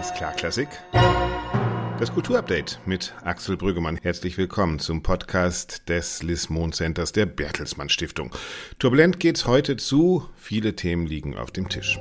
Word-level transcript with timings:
Alles 0.00 0.14
klar, 0.14 0.32
Klassik. 0.32 0.68
Das 1.98 2.10
Kulturupdate 2.10 2.80
mit 2.86 3.12
Axel 3.22 3.58
Brüggemann. 3.58 3.98
Herzlich 4.00 4.38
willkommen 4.38 4.78
zum 4.78 5.02
Podcast 5.02 5.90
des 5.90 6.22
Lismon 6.22 6.72
Centers 6.72 7.12
der 7.12 7.26
Bertelsmann 7.26 7.90
Stiftung. 7.90 8.34
Turbulent 8.78 9.20
geht's 9.20 9.46
heute 9.46 9.76
zu. 9.76 10.26
Viele 10.36 10.74
Themen 10.74 11.06
liegen 11.06 11.36
auf 11.36 11.50
dem 11.50 11.68
Tisch. 11.68 12.00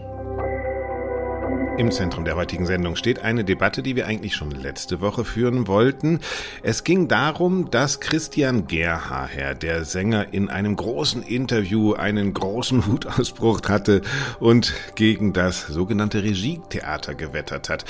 Im 1.80 1.91
Zentrum 1.91 2.25
der 2.25 2.36
heutigen 2.36 2.66
Sendung 2.66 2.98
steht 2.98 3.20
eine 3.20 3.46
Debatte, 3.46 3.82
die 3.82 3.96
wir 3.96 4.05
eigentlich 4.05 4.36
schon 4.36 4.52
letzte 4.52 5.00
Woche 5.00 5.23
führen 5.23 5.66
wollten. 5.66 6.20
Es 6.61 6.84
ging 6.84 7.07
darum, 7.07 7.71
dass 7.71 8.02
Christian 8.02 8.68
Gerhaher, 8.68 9.55
der 9.55 9.86
Sänger, 9.86 10.34
in 10.34 10.50
einem 10.50 10.75
großen 10.75 11.23
Interview 11.23 11.93
einen 11.93 12.34
großen 12.34 12.86
Wutausbruch 12.92 13.61
hatte 13.70 14.02
und 14.42 14.73
gegen 14.96 15.32
das 15.32 15.68
sogenannte 15.68 16.21
Regietheater 16.21 17.15
gewettert 17.15 17.70
hat. 17.70 17.86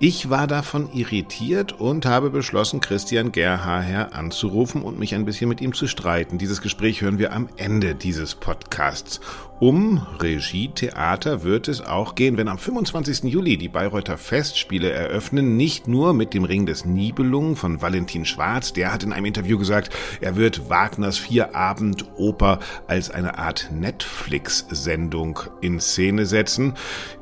Ich 0.00 0.28
war 0.28 0.46
davon 0.46 0.92
irritiert 0.92 1.72
und 1.72 2.04
habe 2.04 2.28
beschlossen, 2.28 2.80
Christian 2.80 3.32
Gerhaher 3.32 4.14
anzurufen 4.14 4.82
und 4.82 4.98
mich 4.98 5.14
ein 5.14 5.24
bisschen 5.24 5.48
mit 5.48 5.62
ihm 5.62 5.72
zu 5.72 5.86
streiten. 5.86 6.36
Dieses 6.36 6.60
Gespräch 6.60 7.00
hören 7.00 7.18
wir 7.18 7.32
am 7.32 7.48
Ende 7.56 7.94
dieses 7.94 8.34
Podcasts. 8.34 9.18
Um 9.60 10.00
Regietheater 10.18 11.42
wird 11.42 11.68
es 11.68 11.82
auch 11.82 12.14
gehen, 12.14 12.38
wenn 12.38 12.48
am 12.48 12.56
25. 12.56 13.24
Juli 13.24 13.58
die 13.58 13.68
Bayreuther 13.68 14.16
Festspiele 14.16 14.90
eröffnen, 14.90 15.58
nicht 15.58 15.86
nur 15.86 16.14
mit 16.14 16.32
dem 16.32 16.44
Ring 16.44 16.64
des 16.64 16.86
Nibelungen 16.86 17.56
von 17.56 17.82
Valentin 17.82 18.24
Schwarz, 18.24 18.72
der 18.72 18.90
hat 18.90 19.02
in 19.02 19.12
einem 19.12 19.26
Interview 19.26 19.58
gesagt, 19.58 19.90
er 20.22 20.36
wird 20.36 20.70
Wagners 20.70 21.18
Vierabend-Oper 21.18 22.60
als 22.86 23.10
eine 23.10 23.36
Art 23.36 23.68
Netflix-Sendung 23.70 25.40
in 25.60 25.78
Szene 25.78 26.24
setzen. 26.24 26.72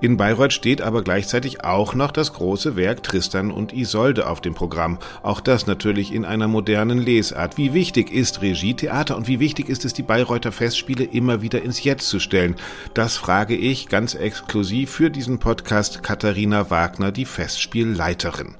In 0.00 0.16
Bayreuth 0.16 0.52
steht 0.52 0.80
aber 0.80 1.02
gleichzeitig 1.02 1.64
auch 1.64 1.97
noch 1.97 2.12
das 2.12 2.34
große 2.34 2.77
Werk 2.77 3.02
Tristan 3.02 3.50
und 3.50 3.73
Isolde 3.73 4.28
auf 4.28 4.41
dem 4.41 4.55
Programm. 4.55 5.00
Auch 5.25 5.41
das 5.41 5.67
natürlich 5.67 6.14
in 6.14 6.25
einer 6.25 6.47
modernen 6.47 6.98
Lesart. 6.98 7.56
Wie 7.56 7.75
wichtig 7.75 8.12
ist 8.12 8.42
Regietheater 8.42 9.17
und 9.17 9.27
wie 9.27 9.41
wichtig 9.41 9.69
ist 9.69 9.84
es, 9.84 9.92
die 9.92 10.05
Bayreuther 10.05 10.52
Festspiele 10.52 11.02
immer 11.02 11.42
wieder 11.42 11.62
ins 11.62 11.83
Jetzt 11.83 12.08
zu 12.08 12.28
stellen? 12.29 12.57
Das 12.93 13.17
frage 13.17 13.57
ich 13.57 13.89
ganz 13.89 14.15
exklusiv 14.15 14.91
für 14.91 15.11
diesen 15.11 15.39
Podcast 15.39 16.03
Katharina 16.03 16.70
Wagner, 16.70 17.11
die 17.11 17.25
Festspielleiterin. 17.25 18.55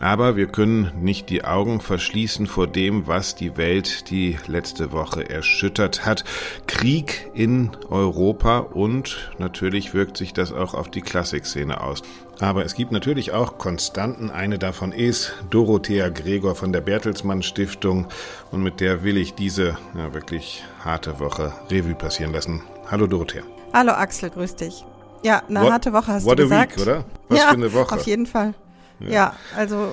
Aber 0.00 0.34
wir 0.34 0.46
können 0.46 0.90
nicht 1.00 1.28
die 1.28 1.44
Augen 1.44 1.80
verschließen 1.80 2.46
vor 2.46 2.66
dem, 2.66 3.06
was 3.06 3.34
die 3.34 3.58
Welt 3.58 4.10
die 4.10 4.38
letzte 4.46 4.92
Woche 4.92 5.28
erschüttert 5.28 6.06
hat. 6.06 6.24
Krieg 6.66 7.30
in 7.34 7.70
Europa 7.90 8.60
und 8.60 9.30
natürlich 9.38 9.92
wirkt 9.92 10.16
sich 10.16 10.32
das 10.32 10.52
auch 10.52 10.72
auf 10.72 10.88
die 10.88 11.02
Klassikszene 11.02 11.82
aus. 11.82 12.02
Aber 12.40 12.64
es 12.64 12.74
gibt 12.74 12.92
natürlich 12.92 13.32
auch 13.32 13.58
Konstanten. 13.58 14.30
Eine 14.30 14.58
davon 14.58 14.92
ist 14.92 15.34
Dorothea 15.50 16.08
Gregor 16.08 16.54
von 16.54 16.72
der 16.72 16.80
Bertelsmann 16.80 17.42
Stiftung. 17.42 18.08
Und 18.50 18.62
mit 18.62 18.80
der 18.80 19.02
will 19.02 19.18
ich 19.18 19.34
diese 19.34 19.76
ja, 19.94 20.14
wirklich 20.14 20.64
harte 20.82 21.20
Woche 21.20 21.52
Revue 21.70 21.94
passieren 21.94 22.32
lassen. 22.32 22.62
Hallo 22.90 23.06
Dorothea. 23.06 23.42
Hallo 23.74 23.92
Axel, 23.92 24.30
grüß 24.30 24.56
dich. 24.56 24.82
Ja, 25.22 25.42
eine 25.46 25.60
what, 25.60 25.72
harte 25.72 25.92
Woche 25.92 26.06
hast 26.06 26.26
du 26.26 26.34
gesagt. 26.34 26.78
What 26.78 26.86
a 26.86 26.86
week, 26.86 26.88
oder? 26.88 27.04
Was 27.28 27.38
ja, 27.38 27.48
für 27.48 27.54
eine 27.54 27.72
Woche. 27.74 27.94
auf 27.94 28.06
jeden 28.06 28.24
Fall. 28.24 28.54
Ja. 29.00 29.10
ja, 29.10 29.36
also 29.56 29.92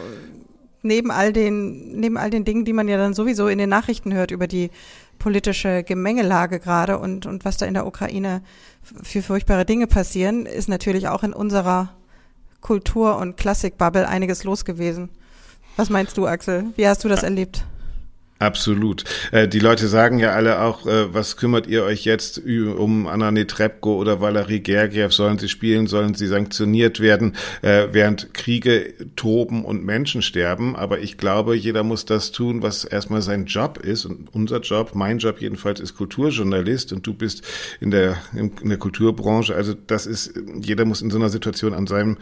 neben 0.81 1.11
all 1.11 1.33
den 1.33 1.99
neben 1.99 2.17
all 2.17 2.29
den 2.29 2.45
Dingen, 2.45 2.65
die 2.65 2.73
man 2.73 2.87
ja 2.87 2.97
dann 2.97 3.13
sowieso 3.13 3.47
in 3.47 3.57
den 3.57 3.69
Nachrichten 3.69 4.13
hört 4.13 4.31
über 4.31 4.47
die 4.47 4.69
politische 5.19 5.83
Gemengelage 5.83 6.59
gerade 6.59 6.97
und 6.99 7.25
und 7.25 7.45
was 7.45 7.57
da 7.57 7.65
in 7.65 7.73
der 7.73 7.87
Ukraine 7.87 8.41
für 8.81 9.21
furchtbare 9.21 9.65
Dinge 9.65 9.87
passieren, 9.87 10.45
ist 10.45 10.69
natürlich 10.69 11.07
auch 11.07 11.23
in 11.23 11.33
unserer 11.33 11.93
Kultur- 12.61 13.17
und 13.17 13.37
Klassikbubble 13.37 14.07
einiges 14.07 14.43
los 14.43 14.65
gewesen. 14.65 15.09
Was 15.75 15.89
meinst 15.89 16.17
du, 16.17 16.27
Axel? 16.27 16.65
Wie 16.75 16.87
hast 16.87 17.03
du 17.03 17.07
das 17.07 17.23
erlebt? 17.23 17.65
Absolut. 18.39 19.03
Äh, 19.31 19.47
die 19.47 19.59
Leute 19.59 19.87
sagen 19.87 20.19
ja 20.19 20.31
alle 20.31 20.61
auch, 20.61 20.85
äh, 20.85 21.13
was 21.13 21.37
kümmert 21.37 21.65
ihr 21.65 21.83
euch 21.83 22.05
jetzt 22.05 22.39
um 22.45 23.07
Anna 23.07 23.31
Netrebko 23.31 23.95
oder 23.95 24.21
Valerie 24.21 24.59
Gergiev? 24.59 25.11
Sollen 25.11 25.39
sie 25.39 25.49
spielen? 25.49 25.87
Sollen 25.87 26.13
sie 26.13 26.27
sanktioniert 26.27 26.99
werden? 26.99 27.35
Äh, 27.63 27.87
während 27.91 28.35
Kriege 28.35 28.93
toben 29.15 29.65
und 29.65 29.83
Menschen 29.83 30.21
sterben. 30.21 30.75
Aber 30.75 30.99
ich 30.99 31.17
glaube, 31.17 31.55
jeder 31.55 31.83
muss 31.83 32.05
das 32.05 32.31
tun, 32.31 32.61
was 32.61 32.85
erstmal 32.85 33.23
sein 33.23 33.45
Job 33.45 33.79
ist. 33.79 34.05
Und 34.05 34.29
unser 34.33 34.59
Job, 34.59 34.91
mein 34.93 35.17
Job 35.17 35.41
jedenfalls, 35.41 35.79
ist 35.79 35.95
Kulturjournalist 35.95 36.93
und 36.93 37.07
du 37.07 37.15
bist 37.15 37.41
in 37.79 37.89
der, 37.89 38.17
in 38.33 38.69
der 38.69 38.77
Kulturbranche. 38.77 39.55
Also 39.55 39.73
das 39.73 40.05
ist, 40.05 40.33
jeder 40.61 40.85
muss 40.85 41.01
in 41.01 41.09
so 41.09 41.17
einer 41.17 41.29
Situation 41.29 41.73
an 41.73 41.87
seinem 41.87 42.17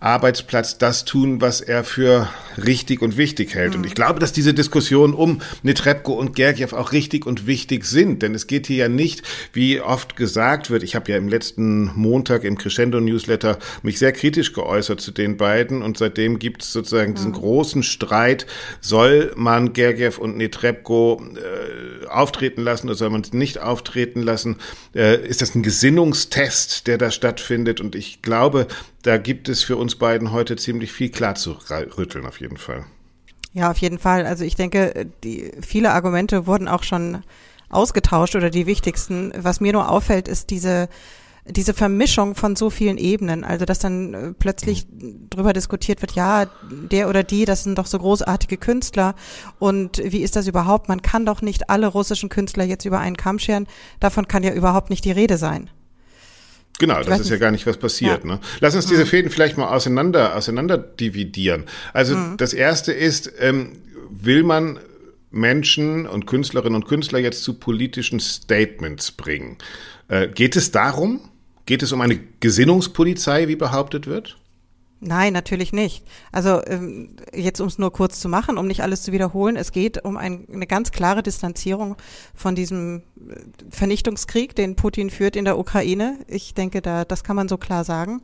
Arbeitsplatz 0.00 0.78
das 0.78 1.04
tun, 1.04 1.42
was 1.42 1.60
er 1.60 1.84
für 1.84 2.28
richtig 2.56 3.02
und 3.02 3.18
wichtig 3.18 3.54
hält. 3.54 3.72
Mhm. 3.72 3.80
Und 3.80 3.86
ich 3.86 3.94
glaube, 3.94 4.18
dass 4.18 4.32
diese 4.32 4.54
Diskussion 4.54 5.12
um 5.12 5.42
Netrebko 5.62 6.14
und 6.14 6.34
Gergiev 6.34 6.72
auch 6.72 6.92
richtig 6.92 7.26
und 7.26 7.46
wichtig 7.46 7.84
sind. 7.84 8.22
Denn 8.22 8.34
es 8.34 8.46
geht 8.46 8.66
hier 8.66 8.76
ja 8.76 8.88
nicht, 8.88 9.22
wie 9.52 9.80
oft 9.80 10.16
gesagt 10.16 10.70
wird, 10.70 10.82
ich 10.82 10.94
habe 10.94 11.12
ja 11.12 11.18
im 11.18 11.28
letzten 11.28 11.92
Montag 11.94 12.44
im 12.44 12.56
Crescendo-Newsletter 12.56 13.58
mich 13.82 13.98
sehr 13.98 14.12
kritisch 14.12 14.54
geäußert 14.54 15.02
zu 15.02 15.10
den 15.10 15.36
beiden 15.36 15.82
und 15.82 15.98
seitdem 15.98 16.38
gibt 16.38 16.62
es 16.62 16.72
sozusagen 16.72 17.14
diesen 17.14 17.32
mhm. 17.32 17.36
großen 17.36 17.82
Streit, 17.82 18.46
soll 18.80 19.32
man 19.36 19.74
Gergiev 19.74 20.18
und 20.18 20.38
Netrebko 20.38 21.22
äh, 21.36 22.06
auftreten 22.06 22.62
lassen 22.62 22.88
oder 22.88 22.96
soll 22.96 23.10
man 23.10 23.20
es 23.20 23.34
nicht 23.34 23.58
auftreten 23.58 24.22
lassen? 24.22 24.56
Äh, 24.94 25.26
ist 25.26 25.42
das 25.42 25.54
ein 25.54 25.62
Gesinnungstest, 25.62 26.86
der 26.86 26.96
da 26.96 27.10
stattfindet? 27.10 27.80
Und 27.80 27.94
ich 27.94 28.22
glaube, 28.22 28.66
da 29.02 29.18
gibt 29.18 29.48
es 29.48 29.62
für 29.62 29.76
uns 29.76 29.96
beiden 29.96 30.32
heute 30.32 30.56
ziemlich 30.56 30.92
viel 30.92 31.10
klar 31.10 31.34
zu 31.34 31.56
rütteln, 31.70 32.26
auf 32.26 32.40
jeden 32.40 32.56
Fall. 32.56 32.84
Ja, 33.52 33.70
auf 33.70 33.78
jeden 33.78 33.98
Fall. 33.98 34.26
Also 34.26 34.44
ich 34.44 34.54
denke, 34.54 35.06
die, 35.24 35.52
viele 35.60 35.92
Argumente 35.92 36.46
wurden 36.46 36.68
auch 36.68 36.82
schon 36.82 37.22
ausgetauscht 37.68 38.36
oder 38.36 38.50
die 38.50 38.66
wichtigsten. 38.66 39.32
Was 39.36 39.60
mir 39.60 39.72
nur 39.72 39.90
auffällt, 39.90 40.28
ist 40.28 40.50
diese 40.50 40.88
diese 41.46 41.74
Vermischung 41.74 42.34
von 42.34 42.54
so 42.54 42.70
vielen 42.70 42.98
Ebenen, 42.98 43.44
also 43.44 43.64
dass 43.64 43.78
dann 43.78 44.14
äh, 44.14 44.32
plötzlich 44.38 44.86
drüber 45.30 45.52
diskutiert 45.52 46.02
wird, 46.02 46.12
ja, 46.12 46.46
der 46.70 47.08
oder 47.08 47.22
die, 47.22 47.44
das 47.44 47.64
sind 47.64 47.78
doch 47.78 47.86
so 47.86 47.98
großartige 47.98 48.56
Künstler 48.56 49.14
und 49.58 49.98
wie 50.04 50.22
ist 50.22 50.36
das 50.36 50.46
überhaupt? 50.46 50.88
Man 50.88 51.02
kann 51.02 51.26
doch 51.26 51.42
nicht 51.42 51.70
alle 51.70 51.86
russischen 51.86 52.28
Künstler 52.28 52.64
jetzt 52.64 52.84
über 52.84 52.98
einen 52.98 53.16
Kamm 53.16 53.38
scheren. 53.38 53.66
Davon 54.00 54.28
kann 54.28 54.42
ja 54.42 54.52
überhaupt 54.52 54.90
nicht 54.90 55.04
die 55.04 55.12
Rede 55.12 55.38
sein. 55.38 55.70
Genau, 56.78 57.02
das 57.02 57.20
ist 57.20 57.30
ja 57.30 57.36
gar 57.36 57.50
nicht, 57.50 57.66
was 57.66 57.76
passiert. 57.76 58.24
Ja. 58.24 58.30
Ne? 58.32 58.40
Lass 58.60 58.74
uns 58.74 58.86
diese 58.86 59.04
mhm. 59.04 59.08
Fäden 59.08 59.30
vielleicht 59.30 59.58
mal 59.58 59.68
auseinander, 59.68 60.34
auseinander 60.34 60.78
dividieren. 60.78 61.64
Also 61.92 62.16
mhm. 62.16 62.36
das 62.38 62.54
erste 62.54 62.92
ist, 62.92 63.30
ähm, 63.38 63.76
will 64.08 64.42
man 64.42 64.78
Menschen 65.30 66.06
und 66.06 66.26
Künstlerinnen 66.26 66.74
und 66.74 66.88
Künstler 66.88 67.18
jetzt 67.18 67.44
zu 67.44 67.54
politischen 67.54 68.18
Statements 68.18 69.12
bringen? 69.12 69.58
Äh, 70.08 70.28
geht 70.28 70.56
es 70.56 70.70
darum? 70.70 71.20
Geht 71.66 71.82
es 71.82 71.92
um 71.92 72.00
eine 72.00 72.18
Gesinnungspolizei, 72.40 73.46
wie 73.48 73.56
behauptet 73.56 74.06
wird? 74.06 74.38
Nein, 75.02 75.32
natürlich 75.32 75.72
nicht. 75.72 76.04
Also 76.30 76.60
ähm, 76.66 77.16
jetzt, 77.34 77.58
um 77.60 77.68
es 77.68 77.78
nur 77.78 77.90
kurz 77.90 78.20
zu 78.20 78.28
machen, 78.28 78.58
um 78.58 78.66
nicht 78.66 78.82
alles 78.82 79.02
zu 79.02 79.12
wiederholen, 79.12 79.56
es 79.56 79.72
geht 79.72 80.04
um 80.04 80.18
ein, 80.18 80.46
eine 80.52 80.66
ganz 80.66 80.92
klare 80.92 81.22
Distanzierung 81.22 81.96
von 82.34 82.54
diesem 82.54 83.02
äh, 83.16 83.36
Vernichtungskrieg, 83.70 84.54
den 84.54 84.76
Putin 84.76 85.08
führt 85.08 85.36
in 85.36 85.46
der 85.46 85.58
Ukraine. 85.58 86.18
Ich 86.28 86.52
denke, 86.52 86.82
da 86.82 87.06
das 87.06 87.24
kann 87.24 87.34
man 87.34 87.48
so 87.48 87.56
klar 87.56 87.84
sagen. 87.84 88.20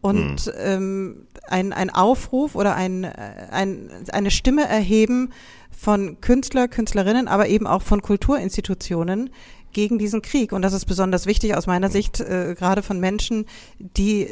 Und 0.00 0.40
hm. 0.40 0.52
ähm, 0.58 1.26
ein, 1.48 1.72
ein 1.72 1.90
Aufruf 1.90 2.56
oder 2.56 2.74
ein, 2.74 3.04
äh, 3.04 3.46
ein, 3.52 3.90
eine 4.10 4.32
Stimme 4.32 4.66
erheben 4.66 5.32
von 5.70 6.20
Künstler, 6.20 6.66
Künstlerinnen, 6.66 7.28
aber 7.28 7.48
eben 7.48 7.68
auch 7.68 7.82
von 7.82 8.02
Kulturinstitutionen 8.02 9.30
gegen 9.72 9.98
diesen 9.98 10.22
Krieg. 10.22 10.52
Und 10.52 10.62
das 10.62 10.72
ist 10.72 10.86
besonders 10.86 11.26
wichtig 11.26 11.54
aus 11.54 11.66
meiner 11.68 11.90
Sicht, 11.90 12.18
äh, 12.18 12.54
gerade 12.58 12.82
von 12.82 12.98
Menschen, 12.98 13.46
die 13.78 14.26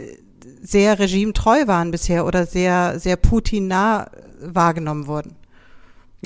sehr 0.62 0.98
regimetreu 0.98 1.66
waren 1.66 1.90
bisher 1.90 2.26
oder 2.26 2.46
sehr, 2.46 2.98
sehr 2.98 3.16
Putin-nah 3.16 4.10
wahrgenommen 4.40 5.06
wurden. 5.06 5.36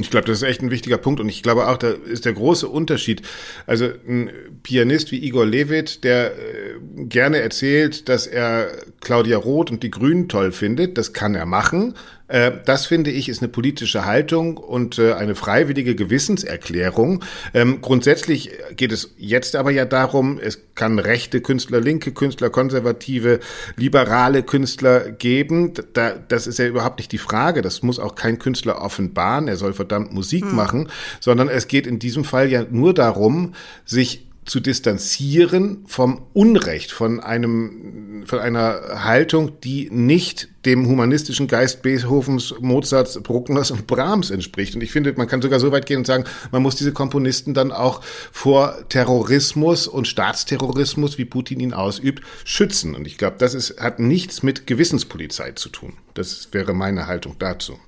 Ich 0.00 0.10
glaube, 0.10 0.26
das 0.26 0.38
ist 0.38 0.42
echt 0.44 0.62
ein 0.62 0.70
wichtiger 0.70 0.98
Punkt 0.98 1.20
und 1.20 1.28
ich 1.28 1.42
glaube 1.42 1.66
auch, 1.66 1.76
da 1.76 1.88
ist 1.90 2.24
der 2.24 2.32
große 2.32 2.68
Unterschied. 2.68 3.22
Also 3.66 3.86
ein 4.06 4.30
Pianist 4.62 5.10
wie 5.10 5.24
Igor 5.24 5.46
Levit, 5.46 6.04
der 6.04 6.32
äh, 6.32 7.04
gerne 7.04 7.38
erzählt, 7.38 8.08
dass 8.08 8.26
er 8.26 8.70
Claudia 9.00 9.38
Roth 9.38 9.70
und 9.70 9.82
die 9.82 9.90
Grünen 9.90 10.28
toll 10.28 10.52
findet, 10.52 10.98
das 10.98 11.12
kann 11.12 11.34
er 11.34 11.46
machen. 11.46 11.94
Äh, 12.28 12.52
das 12.64 12.86
finde 12.86 13.10
ich 13.10 13.28
ist 13.28 13.42
eine 13.42 13.48
politische 13.48 14.04
Haltung 14.04 14.56
und 14.58 14.98
äh, 14.98 15.14
eine 15.14 15.34
freiwillige 15.34 15.94
Gewissenserklärung. 15.94 17.24
Ähm, 17.54 17.80
grundsätzlich 17.80 18.50
geht 18.76 18.92
es 18.92 19.14
jetzt 19.16 19.56
aber 19.56 19.70
ja 19.70 19.84
darum, 19.84 20.38
es 20.38 20.60
kann 20.74 20.98
rechte 20.98 21.40
Künstler, 21.40 21.80
linke 21.80 22.12
Künstler, 22.12 22.50
konservative, 22.50 23.40
liberale 23.76 24.42
Künstler 24.42 25.10
geben. 25.10 25.72
Da, 25.94 26.12
das 26.12 26.46
ist 26.46 26.58
ja 26.58 26.66
überhaupt 26.66 26.98
nicht 26.98 27.12
die 27.12 27.18
Frage. 27.18 27.62
Das 27.62 27.82
muss 27.82 27.98
auch 27.98 28.14
kein 28.14 28.38
Künstler 28.38 28.80
offenbaren. 28.82 29.48
Er 29.48 29.56
soll 29.56 29.72
verdammt 29.72 30.12
Musik 30.12 30.44
hm. 30.44 30.54
machen, 30.54 30.88
sondern 31.20 31.48
es 31.48 31.66
geht 31.66 31.86
in 31.86 31.98
diesem 31.98 32.24
Fall 32.24 32.50
ja 32.50 32.64
nur 32.70 32.94
darum, 32.94 33.54
sich 33.84 34.27
zu 34.48 34.60
distanzieren 34.60 35.84
vom 35.86 36.22
Unrecht, 36.32 36.90
von 36.90 37.20
einem, 37.20 38.24
von 38.26 38.38
einer 38.38 39.04
Haltung, 39.04 39.60
die 39.60 39.90
nicht 39.90 40.48
dem 40.64 40.86
humanistischen 40.86 41.48
Geist 41.48 41.82
Beethovens, 41.82 42.54
Mozarts, 42.60 43.22
Bruckners 43.22 43.70
und 43.70 43.86
Brahms 43.86 44.30
entspricht. 44.30 44.74
Und 44.74 44.82
ich 44.82 44.90
finde, 44.90 45.12
man 45.16 45.28
kann 45.28 45.42
sogar 45.42 45.60
so 45.60 45.70
weit 45.70 45.86
gehen 45.86 45.98
und 45.98 46.06
sagen, 46.06 46.24
man 46.50 46.62
muss 46.62 46.76
diese 46.76 46.92
Komponisten 46.92 47.54
dann 47.54 47.72
auch 47.72 48.02
vor 48.32 48.76
Terrorismus 48.88 49.86
und 49.86 50.08
Staatsterrorismus, 50.08 51.18
wie 51.18 51.24
Putin 51.24 51.60
ihn 51.60 51.74
ausübt, 51.74 52.24
schützen. 52.44 52.94
Und 52.94 53.06
ich 53.06 53.18
glaube, 53.18 53.36
das 53.38 53.54
ist, 53.54 53.80
hat 53.80 54.00
nichts 54.00 54.42
mit 54.42 54.66
Gewissenspolizei 54.66 55.52
zu 55.52 55.68
tun. 55.68 55.94
Das 56.14 56.48
wäre 56.52 56.74
meine 56.74 57.06
Haltung 57.06 57.36
dazu. 57.38 57.78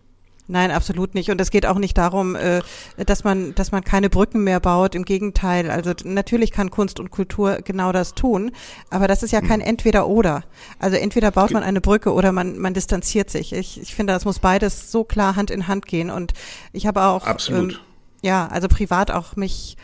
Nein, 0.51 0.73
absolut 0.73 1.15
nicht. 1.15 1.31
Und 1.31 1.41
es 1.41 1.51
geht 1.51 1.65
auch 1.65 1.79
nicht 1.79 1.97
darum, 1.97 2.35
äh, 2.35 2.61
dass 2.97 3.23
man, 3.23 3.55
dass 3.55 3.71
man 3.71 3.85
keine 3.85 4.11
Brücken 4.11 4.43
mehr 4.43 4.59
baut. 4.59 4.97
Im 4.97 5.05
Gegenteil. 5.05 5.71
Also 5.71 5.93
natürlich 6.03 6.51
kann 6.51 6.71
Kunst 6.71 6.99
und 6.99 7.11
Kultur 7.11 7.61
genau 7.63 7.93
das 7.93 8.15
tun. 8.15 8.51
Aber 8.91 9.07
das 9.07 9.23
ist 9.23 9.31
ja 9.31 9.41
kein 9.41 9.61
hm. 9.61 9.69
Entweder-Oder. 9.69 10.43
Also 10.81 10.97
entweder 10.97 11.31
baut 11.31 11.53
man 11.53 11.63
eine 11.63 11.81
Brücke 11.81 12.13
oder 12.13 12.33
man, 12.33 12.59
man 12.59 12.75
distanziert 12.75 13.31
sich. 13.31 13.53
Ich, 13.53 13.81
ich 13.81 13.95
finde, 13.95 14.13
das 14.13 14.25
muss 14.25 14.41
beides 14.41 14.91
so 14.91 15.05
klar 15.05 15.37
Hand 15.37 15.53
in 15.53 15.69
Hand 15.69 15.87
gehen. 15.87 16.11
Und 16.11 16.33
ich 16.73 16.89
habe 16.89 17.03
auch, 17.03 17.27
absolut. 17.27 17.75
Ähm, 17.75 17.79
ja, 18.23 18.49
also 18.49 18.67
privat 18.67 19.13
auch 19.13 19.37
mich 19.37 19.77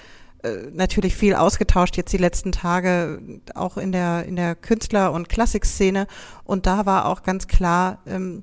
äh, 0.43 0.69
natürlich 0.73 1.15
viel 1.15 1.35
ausgetauscht 1.37 1.97
jetzt 1.97 2.13
die 2.13 2.19
letzten 2.19 2.51
Tage 2.51 3.21
auch 3.55 3.77
in 3.77 3.93
der 3.93 4.25
in 4.25 4.37
der 4.37 4.55
Künstler- 4.55 5.13
und 5.13 5.31
Klassikszene 5.31 6.07
und 6.45 6.67
da 6.67 6.85
war 6.85 7.07
auch 7.07 7.23
ganz 7.23 7.47
klar 7.47 7.99
ähm, 8.07 8.43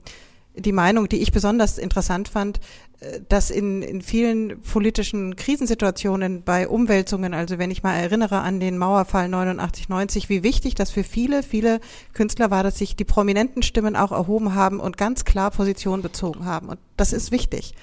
die 0.56 0.72
Meinung, 0.72 1.10
die 1.10 1.22
ich 1.22 1.32
besonders 1.32 1.78
interessant 1.78 2.28
fand, 2.28 2.60
äh, 3.00 3.22
dass 3.28 3.50
in, 3.50 3.82
in 3.82 4.02
vielen 4.02 4.62
politischen 4.62 5.36
Krisensituationen 5.36 6.44
bei 6.44 6.68
Umwälzungen, 6.68 7.34
also 7.34 7.58
wenn 7.58 7.72
ich 7.72 7.84
mal 7.84 7.96
erinnere 7.96 8.42
an 8.42 8.60
den 8.60 8.78
Mauerfall 8.78 9.30
89, 9.30 9.90
90, 9.90 10.30
wie 10.30 10.44
wichtig 10.44 10.76
das 10.76 10.92
für 10.92 11.04
viele, 11.04 11.44
viele 11.44 11.80
Künstler 12.14 12.52
war, 12.52 12.64
dass 12.64 12.78
sich 12.78 12.96
die 12.96 13.06
prominenten 13.06 13.64
Stimmen 13.64 13.96
auch 13.96 14.12
erhoben 14.12 14.56
haben 14.56 14.80
und 14.80 14.98
ganz 14.98 15.26
klar 15.26 15.52
Position 15.52 16.02
bezogen 16.02 16.46
haben. 16.46 16.70
Und 16.70 16.80
das 16.98 17.14
ist 17.14 17.32
wichtig. 17.32 17.74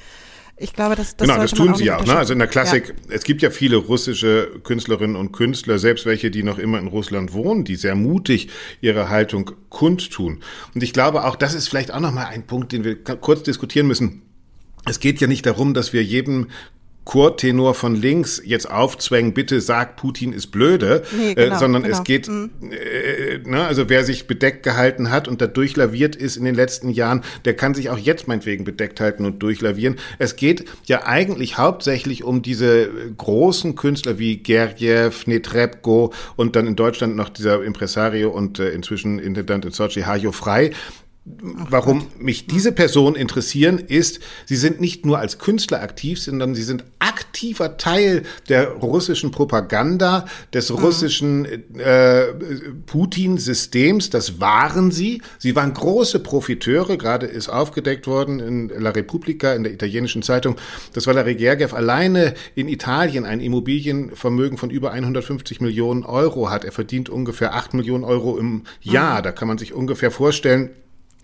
Ich 0.62 0.74
glaube, 0.74 0.94
das, 0.94 1.16
das 1.16 1.26
Genau, 1.26 1.40
das 1.40 1.52
tun 1.52 1.74
sie 1.74 1.90
auch. 1.90 2.04
Ne? 2.04 2.16
Also 2.16 2.34
in 2.34 2.38
der 2.38 2.46
Klassik, 2.46 2.88
ja. 2.88 3.14
es 3.14 3.24
gibt 3.24 3.40
ja 3.40 3.48
viele 3.48 3.76
russische 3.76 4.60
Künstlerinnen 4.62 5.16
und 5.16 5.32
Künstler, 5.32 5.78
selbst 5.78 6.04
welche, 6.04 6.30
die 6.30 6.42
noch 6.42 6.58
immer 6.58 6.78
in 6.78 6.86
Russland 6.86 7.32
wohnen, 7.32 7.64
die 7.64 7.76
sehr 7.76 7.94
mutig 7.94 8.48
ihre 8.82 9.08
Haltung 9.08 9.52
kundtun. 9.70 10.42
Und 10.74 10.82
ich 10.82 10.92
glaube 10.92 11.24
auch, 11.24 11.36
das 11.36 11.54
ist 11.54 11.68
vielleicht 11.68 11.90
auch 11.90 12.00
nochmal 12.00 12.26
ein 12.26 12.46
Punkt, 12.46 12.72
den 12.72 12.84
wir 12.84 13.02
kurz 13.02 13.42
diskutieren 13.42 13.86
müssen. 13.86 14.20
Es 14.86 15.00
geht 15.00 15.18
ja 15.22 15.26
nicht 15.26 15.46
darum, 15.46 15.72
dass 15.72 15.94
wir 15.94 16.04
jedem 16.04 16.48
Chortenor 17.05 17.75
von 17.75 17.97
links 17.97 18.41
jetzt 18.44 18.70
aufzwängen, 18.70 19.32
bitte 19.32 19.61
sag, 19.61 19.97
Putin 19.97 20.32
ist 20.32 20.49
blöde, 20.49 21.02
nee, 21.17 21.32
äh, 21.32 21.35
genau, 21.35 21.56
äh, 21.56 21.58
sondern 21.58 21.82
genau. 21.82 21.97
es 21.97 22.05
geht, 22.05 22.29
mhm. 22.29 22.50
äh, 22.70 23.38
ne, 23.38 23.64
also 23.64 23.88
wer 23.88 24.05
sich 24.05 24.26
bedeckt 24.26 24.62
gehalten 24.62 25.11
hat 25.11 25.26
und 25.26 25.41
da 25.41 25.47
durchlaviert 25.47 26.14
ist 26.14 26.37
in 26.37 26.44
den 26.44 26.55
letzten 26.55 26.91
Jahren, 26.91 27.23
der 27.44 27.55
kann 27.55 27.75
sich 27.75 27.91
auch 27.91 27.99
jetzt 27.99 28.29
meinetwegen 28.29 28.64
bedeckt 28.64 29.00
halten 29.00 29.25
und 29.25 29.43
durchlavieren. 29.43 29.97
Es 30.19 30.37
geht 30.37 30.67
ja 30.85 31.06
eigentlich 31.06 31.58
hauptsächlich 31.58 32.23
um 32.23 32.43
diese 32.43 32.91
großen 33.17 33.75
Künstler 33.75 34.19
wie 34.19 34.37
Gergiev, 34.37 35.26
Netrebko 35.26 36.12
und 36.37 36.55
dann 36.55 36.67
in 36.67 36.76
Deutschland 36.76 37.17
noch 37.17 37.31
dieser 37.31 37.64
Impresario 37.64 38.31
und 38.31 38.58
äh, 38.58 38.70
inzwischen 38.70 39.19
Intendant 39.19 39.64
in 39.64 39.73
Sochi, 39.73 40.03
Hajo 40.03 40.32
Frei, 40.32 40.70
Warum 41.26 42.06
mich 42.19 42.46
diese 42.46 42.72
Personen 42.72 43.14
interessieren, 43.14 43.78
ist, 43.78 44.20
sie 44.46 44.56
sind 44.56 44.81
nicht 44.81 45.05
nur 45.05 45.19
als 45.19 45.38
Künstler 45.38 45.82
aktiv, 45.82 46.19
sondern 46.19 46.55
sie 46.55 46.62
sind 46.62 46.84
aktiver 46.99 47.76
Teil 47.76 48.22
der 48.49 48.70
russischen 48.70 49.31
Propaganda, 49.31 50.25
des 50.55 50.70
mhm. 50.70 50.76
russischen 50.76 51.78
äh, 51.78 52.28
Putin-Systems. 52.87 54.08
Das 54.08 54.40
waren 54.40 54.90
sie. 54.90 55.20
Sie 55.38 55.55
waren 55.55 55.75
große 55.75 56.20
Profiteure. 56.20 56.96
Gerade 56.96 57.26
ist 57.26 57.50
aufgedeckt 57.50 58.06
worden 58.06 58.40
in 58.40 58.69
La 58.70 58.90
Repubblica, 58.90 59.52
in 59.52 59.62
der 59.62 59.75
italienischen 59.75 60.22
Zeitung, 60.22 60.56
dass 60.94 61.06
Valery 61.06 61.34
Gergiev 61.34 61.75
alleine 61.75 62.32
in 62.55 62.67
Italien 62.67 63.26
ein 63.26 63.40
Immobilienvermögen 63.40 64.56
von 64.56 64.70
über 64.70 64.93
150 64.93 65.61
Millionen 65.61 66.05
Euro 66.05 66.49
hat. 66.49 66.64
Er 66.64 66.72
verdient 66.72 67.11
ungefähr 67.11 67.55
8 67.55 67.75
Millionen 67.75 68.05
Euro 68.05 68.38
im 68.38 68.64
Jahr. 68.81 69.19
Mhm. 69.19 69.25
Da 69.25 69.32
kann 69.32 69.49
man 69.49 69.58
sich 69.58 69.75
ungefähr 69.75 70.11
vorstellen, 70.11 70.70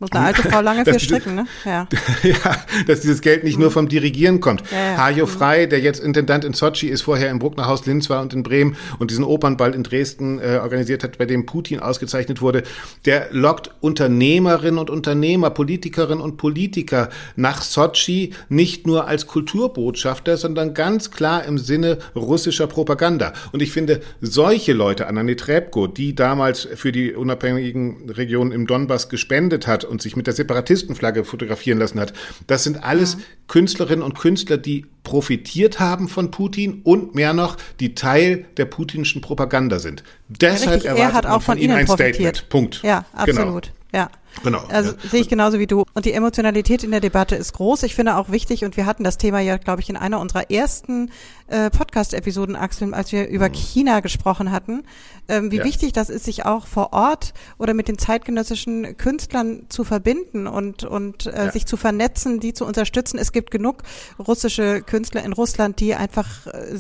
muss 0.01 0.13
eine 0.13 0.27
alte 0.27 0.43
Frau 0.43 0.61
lange 0.61 0.85
für 0.85 1.01
stricken, 1.01 1.35
ne? 1.35 1.47
Ja. 1.65 1.89
ja, 2.23 2.57
dass 2.87 3.01
dieses 3.01 3.23
Geld 3.23 3.45
nicht 3.45 3.59
nur 3.59 3.71
vom 3.71 3.89
Dirigieren 3.89 4.41
kommt. 4.41 4.63
Ja, 4.71 4.93
ja. 4.93 4.97
Hajo 4.99 5.25
mhm. 5.27 5.31
Frei, 5.31 5.67
der 5.67 5.81
jetzt 5.81 6.01
Intendant 6.01 6.45
in 6.45 6.53
Sochi 6.53 6.89
ist, 6.89 7.03
vorher 7.03 7.31
im 7.31 7.39
Bruckner 7.39 7.67
Haus 7.67 7.87
Linz 7.87 8.11
war 8.11 8.21
und 8.21 8.35
in 8.35 8.43
Bremen 8.43 8.77
und 8.99 9.11
diesen 9.11 9.25
Opernball 9.25 9.75
in 9.75 9.83
Dresden 9.83 10.39
äh, 10.39 10.59
organisiert 10.63 11.03
hat, 11.03 11.17
bei 11.19 11.25
dem 11.25 11.47
Putin 11.47 11.81
ausgezeichnet 11.81 12.43
wurde, 12.43 12.63
der 13.07 13.29
lockt 13.31 13.71
Unternehmerinnen 13.81 14.79
und 14.79 14.91
Unternehmer, 14.91 15.51
Politikerinnen 15.51 16.23
und 16.23 16.37
Politiker 16.37 17.09
nach 17.37 17.63
Sochi 17.63 18.35
nicht 18.49 18.87
nur 18.87 19.07
als 19.07 19.27
Kulturbotschafter, 19.27 20.37
sondern 20.37 20.75
ganz 20.75 21.11
klar 21.11 21.45
im 21.45 21.57
Sinne 21.59 21.99
russischer 22.15 22.67
Propaganda. 22.67 23.33
Und 23.53 23.63
ich 23.63 23.73
finde, 23.73 24.01
solche 24.21 24.75
Leute, 24.75 25.07
Anna 25.07 25.23
Netrebko, 25.23 25.87
die 25.87 26.15
damals 26.15 26.69
für 26.75 26.93
die 26.93 27.15
unabhängigen 27.15 28.11
Regionen 28.11 28.53
im 28.53 28.67
Donbass 28.67 29.09
gespendet 29.09 29.67
hat, 29.67 29.86
und 29.89 30.03
sich 30.03 30.17
mit 30.17 30.27
der 30.27 30.35
Separatistenflagge 30.35 31.25
fotografieren 31.25 31.79
lassen 31.79 32.01
hat. 32.01 32.13
Das 32.47 32.65
sind 32.65 32.83
alles 32.83 33.15
ja. 33.15 33.21
Künstlerinnen 33.49 34.05
und 34.05 34.19
Künstler, 34.19 34.57
die 34.57 34.87
profitiert 35.03 35.79
haben 35.79 36.09
von 36.09 36.31
Putin 36.31 36.81
und 36.83 37.15
mehr 37.15 37.33
noch, 37.33 37.57
die 37.81 37.95
Teil 37.95 38.45
der 38.57 38.65
putinschen 38.65 39.21
Propaganda 39.21 39.79
sind. 39.79 40.03
Deshalb 40.29 40.83
ja, 40.83 40.91
erwartet 40.91 41.11
er 41.11 41.15
hat 41.15 41.27
auch 41.27 41.43
von, 41.43 41.55
von 41.55 41.59
Ihnen 41.59 41.75
ein 41.75 41.87
profitiert. 41.87 42.37
Statement. 42.37 42.49
Punkt. 42.49 42.83
Ja, 42.83 43.05
genau. 43.25 43.43
absolut. 43.43 43.73
Genau. 43.93 44.05
Ja. 44.05 44.11
Genau. 44.43 44.63
Also 44.69 44.93
ja. 44.93 45.09
sehe 45.11 45.21
ich 45.21 45.29
genauso 45.29 45.59
wie 45.59 45.67
du. 45.67 45.85
Und 45.95 46.05
die 46.05 46.13
Emotionalität 46.13 46.85
in 46.85 46.91
der 46.91 47.01
Debatte 47.01 47.37
ist 47.37 47.53
groß. 47.55 47.83
Ich 47.85 47.95
finde 47.95 48.17
auch 48.17 48.31
wichtig, 48.31 48.65
und 48.65 48.77
wir 48.77 48.87
hatten 48.87 49.05
das 49.05 49.19
Thema 49.19 49.41
ja, 49.41 49.57
glaube 49.57 49.81
ich, 49.81 49.91
in 49.91 49.97
einer 49.97 50.21
unserer 50.21 50.51
ersten 50.51 51.11
äh, 51.49 51.71
Podcast-Episoden, 51.71 52.57
Axel, 52.57 52.95
als 52.95 53.13
wir 53.13 53.29
über 53.29 53.49
mhm. 53.49 53.55
China 53.55 54.01
gesprochen 54.01 54.51
hatten, 54.51 54.85
ähm, 55.29 55.51
wie 55.51 55.57
ja. 55.57 55.65
wichtig 55.65 55.93
das 55.93 56.11
ist, 56.11 56.25
sich 56.25 56.45
auch 56.45 56.67
vor 56.67 56.93
Ort 56.93 57.35
oder 57.59 57.75
mit 57.75 57.89
den 57.89 57.99
zeitgenössischen 57.99 58.97
Künstlern 58.97 59.67
zu 59.69 59.85
verbinden 59.85 60.47
und, 60.47 60.85
und 60.85 61.27
äh, 61.27 61.47
ja. 61.47 61.53
sich 61.53 61.67
zu 61.67 61.77
vernetzen, 61.77 62.41
die 62.41 62.53
zu 62.53 62.65
unterstützen. 62.65 63.19
Es 63.19 63.33
gibt 63.33 63.51
genug 63.51 63.83
russische 64.19 64.83
Künstler 64.83 65.25
in 65.25 65.33
Russland, 65.33 65.81
die 65.81 65.95
einfach 65.95 66.47
äh, 66.47 66.79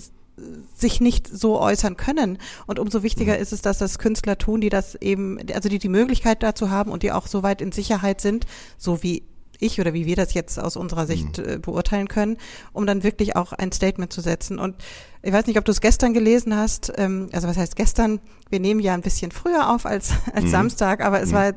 sich 0.74 1.00
nicht 1.00 1.28
so 1.28 1.58
äußern 1.60 1.96
können. 1.96 2.38
Und 2.66 2.78
umso 2.78 3.02
wichtiger 3.02 3.34
mhm. 3.34 3.42
ist 3.42 3.52
es, 3.52 3.62
dass 3.62 3.78
das 3.78 3.98
Künstler 3.98 4.38
tun, 4.38 4.60
die 4.60 4.68
das 4.68 4.94
eben, 4.96 5.38
also 5.52 5.68
die 5.68 5.78
die 5.78 5.88
Möglichkeit 5.88 6.42
dazu 6.42 6.70
haben 6.70 6.90
und 6.90 7.02
die 7.02 7.12
auch 7.12 7.26
so 7.26 7.42
weit 7.42 7.62
in 7.62 7.72
Sicherheit 7.72 8.20
sind, 8.20 8.46
so 8.76 9.02
wie 9.02 9.22
ich 9.60 9.80
oder 9.80 9.94
wie 9.94 10.06
wir 10.06 10.16
das 10.16 10.34
jetzt 10.34 10.58
aus 10.58 10.76
unserer 10.76 11.06
Sicht 11.06 11.38
mhm. 11.38 11.48
äh, 11.48 11.58
beurteilen 11.58 12.08
können, 12.08 12.36
um 12.72 12.86
dann 12.86 13.02
wirklich 13.02 13.36
auch 13.36 13.52
ein 13.52 13.72
Statement 13.72 14.12
zu 14.12 14.20
setzen. 14.20 14.58
Und 14.58 14.76
ich 15.22 15.32
weiß 15.32 15.46
nicht, 15.46 15.58
ob 15.58 15.64
du 15.64 15.72
es 15.72 15.80
gestern 15.80 16.14
gelesen 16.14 16.56
hast, 16.56 16.92
ähm, 16.96 17.28
also 17.32 17.48
was 17.48 17.56
heißt 17.56 17.76
gestern? 17.76 18.20
Wir 18.48 18.60
nehmen 18.60 18.80
ja 18.80 18.94
ein 18.94 19.00
bisschen 19.00 19.32
früher 19.32 19.70
auf 19.70 19.86
als, 19.86 20.12
als 20.32 20.46
mhm. 20.46 20.50
Samstag, 20.50 21.04
aber 21.04 21.20
es 21.20 21.30
mhm. 21.30 21.34
war 21.34 21.52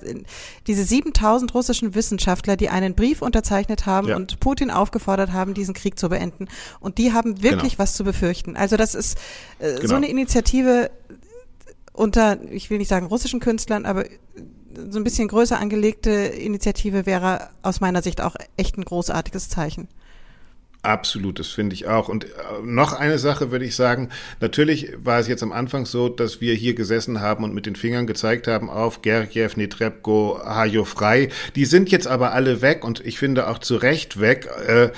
diese 0.68 0.84
7000 0.84 1.54
russischen 1.54 1.94
Wissenschaftler, 1.96 2.56
die 2.56 2.70
einen 2.70 2.96
Brief 2.96 3.22
unterzeichnet 3.22 3.86
haben 3.86 4.08
ja. 4.08 4.16
und 4.16 4.40
Putin 4.40 4.72
aufgefordert 4.72 5.32
haben, 5.34 5.54
diesen 5.54 5.74
Krieg 5.74 6.00
zu 6.00 6.10
beenden. 6.10 6.48
Und 6.80 6.98
die 6.98 7.14
haben 7.14 7.44
wirklich 7.44 7.74
genau. 7.74 7.84
was 7.84 7.94
zu 7.94 8.04
befürchten. 8.04 8.56
Also 8.56 8.76
das 8.76 8.96
ist 8.96 9.18
äh, 9.60 9.76
genau. 9.76 9.88
so 9.88 9.96
eine 9.96 10.10
Initiative 10.10 10.90
unter, 11.94 12.42
ich 12.50 12.70
will 12.70 12.78
nicht 12.78 12.88
sagen 12.88 13.08
russischen 13.08 13.42
Künstlern, 13.42 13.86
aber 13.86 14.06
so 14.90 15.00
ein 15.00 15.04
bisschen 15.04 15.28
größer 15.28 15.60
angelegte 15.60 16.10
Initiative 16.12 17.06
wäre 17.06 17.50
aus 17.62 17.82
meiner 17.82 18.02
Sicht 18.02 18.22
auch 18.22 18.36
echt 18.58 18.78
ein 18.78 18.86
großartiges 18.86 19.50
Zeichen. 19.50 19.88
Absolut, 20.82 21.40
das 21.40 21.48
finde 21.48 21.74
ich 21.74 21.88
auch. 21.88 22.08
Und 22.08 22.24
äh, 22.24 22.28
noch 22.64 22.94
eine 22.94 23.20
Sache 23.20 23.52
würde 23.52 23.66
ich 23.66 23.76
sagen. 23.76 24.08
Natürlich 24.40 24.94
war 25.04 25.20
es 25.20 25.28
jetzt 25.28 25.44
am 25.44 25.52
Anfang 25.52 25.86
so, 25.86 26.08
dass 26.08 26.40
wir 26.40 26.54
hier 26.54 26.74
gesessen 26.74 27.20
haben 27.20 27.44
und 27.44 27.54
mit 27.54 27.66
den 27.66 27.76
Fingern 27.76 28.08
gezeigt 28.08 28.48
haben 28.48 28.70
auf 28.70 29.02
Gergiev, 29.02 29.58
Netrebko, 29.58 30.40
Hajo 30.42 30.86
Frei. 30.86 31.30
Die 31.56 31.66
sind 31.66 31.92
jetzt 31.92 32.08
aber 32.08 32.32
alle 32.32 32.62
weg 32.62 32.86
und 32.86 33.06
ich 33.06 33.20
finde 33.20 33.50
auch 33.50 33.58
zu 33.58 33.76
Recht 33.76 34.22
weg. 34.22 34.48
Äh, 34.68 34.92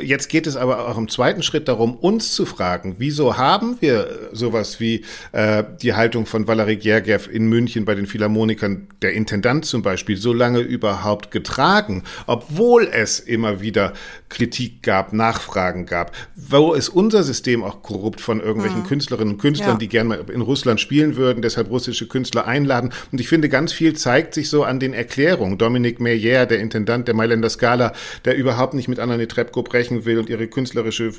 jetzt 0.00 0.28
geht 0.28 0.46
es 0.46 0.56
aber 0.56 0.88
auch 0.88 0.96
im 0.96 1.08
zweiten 1.08 1.42
Schritt 1.42 1.66
darum, 1.66 1.96
uns 1.96 2.32
zu 2.32 2.46
fragen, 2.46 2.94
wieso 2.98 3.36
haben 3.36 3.78
wir 3.80 4.28
sowas 4.30 4.78
wie 4.78 5.04
äh, 5.32 5.64
die 5.82 5.94
Haltung 5.94 6.26
von 6.26 6.46
Valery 6.46 6.76
Gergiev 6.76 7.28
in 7.28 7.48
München 7.48 7.84
bei 7.84 7.96
den 7.96 8.06
Philharmonikern, 8.06 8.86
der 9.02 9.14
Intendant 9.14 9.64
zum 9.64 9.82
Beispiel, 9.82 10.16
so 10.16 10.32
lange 10.32 10.60
überhaupt 10.60 11.32
getragen, 11.32 12.04
obwohl 12.28 12.88
es 12.92 13.18
immer 13.18 13.60
wieder 13.60 13.94
Kritik 14.28 14.84
gab 14.84 15.12
Nachfragen 15.24 15.86
gab. 15.86 16.12
Wo 16.36 16.74
ist 16.74 16.90
unser 16.90 17.22
System 17.22 17.64
auch 17.64 17.82
korrupt 17.82 18.20
von 18.20 18.40
irgendwelchen 18.40 18.80
mhm. 18.80 18.86
Künstlerinnen 18.86 19.34
und 19.34 19.40
Künstlern, 19.40 19.70
ja. 19.70 19.76
die 19.78 19.88
gerne 19.88 20.08
mal 20.10 20.24
in 20.30 20.42
Russland 20.42 20.80
spielen 20.80 21.16
würden, 21.16 21.40
deshalb 21.40 21.70
russische 21.70 22.06
Künstler 22.06 22.46
einladen. 22.46 22.90
Und 23.10 23.20
ich 23.20 23.28
finde, 23.28 23.48
ganz 23.48 23.72
viel 23.72 23.94
zeigt 23.94 24.34
sich 24.34 24.50
so 24.50 24.64
an 24.64 24.80
den 24.80 24.92
Erklärungen. 24.92 25.56
Dominik 25.56 25.98
Meyer, 25.98 26.44
der 26.44 26.58
Intendant 26.58 27.08
der 27.08 27.14
Mailänder 27.14 27.48
Scala, 27.48 27.94
der 28.26 28.36
überhaupt 28.36 28.74
nicht 28.74 28.88
mit 28.88 28.98
Anna 28.98 29.16
Netrebko 29.16 29.62
brechen 29.62 30.04
will 30.04 30.18
und 30.18 30.28
ihre 30.28 30.46
künstlerische 30.46 31.04
äh, 31.04 31.12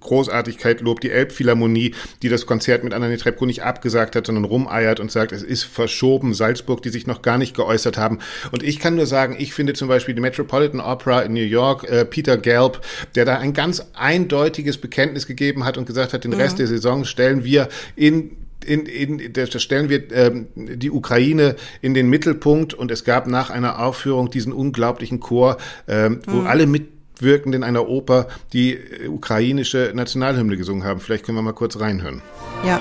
Großartigkeit 0.00 0.82
lobt, 0.82 1.02
die 1.02 1.10
Elbphilharmonie, 1.10 1.94
die 2.22 2.28
das 2.28 2.44
Konzert 2.44 2.84
mit 2.84 2.92
Anna 2.92 3.08
Netrebko 3.08 3.46
nicht 3.46 3.62
abgesagt 3.62 4.14
hat, 4.14 4.26
sondern 4.26 4.44
rumeiert 4.44 5.00
und 5.00 5.10
sagt, 5.10 5.32
es 5.32 5.42
ist 5.42 5.64
verschoben, 5.64 6.34
Salzburg, 6.34 6.82
die 6.82 6.90
sich 6.90 7.06
noch 7.06 7.22
gar 7.22 7.38
nicht 7.38 7.56
geäußert 7.56 7.96
haben. 7.96 8.18
Und 8.50 8.62
ich 8.62 8.78
kann 8.78 8.96
nur 8.96 9.06
sagen, 9.06 9.36
ich 9.38 9.54
finde 9.54 9.72
zum 9.72 9.88
Beispiel 9.88 10.14
die 10.14 10.20
Metropolitan 10.20 10.80
Opera 10.80 11.22
in 11.22 11.32
New 11.32 11.40
York, 11.40 11.84
äh, 11.84 12.04
Peter 12.04 12.36
Gelb, 12.36 12.82
der 13.14 13.21
da 13.24 13.38
ein 13.38 13.52
ganz 13.52 13.86
eindeutiges 13.94 14.78
Bekenntnis 14.78 15.26
gegeben 15.26 15.64
hat 15.64 15.78
und 15.78 15.86
gesagt 15.86 16.12
hat, 16.12 16.24
den 16.24 16.32
mhm. 16.32 16.38
Rest 16.38 16.58
der 16.58 16.66
Saison 16.66 17.04
stellen 17.04 17.44
wir 17.44 17.68
in 17.96 18.36
in, 18.64 18.86
in, 18.86 19.32
da 19.32 19.46
stellen 19.46 19.88
wir 19.88 20.12
ähm, 20.12 20.46
die 20.54 20.92
Ukraine 20.92 21.56
in 21.80 21.94
den 21.94 22.08
Mittelpunkt 22.08 22.74
und 22.74 22.92
es 22.92 23.02
gab 23.02 23.26
nach 23.26 23.50
einer 23.50 23.84
Aufführung 23.84 24.30
diesen 24.30 24.52
unglaublichen 24.52 25.18
Chor, 25.18 25.56
ähm, 25.88 26.20
wo 26.28 26.42
mhm. 26.42 26.46
alle 26.46 26.66
mitwirkend 26.68 27.56
in 27.56 27.64
einer 27.64 27.88
Oper 27.88 28.28
die 28.52 28.78
ukrainische 29.08 29.90
Nationalhymne 29.94 30.56
gesungen 30.56 30.84
haben. 30.84 31.00
Vielleicht 31.00 31.24
können 31.24 31.38
wir 31.38 31.42
mal 31.42 31.54
kurz 31.54 31.80
reinhören. 31.80 32.22
Ja. 32.64 32.80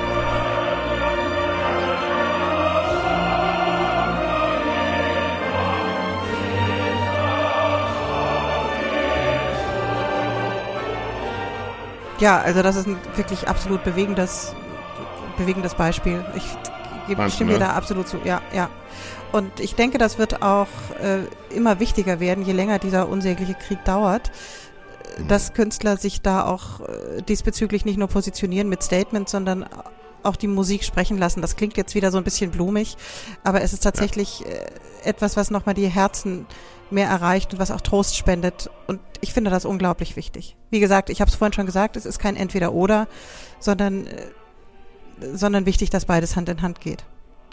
Ja, 12.21 12.39
also 12.39 12.61
das 12.61 12.75
ist 12.75 12.87
ein 12.87 12.97
wirklich 13.15 13.47
absolut 13.47 13.83
bewegendes, 13.83 14.53
bewegendes 15.37 15.73
Beispiel. 15.73 16.23
Ich, 16.35 16.45
ich 17.07 17.33
stimme 17.33 17.53
dir 17.53 17.59
ne? 17.59 17.65
da 17.65 17.71
absolut 17.71 18.07
zu. 18.07 18.19
Ja, 18.23 18.41
ja. 18.53 18.69
Und 19.31 19.59
ich 19.59 19.73
denke, 19.73 19.97
das 19.97 20.19
wird 20.19 20.43
auch 20.43 20.67
äh, 21.01 21.23
immer 21.55 21.79
wichtiger 21.79 22.19
werden, 22.19 22.45
je 22.45 22.53
länger 22.53 22.77
dieser 22.77 23.09
unsägliche 23.09 23.55
Krieg 23.55 23.83
dauert, 23.85 24.29
mhm. 25.17 25.27
dass 25.29 25.53
Künstler 25.53 25.97
sich 25.97 26.21
da 26.21 26.45
auch 26.45 26.81
äh, 26.81 27.23
diesbezüglich 27.23 27.85
nicht 27.85 27.97
nur 27.97 28.07
positionieren 28.07 28.69
mit 28.69 28.83
Statements, 28.83 29.31
sondern 29.31 29.65
auch 30.23 30.35
die 30.35 30.47
Musik 30.47 30.83
sprechen 30.83 31.17
lassen. 31.17 31.41
Das 31.41 31.55
klingt 31.55 31.77
jetzt 31.77 31.95
wieder 31.95 32.11
so 32.11 32.17
ein 32.17 32.23
bisschen 32.23 32.51
blumig, 32.51 32.97
aber 33.43 33.61
es 33.61 33.73
ist 33.73 33.81
tatsächlich 33.81 34.41
ja. 34.41 34.47
äh, 34.47 34.65
etwas, 35.03 35.37
was 35.37 35.51
nochmal 35.51 35.75
die 35.75 35.87
Herzen 35.87 36.45
mehr 36.89 37.07
erreicht 37.07 37.53
und 37.53 37.59
was 37.59 37.71
auch 37.71 37.81
Trost 37.81 38.17
spendet. 38.17 38.69
Und 38.87 38.99
ich 39.21 39.33
finde 39.33 39.49
das 39.49 39.65
unglaublich 39.65 40.15
wichtig. 40.15 40.57
Wie 40.69 40.79
gesagt, 40.79 41.09
ich 41.09 41.21
habe 41.21 41.29
es 41.29 41.35
vorhin 41.35 41.53
schon 41.53 41.65
gesagt, 41.65 41.95
es 41.95 42.05
ist 42.05 42.19
kein 42.19 42.35
Entweder-Oder, 42.35 43.07
sondern, 43.59 44.07
äh, 44.07 44.27
sondern 45.33 45.65
wichtig, 45.65 45.89
dass 45.89 46.05
beides 46.05 46.35
Hand 46.35 46.49
in 46.49 46.61
Hand 46.61 46.81
geht. 46.81 47.05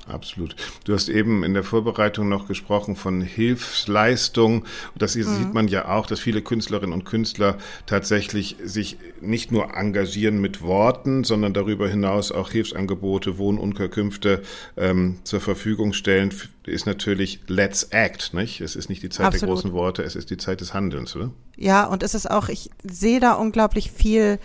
Absolut. 0.07 0.57
Du 0.85 0.95
hast 0.95 1.09
eben 1.09 1.45
in 1.45 1.55
der 1.55 1.65
Vorbereitung 1.65 2.29
noch 2.29 2.47
gesprochen 2.47 2.97
von 2.97 3.21
Hilfsleistung. 3.21 4.65
Das 4.95 5.15
mhm. 5.17 5.23
sieht 5.23 5.55
man 5.55 5.69
ja 5.69 5.89
auch, 5.89 6.07
dass 6.07 6.21
viele 6.21 6.43
Künstlerinnen 6.43 6.93
und 6.93 7.05
Künstler 7.05 7.59
tatsächlich 7.87 8.57
sich 8.65 8.97
nicht 9.21 9.53
nur 9.53 9.75
engagieren 9.75 10.41
mit 10.41 10.63
Worten, 10.63 11.25
sondern 11.25 11.53
darüber 11.53 11.89
hinaus 11.89 12.33
auch 12.33 12.51
Hilfsangebote, 12.51 13.39
Wohnunterkünfte 13.39 14.43
ähm, 14.77 15.19
zur 15.25 15.41
Verfügung 15.41 15.93
stellen. 15.93 16.33
Ist 16.65 16.87
natürlich 16.87 17.41
Let's 17.47 17.85
Act, 17.85 18.35
nicht? 18.35 18.61
Es 18.61 18.77
ist 18.77 18.89
nicht 18.89 19.03
die 19.03 19.09
Zeit 19.09 19.27
Absolut. 19.27 19.43
der 19.43 19.49
großen 19.49 19.73
Worte, 19.73 20.03
es 20.03 20.17
ist 20.17 20.31
die 20.31 20.37
Zeit 20.37 20.61
des 20.61 20.75
Handelns, 20.75 21.17
oder? 21.17 21.31
Ja, 21.57 21.85
und 21.85 22.03
es 22.03 22.15
ist 22.15 22.31
auch, 22.31 22.49
ich 22.49 22.71
sehe 22.83 23.21
da 23.21 23.33
unglaublich 23.33 23.91
viel 23.91 24.39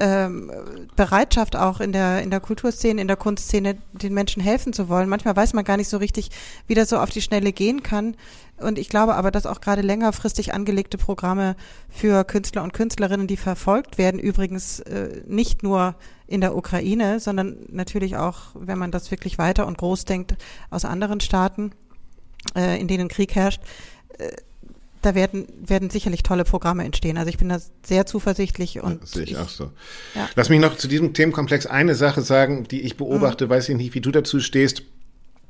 ähm, 0.00 0.50
Bereitschaft 0.96 1.56
auch 1.56 1.80
in 1.80 1.92
der, 1.92 2.22
in 2.22 2.30
der 2.30 2.40
Kulturszene, 2.40 3.00
in 3.00 3.06
der 3.06 3.16
Kunstszene, 3.18 3.76
den 3.92 4.14
Menschen 4.14 4.42
helfen 4.42 4.72
zu 4.72 4.88
wollen. 4.88 5.08
Manchmal 5.08 5.36
weiß 5.36 5.52
man 5.52 5.64
gar 5.64 5.76
nicht 5.76 5.88
so 5.88 5.98
richtig, 5.98 6.30
wie 6.66 6.74
das 6.74 6.88
so 6.88 6.98
auf 6.98 7.10
die 7.10 7.20
Schnelle 7.20 7.52
gehen 7.52 7.82
kann. 7.82 8.16
Und 8.58 8.78
ich 8.78 8.88
glaube 8.88 9.14
aber, 9.14 9.30
dass 9.30 9.46
auch 9.46 9.60
gerade 9.60 9.82
längerfristig 9.82 10.52
angelegte 10.54 10.98
Programme 10.98 11.54
für 11.88 12.24
Künstler 12.24 12.62
und 12.62 12.72
Künstlerinnen, 12.72 13.26
die 13.26 13.36
verfolgt 13.36 13.98
werden, 13.98 14.18
übrigens 14.18 14.80
äh, 14.80 15.22
nicht 15.26 15.62
nur 15.62 15.94
in 16.26 16.40
der 16.40 16.56
Ukraine, 16.56 17.20
sondern 17.20 17.56
natürlich 17.68 18.16
auch, 18.16 18.54
wenn 18.54 18.78
man 18.78 18.90
das 18.90 19.10
wirklich 19.10 19.38
weiter 19.38 19.66
und 19.66 19.78
groß 19.78 20.06
denkt, 20.06 20.34
aus 20.70 20.84
anderen 20.84 21.20
Staaten, 21.20 21.72
äh, 22.56 22.80
in 22.80 22.88
denen 22.88 23.08
Krieg 23.08 23.34
herrscht, 23.34 23.62
äh, 24.18 24.30
da 25.02 25.14
werden, 25.14 25.46
werden 25.60 25.90
sicherlich 25.90 26.22
tolle 26.22 26.44
Programme 26.44 26.84
entstehen. 26.84 27.18
Also 27.18 27.30
ich 27.30 27.38
bin 27.38 27.48
da 27.48 27.58
sehr 27.84 28.06
zuversichtlich 28.06 28.80
und. 28.80 29.02
Das 29.02 29.12
sehe 29.12 29.24
ich, 29.24 29.32
ich 29.32 29.36
auch 29.38 29.48
so. 29.48 29.70
Ja. 30.14 30.28
Lass 30.36 30.48
mich 30.48 30.60
noch 30.60 30.76
zu 30.76 30.88
diesem 30.88 31.14
Themenkomplex 31.14 31.66
eine 31.66 31.94
Sache 31.94 32.22
sagen, 32.22 32.64
die 32.64 32.82
ich 32.82 32.96
beobachte, 32.96 33.46
mhm. 33.46 33.50
weiß 33.50 33.68
ich 33.68 33.76
nicht, 33.76 33.94
wie 33.94 34.00
du 34.00 34.10
dazu 34.10 34.40
stehst. 34.40 34.82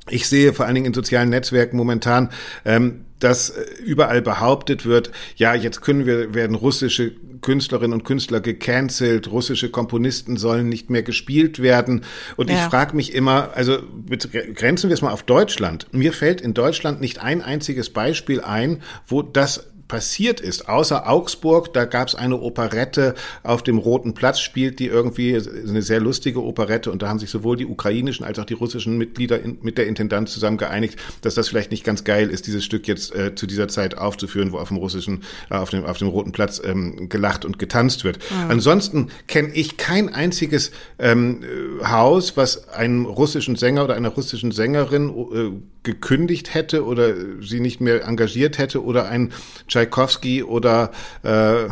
Ich 0.09 0.29
sehe 0.29 0.53
vor 0.53 0.67
allen 0.67 0.75
Dingen 0.75 0.87
in 0.87 0.95
sozialen 0.95 1.29
Netzwerken 1.29 1.77
momentan, 1.77 2.31
ähm, 2.65 3.05
dass 3.19 3.51
äh, 3.51 3.65
überall 3.85 4.23
behauptet 4.23 4.87
wird, 4.87 5.11
ja, 5.37 5.55
jetzt 5.55 5.83
können 5.83 6.07
wir, 6.07 6.35
werden 6.35 6.57
russische 6.57 7.13
Künstlerinnen 7.43 7.93
und 7.93 8.05
Künstler 8.05 8.41
gecancelt, 8.41 9.31
russische 9.31 9.71
Komponisten 9.71 10.37
sollen 10.37 10.69
nicht 10.69 10.91
mehr 10.91 11.03
gespielt 11.03 11.61
werden. 11.63 12.05
Und 12.37 12.51
ja. 12.51 12.57
ich 12.57 12.63
frage 12.63 12.95
mich 12.97 13.15
immer, 13.15 13.51
also 13.55 13.79
grenzen 14.55 14.91
wir 14.91 14.95
es 14.95 15.03
mal 15.03 15.13
auf 15.13 15.23
Deutschland. 15.23 15.87
Mir 15.93 16.13
fällt 16.13 16.41
in 16.41 16.55
Deutschland 16.55 17.01
nicht 17.01 17.21
ein 17.21 17.43
einziges 17.43 17.91
Beispiel 17.91 18.41
ein, 18.41 18.83
wo 19.07 19.23
das 19.23 19.70
passiert 19.91 20.41
ist, 20.41 20.69
außer 20.69 21.11
Augsburg, 21.11 21.75
da 21.75 21.85
gab 21.85 22.07
es 22.07 22.15
eine 22.15 22.41
Operette 22.41 23.17
auf 23.43 23.65
dem 23.65 23.77
Roten 23.77 24.15
Platz, 24.15 24.39
spielt 24.39 24.79
die 24.79 24.87
irgendwie 24.87 25.35
eine 25.35 25.83
sehr 25.83 25.99
lustige 25.99 26.45
Operette 26.45 26.93
und 26.93 27.03
da 27.03 27.09
haben 27.09 27.19
sich 27.19 27.29
sowohl 27.29 27.57
die 27.57 27.67
ukrainischen 27.67 28.25
als 28.25 28.39
auch 28.39 28.45
die 28.45 28.55
russischen 28.55 28.97
Mitglieder 28.99 29.43
in, 29.43 29.59
mit 29.63 29.79
der 29.79 29.89
Intendanz 29.89 30.33
zusammen 30.33 30.59
geeinigt, 30.59 30.97
dass 31.23 31.35
das 31.35 31.49
vielleicht 31.49 31.73
nicht 31.73 31.83
ganz 31.83 32.05
geil 32.05 32.31
ist, 32.31 32.47
dieses 32.47 32.65
Stück 32.65 32.87
jetzt 32.87 33.13
äh, 33.17 33.35
zu 33.35 33.49
dieser 33.49 33.67
Zeit 33.67 33.99
aufzuführen, 33.99 34.53
wo 34.53 34.59
auf 34.59 34.69
dem 34.69 34.77
russischen, 34.77 35.25
äh, 35.51 35.55
auf 35.55 35.71
dem 35.71 35.85
auf 35.85 35.99
dem 35.99 36.07
Roten 36.07 36.31
Platz 36.31 36.63
ähm, 36.65 37.09
gelacht 37.09 37.45
und 37.45 37.59
getanzt 37.59 38.05
wird. 38.05 38.19
Mhm. 38.31 38.51
Ansonsten 38.51 39.09
kenne 39.27 39.51
ich 39.55 39.77
kein 39.77 40.09
einziges 40.09 40.71
ähm, 41.01 41.43
Haus, 41.83 42.37
was 42.37 42.69
einem 42.69 43.07
russischen 43.07 43.57
Sänger 43.57 43.83
oder 43.83 43.97
einer 43.97 44.11
russischen 44.11 44.53
Sängerin 44.53 45.09
äh, 45.11 45.51
gekündigt 45.83 46.53
hätte 46.53 46.85
oder 46.85 47.15
sie 47.41 47.61
nicht 47.61 47.81
mehr 47.81 48.05
engagiert 48.05 48.59
hätte 48.59 48.85
oder 48.85 49.09
ein 49.09 49.33
Tschaikowski 49.81 50.43
oder 50.43 50.91
äh, 51.23 51.69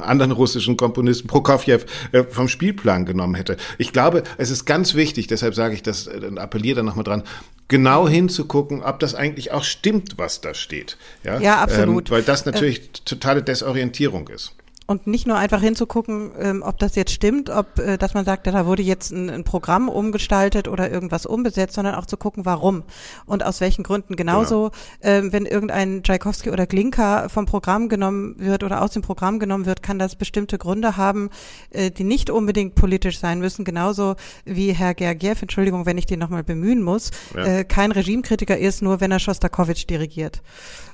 anderen 0.00 0.32
russischen 0.32 0.76
Komponisten 0.76 1.28
Prokofjew 1.28 1.80
äh, 2.12 2.24
vom 2.24 2.48
Spielplan 2.48 3.04
genommen 3.04 3.34
hätte. 3.34 3.56
Ich 3.78 3.92
glaube, 3.92 4.22
es 4.38 4.50
ist 4.50 4.64
ganz 4.64 4.94
wichtig, 4.94 5.26
deshalb 5.26 5.54
sage 5.54 5.74
ich 5.74 5.82
das 5.82 6.06
äh, 6.06 6.24
und 6.26 6.38
appelliere 6.38 6.76
da 6.76 6.82
nochmal 6.82 7.04
dran, 7.04 7.22
genau 7.68 8.08
hinzugucken, 8.08 8.82
ob 8.82 8.98
das 9.00 9.14
eigentlich 9.14 9.52
auch 9.52 9.64
stimmt, 9.64 10.18
was 10.18 10.40
da 10.40 10.54
steht. 10.54 10.96
Ja, 11.24 11.40
ja 11.40 11.58
absolut. 11.58 12.08
Ähm, 12.08 12.16
weil 12.16 12.22
das 12.22 12.46
natürlich 12.46 12.80
äh, 12.80 12.88
totale 13.04 13.42
Desorientierung 13.42 14.28
ist. 14.28 14.54
Und 14.92 15.06
nicht 15.06 15.26
nur 15.26 15.38
einfach 15.38 15.62
hinzugucken, 15.62 16.32
ähm, 16.38 16.62
ob 16.62 16.78
das 16.78 16.96
jetzt 16.96 17.12
stimmt, 17.12 17.48
ob, 17.48 17.78
äh, 17.78 17.96
dass 17.96 18.12
man 18.12 18.26
sagt, 18.26 18.44
ja, 18.44 18.52
da 18.52 18.66
wurde 18.66 18.82
jetzt 18.82 19.10
ein, 19.10 19.30
ein, 19.30 19.42
Programm 19.42 19.88
umgestaltet 19.88 20.68
oder 20.68 20.90
irgendwas 20.90 21.24
umbesetzt, 21.24 21.76
sondern 21.76 21.94
auch 21.94 22.04
zu 22.04 22.18
gucken, 22.18 22.44
warum 22.44 22.82
und 23.24 23.42
aus 23.42 23.62
welchen 23.62 23.84
Gründen. 23.84 24.16
Genauso, 24.16 24.70
genau. 25.00 25.14
ähm, 25.14 25.32
wenn 25.32 25.46
irgendein 25.46 26.02
Tchaikovsky 26.02 26.50
oder 26.50 26.66
Glinka 26.66 27.30
vom 27.30 27.46
Programm 27.46 27.88
genommen 27.88 28.34
wird 28.36 28.64
oder 28.64 28.82
aus 28.82 28.90
dem 28.90 29.00
Programm 29.00 29.38
genommen 29.38 29.64
wird, 29.64 29.82
kann 29.82 29.98
das 29.98 30.14
bestimmte 30.14 30.58
Gründe 30.58 30.98
haben, 30.98 31.30
äh, 31.70 31.90
die 31.90 32.04
nicht 32.04 32.28
unbedingt 32.28 32.74
politisch 32.74 33.18
sein 33.18 33.38
müssen. 33.38 33.64
Genauso 33.64 34.16
wie 34.44 34.72
Herr 34.72 34.92
Gergiev, 34.92 35.40
Entschuldigung, 35.40 35.86
wenn 35.86 35.96
ich 35.96 36.04
den 36.04 36.18
nochmal 36.18 36.44
bemühen 36.44 36.82
muss, 36.82 37.12
ja. 37.34 37.46
äh, 37.46 37.64
kein 37.64 37.92
Regimekritiker 37.92 38.58
ist, 38.58 38.82
nur 38.82 39.00
wenn 39.00 39.10
er 39.10 39.20
Schostakowitsch 39.20 39.88
dirigiert. 39.88 40.42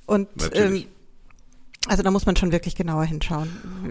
Und 0.06 0.28
ähm, 0.54 0.84
also 1.88 2.02
da 2.02 2.10
muss 2.10 2.26
man 2.26 2.36
schon 2.36 2.52
wirklich 2.52 2.74
genauer 2.76 3.04
hinschauen. 3.04 3.48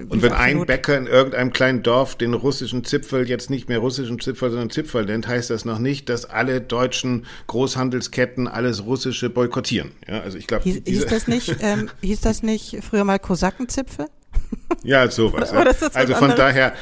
Und 0.10 0.22
wenn 0.22 0.34
ein 0.34 0.66
Bäcker 0.66 0.98
in 0.98 1.08
irgendeinem 1.08 1.52
kleinen 1.52 1.84
Dorf 1.84 2.16
den 2.16 2.34
russischen 2.34 2.84
Zipfel 2.84 3.28
jetzt 3.28 3.50
nicht 3.50 3.70
mehr 3.70 3.80
russischen 3.80 4.20
Zipfel, 4.20 4.50
sondern 4.50 4.70
Zipfel 4.70 5.06
nennt, 5.06 5.28
heißt 5.28 5.50
das 5.50 5.66
noch 5.66 5.80
nicht, 5.80 6.10
dass 6.10 6.26
alle 6.26 6.62
deutschen 6.62 7.26
Großhandelsketten 7.48 8.48
alles 8.48 8.86
russische 8.86 9.30
boykottieren. 9.30 9.92
Ja, 10.08 10.22
also 10.22 10.38
ich 10.38 10.48
glaube, 10.48 10.64
hieß, 10.64 10.82
hieß 10.86 11.06
das 11.08 11.28
nicht, 11.28 11.58
ähm, 11.62 11.90
hieß 12.02 12.22
das 12.22 12.44
nicht 12.44 12.80
früher 12.84 13.04
mal 13.04 13.20
Kosakenzipfel? 13.20 14.08
Ja, 14.84 15.10
sowas. 15.10 15.52
Ja. 15.52 15.66
Also 15.94 16.16
von 16.16 16.36
daher, 16.36 16.74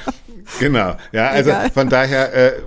Genau, 0.60 0.96
ja, 1.12 1.30
also 1.30 1.50
Egal. 1.50 1.72
von 1.72 1.90
daher 1.90 2.34
äh, 2.34 2.62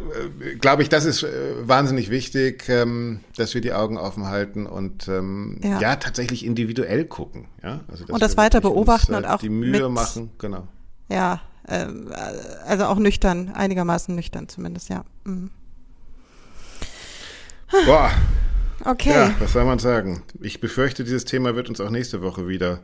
glaube 0.61 0.83
ich, 0.83 0.89
das 0.89 1.05
ist 1.05 1.23
äh, 1.23 1.29
wahnsinnig 1.61 2.11
wichtig, 2.11 2.69
ähm, 2.69 3.21
dass 3.37 3.55
wir 3.55 3.61
die 3.61 3.73
Augen 3.73 3.97
offen 3.97 4.27
halten 4.27 4.67
und 4.67 5.07
ähm, 5.09 5.61
ja. 5.63 5.81
ja 5.81 5.97
tatsächlich 5.97 6.45
individuell 6.45 7.05
gucken. 7.05 7.47
Ja? 7.63 7.81
Also, 7.89 8.05
und 8.09 8.21
das 8.21 8.37
weiter 8.37 8.61
beobachten 8.61 9.15
uns, 9.15 9.25
äh, 9.25 9.27
und 9.29 9.35
auch 9.35 9.41
die 9.41 9.49
Mühe 9.49 9.71
mit, 9.71 9.91
machen, 9.91 10.31
genau. 10.39 10.67
Ja, 11.09 11.41
äh, 11.69 11.87
also 12.67 12.87
auch 12.87 12.99
nüchtern, 12.99 13.53
einigermaßen 13.55 14.15
nüchtern 14.15 14.49
zumindest, 14.49 14.89
ja. 14.89 15.05
Mhm. 15.25 15.51
Boah. 17.87 18.11
Okay. 18.85 19.11
Ja, 19.11 19.35
was 19.39 19.53
soll 19.53 19.65
man 19.65 19.79
sagen? 19.79 20.23
Ich 20.41 20.61
befürchte, 20.61 21.05
dieses 21.05 21.25
Thema 21.25 21.55
wird 21.55 21.69
uns 21.69 21.81
auch 21.81 21.91
nächste 21.91 22.23
Woche 22.23 22.49
wieder 22.49 22.81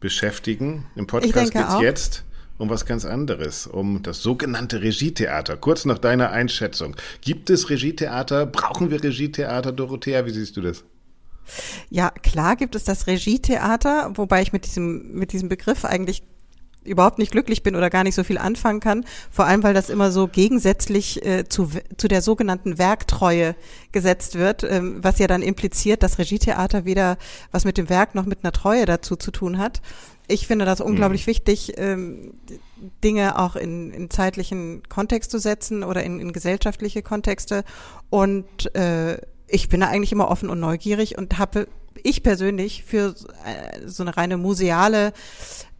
beschäftigen. 0.00 0.86
Im 0.96 1.06
Podcast 1.06 1.52
geht's 1.52 1.74
auch. 1.74 1.82
jetzt 1.82 2.24
um 2.58 2.68
was 2.68 2.84
ganz 2.86 3.04
anderes, 3.04 3.66
um 3.66 4.02
das 4.02 4.22
sogenannte 4.22 4.82
Regietheater. 4.82 5.56
Kurz 5.56 5.84
nach 5.84 5.98
deiner 5.98 6.30
Einschätzung. 6.30 6.96
Gibt 7.20 7.50
es 7.50 7.70
Regietheater? 7.70 8.46
Brauchen 8.46 8.90
wir 8.90 9.02
Regietheater, 9.02 9.72
Dorothea? 9.72 10.26
Wie 10.26 10.30
siehst 10.30 10.56
du 10.56 10.60
das? 10.60 10.84
Ja, 11.88 12.10
klar 12.10 12.56
gibt 12.56 12.74
es 12.74 12.84
das 12.84 13.06
Regietheater, 13.06 14.12
wobei 14.16 14.42
ich 14.42 14.52
mit 14.52 14.66
diesem, 14.66 15.12
mit 15.12 15.32
diesem 15.32 15.48
Begriff 15.48 15.84
eigentlich 15.84 16.22
überhaupt 16.88 17.18
nicht 17.18 17.32
glücklich 17.32 17.62
bin 17.62 17.76
oder 17.76 17.90
gar 17.90 18.04
nicht 18.04 18.14
so 18.14 18.24
viel 18.24 18.38
anfangen 18.38 18.80
kann. 18.80 19.04
Vor 19.30 19.46
allem, 19.46 19.62
weil 19.62 19.74
das 19.74 19.90
immer 19.90 20.10
so 20.10 20.26
gegensätzlich 20.26 21.24
äh, 21.24 21.48
zu, 21.48 21.70
zu 21.96 22.08
der 22.08 22.22
sogenannten 22.22 22.78
Werktreue 22.78 23.54
gesetzt 23.92 24.36
wird, 24.36 24.64
ähm, 24.64 24.98
was 25.02 25.18
ja 25.18 25.26
dann 25.26 25.42
impliziert, 25.42 26.02
dass 26.02 26.18
Regietheater 26.18 26.84
weder 26.84 27.18
was 27.52 27.64
mit 27.64 27.78
dem 27.78 27.88
Werk 27.88 28.14
noch 28.14 28.26
mit 28.26 28.44
einer 28.44 28.52
Treue 28.52 28.86
dazu 28.86 29.16
zu 29.16 29.30
tun 29.30 29.58
hat. 29.58 29.80
Ich 30.30 30.46
finde 30.46 30.66
das 30.66 30.82
unglaublich 30.82 31.26
mhm. 31.26 31.30
wichtig, 31.30 31.72
ähm, 31.76 32.34
Dinge 33.02 33.38
auch 33.38 33.56
in, 33.56 33.90
in 33.92 34.10
zeitlichen 34.10 34.82
Kontext 34.88 35.30
zu 35.30 35.38
setzen 35.38 35.82
oder 35.82 36.04
in, 36.04 36.20
in 36.20 36.32
gesellschaftliche 36.32 37.02
Kontexte. 37.02 37.64
Und 38.10 38.74
äh, 38.74 39.18
ich 39.46 39.70
bin 39.70 39.80
da 39.80 39.88
eigentlich 39.88 40.12
immer 40.12 40.30
offen 40.30 40.50
und 40.50 40.60
neugierig 40.60 41.16
und 41.16 41.38
habe 41.38 41.66
ich 42.02 42.22
persönlich 42.22 42.84
für 42.84 43.14
äh, 43.44 43.86
so 43.86 44.02
eine 44.02 44.16
reine 44.16 44.36
museale 44.36 45.12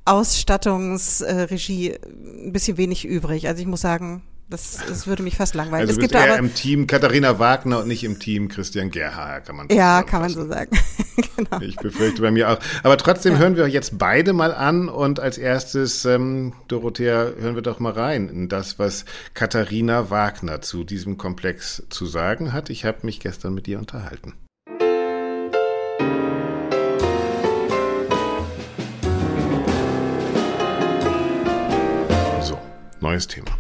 Ausstattungsregie 0.09 1.99
ein 2.03 2.53
bisschen 2.53 2.77
wenig 2.77 3.05
übrig. 3.05 3.49
Also 3.49 3.61
ich 3.61 3.67
muss 3.67 3.81
sagen, 3.81 4.23
das, 4.51 4.79
das 4.89 5.07
würde 5.07 5.23
mich 5.23 5.37
fast 5.37 5.55
langweilen. 5.55 5.83
Also 5.83 5.93
es 5.93 5.99
gibt 5.99 6.15
eher 6.15 6.33
aber, 6.33 6.39
im 6.39 6.55
Team 6.55 6.87
Katharina 6.87 7.39
Wagner 7.39 7.81
und 7.81 7.89
nicht 7.89 8.03
im 8.03 8.19
Team 8.19 8.49
Christian 8.49 8.91
Gerhaher, 8.91 9.43
kann 9.43 9.57
man 9.57 9.69
Ja, 9.69 10.03
kann 10.03 10.23
man 10.23 10.31
so 10.31 10.47
sagen. 10.47 10.71
genau. 11.37 11.61
Ich 11.61 11.77
befürchte 11.77 12.23
bei 12.23 12.31
mir 12.31 12.51
auch. 12.51 12.59
Aber 12.83 12.97
trotzdem 12.97 13.35
ja. 13.35 13.41
hören 13.41 13.57
wir 13.57 13.69
jetzt 13.69 13.99
beide 13.99 14.33
mal 14.33 14.55
an 14.55 14.89
und 14.89 15.21
als 15.21 15.37
erstes, 15.37 16.07
ähm, 16.07 16.55
Dorothea, 16.69 17.33
hören 17.39 17.57
wir 17.57 17.63
doch 17.63 17.79
mal 17.79 17.93
rein 17.93 18.31
in 18.31 18.49
das, 18.49 18.79
was 18.79 19.05
Katharina 19.35 20.09
Wagner 20.09 20.63
zu 20.63 20.83
diesem 20.83 21.19
Komplex 21.19 21.83
zu 21.91 22.07
sagen 22.07 22.55
hat. 22.55 22.71
Ich 22.71 22.87
habe 22.87 22.99
mich 23.03 23.21
gestern 23.21 23.53
mit 23.53 23.69
ihr 23.69 23.79
unterhalten. 23.79 24.33
Neues 33.01 33.27
Thema. 33.27 33.58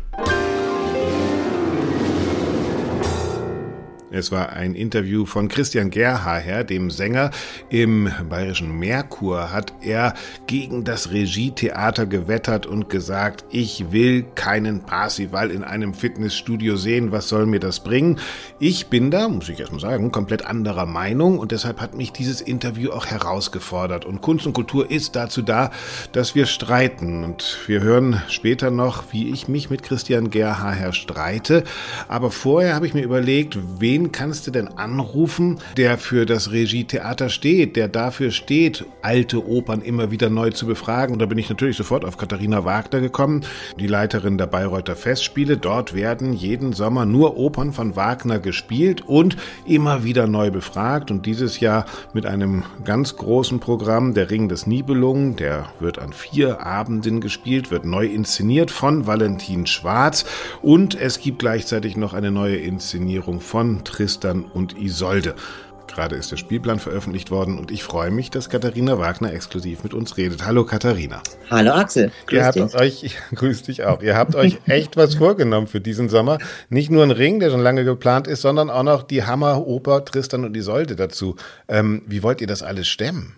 Es 4.11 4.33
war 4.33 4.55
ein 4.55 4.75
Interview 4.75 5.27
von 5.27 5.49
Christian 5.49 5.91
Gerhaher, 5.91 6.65
dem 6.65 6.91
Sänger. 6.91 7.31
Im 7.69 8.11
bayerischen 8.31 8.79
Merkur 8.79 9.53
hat 9.53 9.75
er 9.83 10.15
gegen 10.47 10.85
das 10.85 11.11
Regietheater 11.11 12.07
gewettert 12.07 12.67
und 12.67 12.88
gesagt, 12.88 13.45
ich 13.50 13.93
will 13.93 14.25
keinen 14.35 14.81
Parsival 14.81 15.50
in 15.50 15.62
einem 15.62 15.93
Fitnessstudio 15.93 16.77
sehen. 16.77 17.12
Was 17.12 17.29
soll 17.29 17.45
mir 17.45 17.61
das 17.61 17.81
bringen? 17.81 18.19
Ich 18.59 18.87
bin 18.87 19.11
da, 19.11 19.29
muss 19.29 19.50
ich 19.50 19.61
erstmal 19.61 19.81
sagen, 19.81 20.11
komplett 20.11 20.47
anderer 20.47 20.87
Meinung 20.87 21.38
und 21.38 21.53
deshalb 21.53 21.79
hat 21.81 21.95
mich 21.95 22.11
dieses 22.12 22.41
Interview 22.41 22.93
auch 22.93 23.07
herausgefordert. 23.07 24.07
Und 24.07 24.23
Kunst 24.23 24.47
und 24.47 24.55
Kultur 24.55 24.91
ist 24.91 25.17
dazu 25.17 25.43
da, 25.43 25.71
dass 26.12 26.35
wir 26.35 26.47
streiten. 26.47 27.25
Und 27.25 27.59
wir 27.67 27.83
hören 27.83 28.23
später 28.29 28.71
noch, 28.71 29.12
wie 29.12 29.31
ich 29.31 29.49
mich 29.49 29.69
mit 29.69 29.83
Christian 29.83 30.31
Gerhaher 30.31 30.95
streite. 30.95 31.65
Aber 32.09 32.31
vorher 32.31 32.75
habe 32.75 32.87
ich 32.87 32.95
mir 32.95 33.03
überlegt, 33.03 33.59
wen 33.79 34.08
kannst 34.12 34.47
du 34.47 34.50
denn 34.50 34.69
anrufen, 34.69 35.59
der 35.77 35.99
für 35.99 36.27
das 36.27 36.53
Regietheater 36.53 37.29
steht, 37.29 37.77
der 37.77 37.88
dafür 37.88 38.31
steht, 38.31 38.85
alte 39.03 39.47
Opern 39.47 39.83
immer 39.83 40.11
wieder 40.11 40.31
neu 40.31 40.50
zu 40.50 40.67
befragen? 40.67 41.12
Und 41.12 41.19
da 41.21 41.27
bin 41.27 41.38
ich 41.38 41.49
natürlich 41.49 41.77
sofort 41.77 42.05
auf 42.05 42.17
Katharina 42.17 42.65
Wagner 42.65 43.00
gekommen, 43.00 43.45
die 43.79 43.87
Leiterin 43.87 44.38
der 44.38 44.47
Bayreuther 44.47 44.97
Festspiele. 44.97 45.57
Dort 45.57 45.95
werden 45.95 46.33
jeden 46.33 46.73
Sommer 46.73 47.07
nur 47.07 47.37
Opern 47.37 47.73
von 47.73 47.97
Wagner 47.97 48.38
gespielt 48.38 49.03
und 49.07 49.37
immer 49.67 50.05
wieder 50.05 50.27
neu 50.27 50.50
befragt. 50.50 51.11
Und 51.11 51.27
dieses 51.27 51.61
Jahr 51.61 51.87
mit 52.12 52.27
einem 52.27 52.65
ganz 52.85 53.17
großen 53.17 53.61
Programm, 53.61 54.15
der 54.15 54.31
Ring 54.31 54.49
des 54.49 54.67
Nibelungen, 54.67 55.37
der 55.37 55.67
wird 55.81 55.99
an 55.99 56.12
vier 56.12 56.65
Abenden 56.65 57.21
gespielt, 57.21 57.71
wird 57.71 57.85
neu 57.85 58.07
inszeniert 58.07 58.71
von 58.71 59.07
Valentin 59.07 59.67
Schwarz 59.67 60.25
und 60.62 60.95
es 60.95 61.21
gibt 61.21 61.38
gleichzeitig 61.38 61.97
noch 61.97 62.15
eine 62.15 62.31
neue 62.31 62.57
Inszenierung 62.57 63.41
von 63.41 63.85
Tristan 63.88 64.45
und 64.45 64.78
Isolde. 64.78 65.35
Gerade 65.88 66.16
ist 66.16 66.30
der 66.30 66.37
Spielplan 66.37 66.78
veröffentlicht 66.78 67.30
worden 67.30 67.59
und 67.59 67.71
ich 67.71 67.83
freue 67.83 68.11
mich, 68.11 68.30
dass 68.30 68.50
Katharina 68.50 68.99
Wagner 68.99 69.32
exklusiv 69.32 69.82
mit 69.82 69.95
uns 69.95 70.17
redet. 70.17 70.45
Hallo 70.45 70.65
Katharina. 70.65 71.23
Hallo 71.50 71.73
Axel. 71.73 72.13
Grüß 72.26 72.36
Ihr 72.36 72.45
habt 72.45 72.56
dich. 72.56 72.75
euch, 72.75 73.17
grüß 73.34 73.63
dich 73.63 73.84
auch. 73.84 74.02
Ihr 74.02 74.15
habt 74.15 74.36
euch 74.36 74.58
echt 74.67 74.97
was 74.97 75.15
vorgenommen 75.15 75.67
für 75.67 75.80
diesen 75.80 76.08
Sommer. 76.08 76.39
Nicht 76.69 76.91
nur 76.91 77.02
ein 77.02 77.10
Ring, 77.10 77.41
der 77.41 77.50
schon 77.50 77.63
lange 77.63 77.84
geplant 77.84 78.26
ist, 78.26 78.43
sondern 78.43 78.69
auch 78.71 78.82
noch 78.82 79.02
die 79.02 79.25
Hammeroper 79.25 80.04
Tristan 80.04 80.45
und 80.45 80.56
Isolde 80.56 80.95
dazu. 80.95 81.36
Ähm, 81.69 82.02
wie 82.06 82.23
wollt 82.23 82.43
ihr 82.43 82.47
das 82.47 82.63
alles 82.63 82.86
stemmen? 82.86 83.36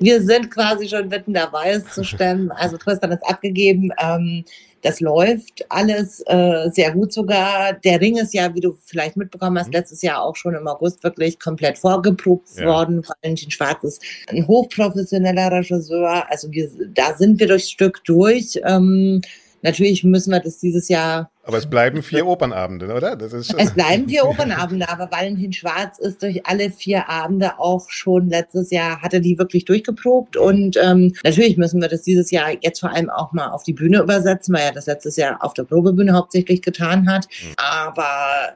Wir 0.00 0.22
sind 0.22 0.50
quasi 0.50 0.88
schon 0.88 1.08
mitten 1.08 1.34
dabei, 1.34 1.70
es 1.70 1.92
zu 1.92 2.04
stemmen. 2.04 2.50
Also 2.52 2.76
Tristan 2.76 3.10
ist 3.12 3.22
abgegeben. 3.26 3.90
Ähm, 3.98 4.44
das 4.82 5.00
läuft 5.00 5.64
alles 5.68 6.22
äh, 6.26 6.70
sehr 6.72 6.92
gut 6.92 7.12
sogar. 7.12 7.72
Der 7.72 8.00
Ring 8.00 8.16
ist 8.16 8.34
ja, 8.34 8.54
wie 8.54 8.60
du 8.60 8.76
vielleicht 8.84 9.16
mitbekommen 9.16 9.58
hast, 9.58 9.68
mhm. 9.68 9.74
letztes 9.74 10.02
Jahr 10.02 10.22
auch 10.22 10.36
schon 10.36 10.54
im 10.54 10.66
August 10.66 11.02
wirklich 11.02 11.38
komplett 11.38 11.78
vorgeprobt 11.78 12.48
ja. 12.56 12.66
worden. 12.66 13.04
Valentin 13.22 13.50
Schwarz 13.50 13.82
ist 13.82 14.02
ein 14.28 14.46
hochprofessioneller 14.46 15.50
Regisseur. 15.52 16.24
Also 16.30 16.50
wir, 16.50 16.70
da 16.94 17.14
sind 17.14 17.40
wir 17.40 17.48
durchs 17.48 17.70
Stück 17.70 18.02
durch. 18.04 18.60
Ähm, 18.64 19.20
Natürlich 19.62 20.04
müssen 20.04 20.30
wir 20.30 20.40
das 20.40 20.58
dieses 20.58 20.88
Jahr. 20.88 21.30
Aber 21.44 21.58
es 21.58 21.68
bleiben 21.68 22.02
vier 22.02 22.26
Opernabende, 22.26 22.92
oder? 22.92 23.16
Das 23.16 23.32
ist 23.32 23.54
es 23.56 23.72
bleiben 23.72 24.08
vier 24.08 24.26
Opernabende, 24.26 24.88
aber 24.88 25.10
Valentin 25.10 25.52
Schwarz 25.52 25.98
ist 25.98 26.22
durch 26.22 26.46
alle 26.46 26.70
vier 26.70 27.08
Abende 27.08 27.58
auch 27.58 27.88
schon 27.88 28.28
letztes 28.28 28.70
Jahr, 28.70 29.00
hatte 29.02 29.20
die 29.20 29.38
wirklich 29.38 29.64
durchgeprobt. 29.64 30.36
Und 30.36 30.76
ähm, 30.76 31.14
natürlich 31.24 31.56
müssen 31.56 31.80
wir 31.80 31.88
das 31.88 32.02
dieses 32.02 32.30
Jahr 32.30 32.50
jetzt 32.60 32.80
vor 32.80 32.92
allem 32.92 33.10
auch 33.10 33.32
mal 33.32 33.48
auf 33.48 33.62
die 33.62 33.72
Bühne 33.72 34.00
übersetzen, 34.00 34.54
weil 34.54 34.62
er 34.62 34.72
das 34.72 34.86
letztes 34.86 35.16
Jahr 35.16 35.42
auf 35.42 35.54
der 35.54 35.64
Probebühne 35.64 36.12
hauptsächlich 36.12 36.62
getan 36.62 37.10
hat. 37.10 37.26
Aber 37.56 38.54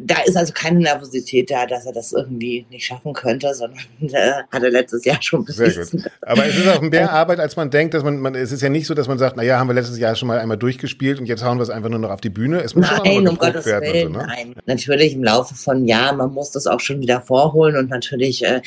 da 0.00 0.16
ist 0.24 0.36
also 0.36 0.52
keine 0.52 0.80
Nervosität 0.80 1.50
da, 1.50 1.66
dass 1.66 1.86
er 1.86 1.92
das 1.92 2.12
irgendwie 2.12 2.66
nicht 2.70 2.86
schaffen 2.86 3.12
könnte, 3.12 3.52
sondern 3.54 3.80
äh, 4.00 4.42
hat 4.50 4.62
er 4.62 4.70
letztes 4.70 5.04
Jahr 5.04 5.20
schon 5.20 5.44
bewiesen. 5.44 5.84
Sehr 5.84 6.00
gut. 6.02 6.10
Aber 6.22 6.46
es 6.46 6.56
ist 6.56 6.68
auch 6.68 6.80
mehr 6.80 7.12
Arbeit, 7.12 7.40
als 7.40 7.56
man 7.56 7.70
denkt, 7.70 7.94
dass 7.94 8.02
man, 8.02 8.18
man, 8.18 8.34
es 8.34 8.52
ist 8.52 8.62
ja 8.62 8.68
nicht 8.68 8.86
so, 8.86 8.94
dass 8.94 9.08
man 9.08 9.18
sagt, 9.18 9.36
na 9.36 9.42
ja, 9.42 9.58
haben 9.58 9.68
wir 9.68 9.74
letztes 9.74 9.98
Jahr 9.98 10.14
schon 10.14 10.28
mal 10.28 10.38
einmal 10.38 10.56
durchgespielt 10.56 11.18
und 11.18 11.26
jetzt 11.26 11.44
hauen 11.44 11.58
wir 11.58 11.62
es 11.62 11.70
einfach 11.70 11.90
nur 11.90 11.98
noch 11.98 12.10
auf 12.10 12.20
die 12.20 12.30
Bühne. 12.30 12.60
Es 12.62 12.74
muss 12.74 12.86
nein, 12.90 13.26
um 13.28 13.36
Gottes 13.38 13.66
werden 13.66 13.92
Willen, 13.92 14.12
so, 14.12 14.18
ne? 14.20 14.26
nein. 14.26 14.54
Natürlich 14.66 15.14
im 15.14 15.24
Laufe 15.24 15.54
von 15.54 15.86
Jahren, 15.86 16.16
man 16.16 16.32
muss 16.32 16.50
das 16.50 16.66
auch 16.66 16.80
schon 16.80 17.00
wieder 17.00 17.20
vorholen 17.20 17.76
und 17.76 17.90
natürlich 17.90 18.44
äh, 18.44 18.62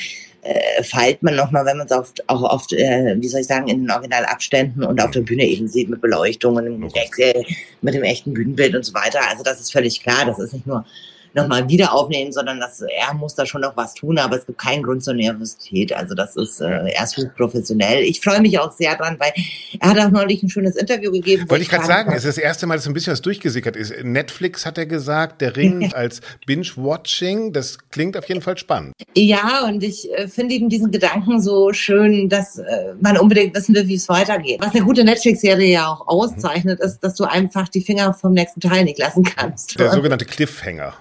äh, 0.45 0.83
feilt 0.83 1.23
man 1.23 1.35
nochmal, 1.35 1.65
wenn 1.65 1.77
man 1.77 1.87
es 1.87 1.91
auch 2.27 2.43
oft, 2.43 2.71
äh, 2.71 3.15
wie 3.17 3.27
soll 3.27 3.41
ich 3.41 3.47
sagen, 3.47 3.67
in 3.67 3.81
den 3.81 3.91
Originalabständen 3.91 4.83
und 4.83 5.01
auf 5.01 5.09
der 5.09 5.21
Bühne 5.21 5.43
eben 5.43 5.67
sieht 5.67 5.89
mit 5.89 6.01
Beleuchtungen, 6.01 6.79
mit, 6.79 6.95
äh, 7.17 7.43
mit 7.81 7.95
dem 7.95 8.03
echten 8.03 8.33
Bühnenbild 8.33 8.75
und 8.75 8.83
so 8.85 8.93
weiter. 8.93 9.19
Also 9.27 9.43
das 9.43 9.59
ist 9.59 9.71
völlig 9.71 10.03
klar. 10.03 10.23
Das 10.25 10.37
ist 10.37 10.53
nicht 10.53 10.67
nur 10.67 10.85
nochmal 11.35 11.67
wieder 11.67 11.93
aufnehmen, 11.93 12.31
sondern 12.31 12.59
dass 12.59 12.81
er 12.81 13.13
muss 13.13 13.35
da 13.35 13.45
schon 13.45 13.61
noch 13.61 13.75
was 13.75 13.93
tun, 13.93 14.17
aber 14.17 14.37
es 14.37 14.45
gibt 14.45 14.59
keinen 14.59 14.83
Grund 14.83 15.03
zur 15.03 15.13
Nervosität. 15.13 15.93
Also 15.93 16.15
das 16.15 16.35
ist 16.35 16.61
äh, 16.61 16.91
erst 16.91 17.17
hochprofessionell. 17.17 18.03
Ich 18.03 18.21
freue 18.21 18.41
mich 18.41 18.57
auch 18.59 18.71
sehr 18.71 18.95
dran, 18.95 19.17
weil 19.19 19.33
er 19.79 19.89
hat 19.89 19.99
auch 19.99 20.11
neulich 20.11 20.41
ein 20.43 20.49
schönes 20.49 20.75
Interview 20.75 21.11
gegeben. 21.11 21.49
Wollte 21.49 21.63
ich 21.63 21.69
gerade 21.69 21.85
sagen, 21.85 22.11
es 22.11 22.25
ist 22.25 22.37
das 22.37 22.43
erste 22.43 22.67
Mal, 22.67 22.75
dass 22.75 22.85
so 22.85 22.89
ein 22.89 22.93
bisschen 22.93 23.13
was 23.13 23.21
durchgesickert 23.21 23.75
ist. 23.75 23.93
Netflix 24.03 24.65
hat 24.65 24.77
er 24.77 24.85
gesagt, 24.85 25.41
der 25.41 25.55
Ring 25.55 25.93
als 25.93 26.21
Binge-Watching, 26.45 27.53
das 27.53 27.77
klingt 27.89 28.17
auf 28.17 28.27
jeden 28.27 28.41
Fall 28.41 28.57
spannend. 28.57 28.93
Ja, 29.15 29.65
und 29.65 29.83
ich 29.83 30.11
äh, 30.13 30.27
finde 30.27 30.55
eben 30.55 30.69
diesen 30.69 30.91
Gedanken 30.91 31.41
so 31.41 31.73
schön, 31.73 32.29
dass 32.29 32.57
äh, 32.57 32.93
man 33.01 33.17
unbedingt 33.17 33.55
wissen 33.55 33.75
will, 33.75 33.87
wie 33.87 33.95
es 33.95 34.07
weitergeht. 34.09 34.61
Was 34.61 34.73
eine 34.73 34.83
gute 34.83 35.03
Netflix-Serie 35.03 35.71
ja 35.71 35.87
auch 35.87 36.07
auszeichnet, 36.07 36.79
mhm. 36.79 36.85
ist, 36.85 36.99
dass 36.99 37.15
du 37.15 37.25
einfach 37.25 37.67
die 37.69 37.81
Finger 37.81 38.13
vom 38.13 38.33
nächsten 38.33 38.61
Teil 38.61 38.83
nicht 38.85 38.99
lassen 38.99 39.23
kannst. 39.23 39.77
Der 39.79 39.91
sogenannte 39.91 40.25
Cliffhanger. 40.25 40.93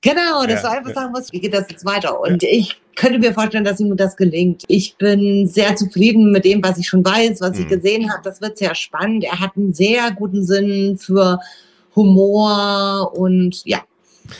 Genau, 0.00 0.44
dass 0.46 0.62
ja, 0.62 0.70
du 0.70 0.76
einfach 0.76 0.94
sagen 0.94 1.12
musst, 1.12 1.32
wie 1.32 1.40
geht 1.40 1.54
das 1.54 1.66
jetzt 1.68 1.84
weiter? 1.84 2.20
Und 2.20 2.42
ja. 2.42 2.48
ich 2.52 2.80
könnte 2.94 3.18
mir 3.18 3.32
vorstellen, 3.32 3.64
dass 3.64 3.80
ihm 3.80 3.96
das 3.96 4.16
gelingt. 4.16 4.62
Ich 4.68 4.96
bin 4.96 5.48
sehr 5.48 5.74
zufrieden 5.74 6.30
mit 6.30 6.44
dem, 6.44 6.62
was 6.62 6.78
ich 6.78 6.88
schon 6.88 7.04
weiß, 7.04 7.40
was 7.40 7.56
mhm. 7.56 7.62
ich 7.62 7.68
gesehen 7.68 8.12
habe. 8.12 8.22
Das 8.22 8.40
wird 8.40 8.58
sehr 8.58 8.74
spannend. 8.74 9.24
Er 9.24 9.40
hat 9.40 9.56
einen 9.56 9.74
sehr 9.74 10.12
guten 10.12 10.44
Sinn 10.44 10.98
für 10.98 11.40
Humor 11.96 13.12
und 13.16 13.62
ja, 13.64 13.80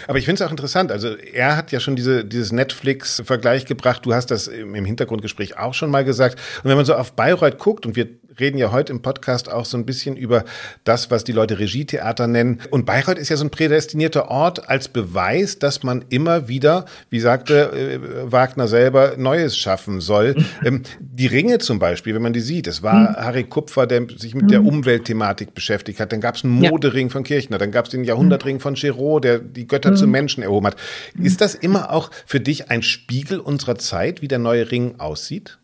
Aber 0.07 0.18
ich 0.18 0.27
finde 0.27 0.42
es 0.42 0.47
auch 0.47 0.51
interessant. 0.51 0.92
Also 0.92 1.16
er 1.16 1.57
hat 1.57 1.73
ja 1.73 1.81
schon 1.81 1.97
diese, 1.97 2.25
dieses 2.25 2.53
Netflix-Vergleich 2.53 3.66
gebracht. 3.66 4.05
Du 4.05 4.14
hast 4.14 4.31
das 4.31 4.47
im 4.47 4.85
Hintergrundgespräch 4.85 5.59
auch 5.59 5.75
schon 5.75 5.90
mal 5.90 6.05
gesagt. 6.05 6.38
Und 6.62 6.71
wenn 6.71 6.77
man 6.77 6.87
so 6.87 6.94
auf 6.94 7.14
Bayreuth 7.14 7.59
guckt 7.59 7.87
und 7.87 7.97
wir 7.97 8.09
reden 8.38 8.58
ja 8.58 8.72
heute 8.72 8.92
im 8.92 9.02
Podcast 9.02 9.50
auch 9.50 9.64
so 9.64 9.76
ein 9.76 9.86
bisschen 9.86 10.16
über 10.16 10.44
das, 10.84 11.10
was 11.10 11.24
die 11.24 11.32
Leute 11.32 11.58
Regietheater 11.58 12.26
nennen. 12.26 12.60
Und 12.70 12.86
Bayreuth 12.86 13.18
ist 13.18 13.28
ja 13.28 13.36
so 13.36 13.44
ein 13.44 13.50
prädestinierter 13.50 14.28
Ort 14.28 14.68
als 14.68 14.88
Beweis, 14.88 15.58
dass 15.58 15.82
man 15.82 16.04
immer 16.10 16.48
wieder, 16.48 16.84
wie 17.10 17.20
sagte 17.20 17.72
äh, 17.72 18.30
Wagner 18.30 18.68
selber, 18.68 19.14
Neues 19.16 19.56
schaffen 19.56 20.00
soll. 20.00 20.36
ähm, 20.64 20.82
die 21.00 21.26
Ringe 21.26 21.58
zum 21.58 21.78
Beispiel, 21.78 22.14
wenn 22.14 22.22
man 22.22 22.32
die 22.32 22.40
sieht, 22.40 22.66
es 22.66 22.82
war 22.82 23.10
mhm. 23.10 23.16
Harry 23.16 23.44
Kupfer, 23.44 23.86
der 23.86 24.06
sich 24.16 24.34
mit 24.34 24.50
der 24.50 24.60
mhm. 24.60 24.68
Umweltthematik 24.68 25.54
beschäftigt 25.54 26.00
hat. 26.00 26.12
Dann 26.12 26.20
gab 26.20 26.36
es 26.36 26.44
einen 26.44 26.54
Modering 26.54 27.08
ja. 27.08 27.12
von 27.12 27.24
Kirchner, 27.24 27.58
dann 27.58 27.72
gab 27.72 27.86
es 27.86 27.90
den 27.90 28.04
Jahrhundertring 28.04 28.60
von 28.60 28.74
Giraud, 28.74 29.24
der 29.24 29.38
die 29.38 29.66
Götter 29.66 29.92
mhm. 29.92 29.96
zu 29.96 30.06
Menschen 30.06 30.42
erhoben 30.42 30.66
hat. 30.66 30.76
Ist 31.20 31.40
das 31.40 31.54
immer 31.54 31.92
auch 31.92 32.10
für 32.26 32.40
dich 32.40 32.70
ein 32.70 32.82
Spiegel 32.82 33.40
unserer 33.40 33.76
Zeit, 33.76 34.22
wie 34.22 34.28
der 34.28 34.38
neue 34.38 34.70
Ring 34.70 34.96
aussieht? 34.98 35.58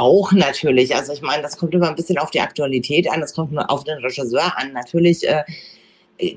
Auch 0.00 0.32
natürlich. 0.32 0.96
Also 0.96 1.12
ich 1.12 1.20
meine, 1.20 1.42
das 1.42 1.58
kommt 1.58 1.74
immer 1.74 1.86
ein 1.86 1.94
bisschen 1.94 2.16
auf 2.16 2.30
die 2.30 2.40
Aktualität 2.40 3.06
an, 3.10 3.20
das 3.20 3.34
kommt 3.34 3.52
nur 3.52 3.70
auf 3.70 3.84
den 3.84 3.98
Regisseur 3.98 4.56
an. 4.56 4.72
Natürlich 4.72 5.28
äh, 5.28 5.44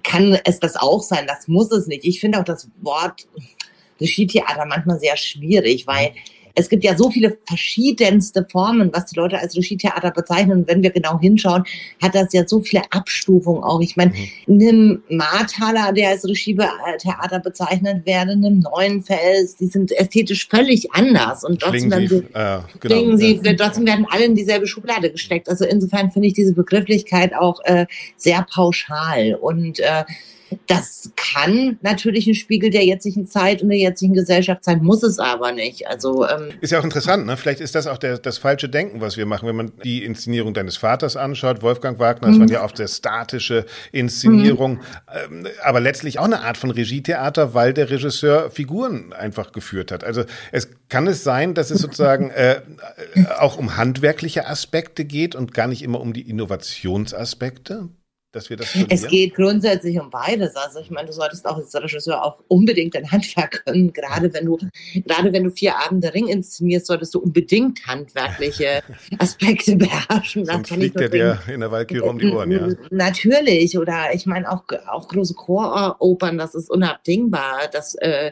kann 0.03 0.37
es 0.43 0.59
das 0.59 0.75
auch 0.75 1.01
sein, 1.01 1.25
das 1.27 1.47
muss 1.47 1.71
es 1.71 1.87
nicht. 1.87 2.03
Ich 2.03 2.19
finde 2.19 2.41
auch 2.41 2.43
das 2.43 2.67
Wort 2.81 3.25
Regietheater 4.01 4.65
manchmal 4.65 4.99
sehr 4.99 5.15
schwierig, 5.15 5.87
weil 5.87 6.11
es 6.55 6.69
gibt 6.69 6.83
ja 6.83 6.95
so 6.95 7.09
viele 7.09 7.37
verschiedenste 7.45 8.45
Formen, 8.49 8.91
was 8.93 9.05
die 9.05 9.19
Leute 9.19 9.39
als 9.39 9.55
Regietheater 9.55 10.11
bezeichnen. 10.11 10.59
Und 10.59 10.67
wenn 10.67 10.83
wir 10.83 10.91
genau 10.91 11.19
hinschauen, 11.19 11.63
hat 12.01 12.15
das 12.15 12.31
ja 12.33 12.47
so 12.47 12.61
viele 12.61 12.83
Abstufungen 12.91 13.63
auch. 13.63 13.81
Ich 13.81 13.95
meine, 13.95 14.11
mhm. 14.11 14.57
nimm 14.57 15.03
Marthaler, 15.09 15.93
der 15.93 16.09
als 16.09 16.25
Regietheater 16.25 17.39
bezeichnet 17.39 18.05
werde, 18.05 18.35
nimm 18.35 18.59
Neuenfels, 18.59 19.55
die 19.55 19.67
sind 19.67 19.91
ästhetisch 19.91 20.47
völlig 20.47 20.93
anders. 20.93 21.43
Und 21.43 21.61
trotzdem 21.61 21.91
werden 21.91 22.07
sie, 22.07 22.17
äh, 22.33 22.59
genau, 22.79 23.15
sie 23.15 23.41
ja. 23.43 23.53
trotzdem 23.53 23.85
werden 23.85 24.05
alle 24.09 24.25
in 24.25 24.35
dieselbe 24.35 24.67
Schublade 24.67 25.11
gesteckt. 25.11 25.49
Also 25.49 25.65
insofern 25.65 26.11
finde 26.11 26.27
ich 26.27 26.33
diese 26.33 26.53
Begrifflichkeit 26.53 27.33
auch 27.33 27.59
äh, 27.63 27.87
sehr 28.15 28.45
pauschal. 28.51 29.35
Und 29.41 29.79
äh, 29.79 30.03
das 30.67 31.11
kann 31.15 31.77
natürlich 31.81 32.27
ein 32.27 32.35
Spiegel 32.35 32.69
der 32.69 32.85
jetzigen 32.85 33.27
Zeit 33.27 33.61
und 33.61 33.69
der 33.69 33.77
jetzigen 33.77 34.13
Gesellschaft 34.13 34.63
sein, 34.63 34.83
muss 34.83 35.03
es 35.03 35.19
aber 35.19 35.51
nicht. 35.51 35.87
Also 35.87 36.27
ähm 36.27 36.49
ist 36.61 36.71
ja 36.71 36.79
auch 36.79 36.83
interessant, 36.83 37.25
ne? 37.25 37.37
Vielleicht 37.37 37.59
ist 37.59 37.75
das 37.75 37.87
auch 37.87 37.97
der, 37.97 38.17
das 38.17 38.37
falsche 38.37 38.69
Denken, 38.69 39.01
was 39.01 39.17
wir 39.17 39.25
machen, 39.25 39.47
wenn 39.47 39.55
man 39.55 39.71
die 39.83 40.03
Inszenierung 40.03 40.53
deines 40.53 40.77
Vaters 40.77 41.15
anschaut, 41.17 41.61
Wolfgang 41.61 41.99
Wagner, 41.99 42.27
das 42.27 42.37
mhm. 42.37 42.41
waren 42.41 42.49
ja 42.49 42.63
oft 42.63 42.77
sehr 42.77 42.87
statische 42.87 43.65
Inszenierungen, 43.91 44.79
mhm. 45.29 45.43
ähm, 45.43 45.47
aber 45.63 45.79
letztlich 45.79 46.19
auch 46.19 46.25
eine 46.25 46.41
Art 46.41 46.57
von 46.57 46.71
Regietheater, 46.71 47.53
weil 47.53 47.73
der 47.73 47.89
Regisseur 47.89 48.51
Figuren 48.51 49.13
einfach 49.13 49.51
geführt 49.51 49.91
hat. 49.91 50.03
Also 50.03 50.23
es 50.51 50.69
kann 50.89 51.07
es 51.07 51.23
sein, 51.23 51.53
dass 51.53 51.71
es 51.71 51.81
sozusagen 51.81 52.29
äh, 52.29 52.61
auch 53.39 53.57
um 53.57 53.77
handwerkliche 53.77 54.47
Aspekte 54.47 55.05
geht 55.05 55.35
und 55.35 55.53
gar 55.53 55.67
nicht 55.67 55.81
immer 55.81 55.99
um 55.99 56.13
die 56.13 56.29
Innovationsaspekte? 56.29 57.89
Dass 58.33 58.49
wir 58.49 58.57
das 58.57 58.67
studieren? 58.67 58.89
Es 58.91 59.07
geht 59.07 59.35
grundsätzlich 59.35 59.99
um 59.99 60.09
beides. 60.09 60.55
Also 60.55 60.79
ich 60.79 60.89
meine, 60.89 61.07
du 61.07 61.13
solltest 61.13 61.45
auch 61.45 61.57
als 61.57 61.73
Regisseur 61.73 62.23
auch 62.23 62.39
unbedingt 62.47 62.95
dein 62.95 63.09
Handwerk 63.09 63.63
können. 63.65 63.93
Gerade 63.93 64.33
wenn 64.33 64.45
du, 64.45 64.57
gerade 65.05 65.31
wenn 65.31 65.43
du 65.43 65.51
vier 65.51 65.77
Abende 65.77 66.13
Ring 66.13 66.27
inszenierst, 66.27 66.87
solltest 66.87 67.13
du 67.13 67.19
unbedingt 67.19 67.85
handwerkliche 67.87 68.81
Aspekte 69.19 69.75
beherrschen. 69.75 70.45
Sonst 70.45 70.69
fliegt 70.69 70.99
der 70.99 71.09
dir 71.09 71.39
in 71.47 71.59
der 71.61 71.71
Walküre 71.71 72.05
um 72.05 72.19
die 72.19 72.31
Ohren, 72.31 72.51
ja. 72.51 72.67
Natürlich. 72.89 73.77
Oder 73.77 74.13
ich 74.13 74.25
meine 74.25 74.51
auch, 74.51 74.63
auch 74.87 75.07
große 75.07 75.35
Choropern, 75.35 76.37
das 76.37 76.55
ist 76.55 76.69
unabdingbar. 76.69 77.69
Das, 77.71 77.95
äh, 77.95 78.31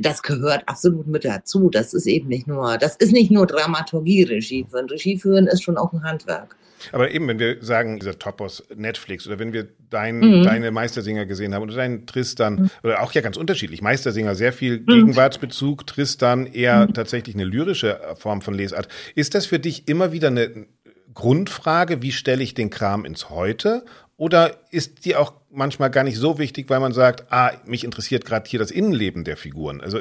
das 0.00 0.22
gehört 0.22 0.68
absolut 0.68 1.06
mit 1.06 1.24
dazu. 1.24 1.70
Das 1.70 1.94
ist 1.94 2.06
eben 2.06 2.28
nicht 2.28 2.46
nur, 2.46 2.76
das 2.78 2.96
ist 2.96 3.12
nicht 3.12 3.30
nur 3.30 3.46
Dramaturgie, 3.46 4.24
Regie 4.24 4.66
führen. 4.68 4.88
Regie 4.88 5.16
führen 5.16 5.46
ist 5.46 5.62
schon 5.62 5.78
auch 5.78 5.92
ein 5.92 6.02
Handwerk. 6.02 6.56
Aber 6.90 7.10
eben, 7.10 7.28
wenn 7.28 7.38
wir 7.38 7.62
sagen, 7.62 8.00
dieser 8.00 8.18
Topos 8.18 8.64
Netflix 8.74 9.26
oder 9.26 9.38
wenn 9.38 9.52
wir 9.52 9.68
dein, 9.90 10.18
mhm. 10.18 10.42
deine 10.42 10.70
Meistersinger 10.70 11.26
gesehen 11.26 11.54
haben 11.54 11.62
oder 11.62 11.74
deinen 11.74 12.06
Tristan, 12.06 12.54
mhm. 12.54 12.70
oder 12.82 13.02
auch 13.02 13.12
ja 13.12 13.20
ganz 13.20 13.36
unterschiedlich, 13.36 13.82
Meistersinger, 13.82 14.34
sehr 14.34 14.52
viel. 14.52 14.80
Gegenwartsbezug, 14.80 15.86
Tristan 15.86 16.46
eher 16.46 16.88
mhm. 16.88 16.94
tatsächlich 16.94 17.34
eine 17.34 17.44
lyrische 17.44 18.00
Form 18.16 18.42
von 18.42 18.54
Lesart. 18.54 18.88
Ist 19.14 19.34
das 19.34 19.46
für 19.46 19.58
dich 19.58 19.88
immer 19.88 20.12
wieder 20.12 20.28
eine 20.28 20.66
Grundfrage, 21.14 22.02
wie 22.02 22.12
stelle 22.12 22.42
ich 22.42 22.54
den 22.54 22.70
Kram 22.70 23.04
ins 23.04 23.30
Heute? 23.30 23.84
Oder 24.22 24.58
ist 24.70 25.04
die 25.04 25.16
auch 25.16 25.32
manchmal 25.50 25.90
gar 25.90 26.04
nicht 26.04 26.16
so 26.16 26.38
wichtig, 26.38 26.70
weil 26.70 26.78
man 26.78 26.92
sagt, 26.92 27.32
ah, 27.32 27.50
mich 27.66 27.82
interessiert 27.82 28.24
gerade 28.24 28.48
hier 28.48 28.60
das 28.60 28.70
Innenleben 28.70 29.24
der 29.24 29.36
Figuren. 29.36 29.80
Also 29.80 29.98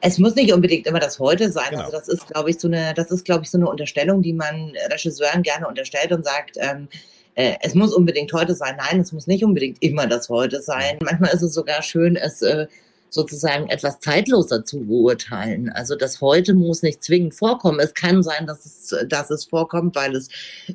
es 0.00 0.18
muss 0.18 0.36
nicht 0.36 0.52
unbedingt 0.52 0.86
immer 0.86 1.00
das 1.00 1.18
Heute 1.18 1.50
sein. 1.50 1.70
Genau. 1.70 1.82
Also 1.82 1.96
das 1.98 2.06
ist, 2.06 2.28
glaube 2.28 2.50
ich, 2.50 2.60
so 2.60 2.68
eine, 2.68 2.94
das 2.94 3.10
ist, 3.10 3.24
glaube 3.24 3.42
ich, 3.42 3.50
so 3.50 3.58
eine 3.58 3.68
Unterstellung, 3.68 4.22
die 4.22 4.32
man 4.32 4.70
Regisseuren 4.92 5.42
gerne 5.42 5.66
unterstellt 5.66 6.12
und 6.12 6.24
sagt, 6.24 6.56
ähm, 6.60 6.86
äh, 7.34 7.54
es 7.62 7.74
muss 7.74 7.92
unbedingt 7.92 8.32
heute 8.32 8.54
sein. 8.54 8.76
Nein, 8.78 9.00
es 9.00 9.10
muss 9.10 9.26
nicht 9.26 9.44
unbedingt 9.44 9.82
immer 9.82 10.06
das 10.06 10.28
Heute 10.28 10.62
sein. 10.62 11.00
Manchmal 11.02 11.34
ist 11.34 11.42
es 11.42 11.52
sogar 11.52 11.82
schön, 11.82 12.14
es 12.14 12.42
äh, 12.42 12.68
sozusagen 13.12 13.68
etwas 13.68 14.00
zeitloser 14.00 14.64
zu 14.64 14.86
beurteilen. 14.86 15.68
Also 15.68 15.96
das 15.96 16.22
heute 16.22 16.54
muss 16.54 16.82
nicht 16.82 17.04
zwingend 17.04 17.34
vorkommen. 17.34 17.78
Es 17.78 17.92
kann 17.92 18.22
sein, 18.22 18.46
dass 18.46 18.64
es, 18.64 18.96
dass 19.06 19.30
es 19.30 19.44
vorkommt, 19.44 19.94
weil 19.96 20.16
es 20.16 20.30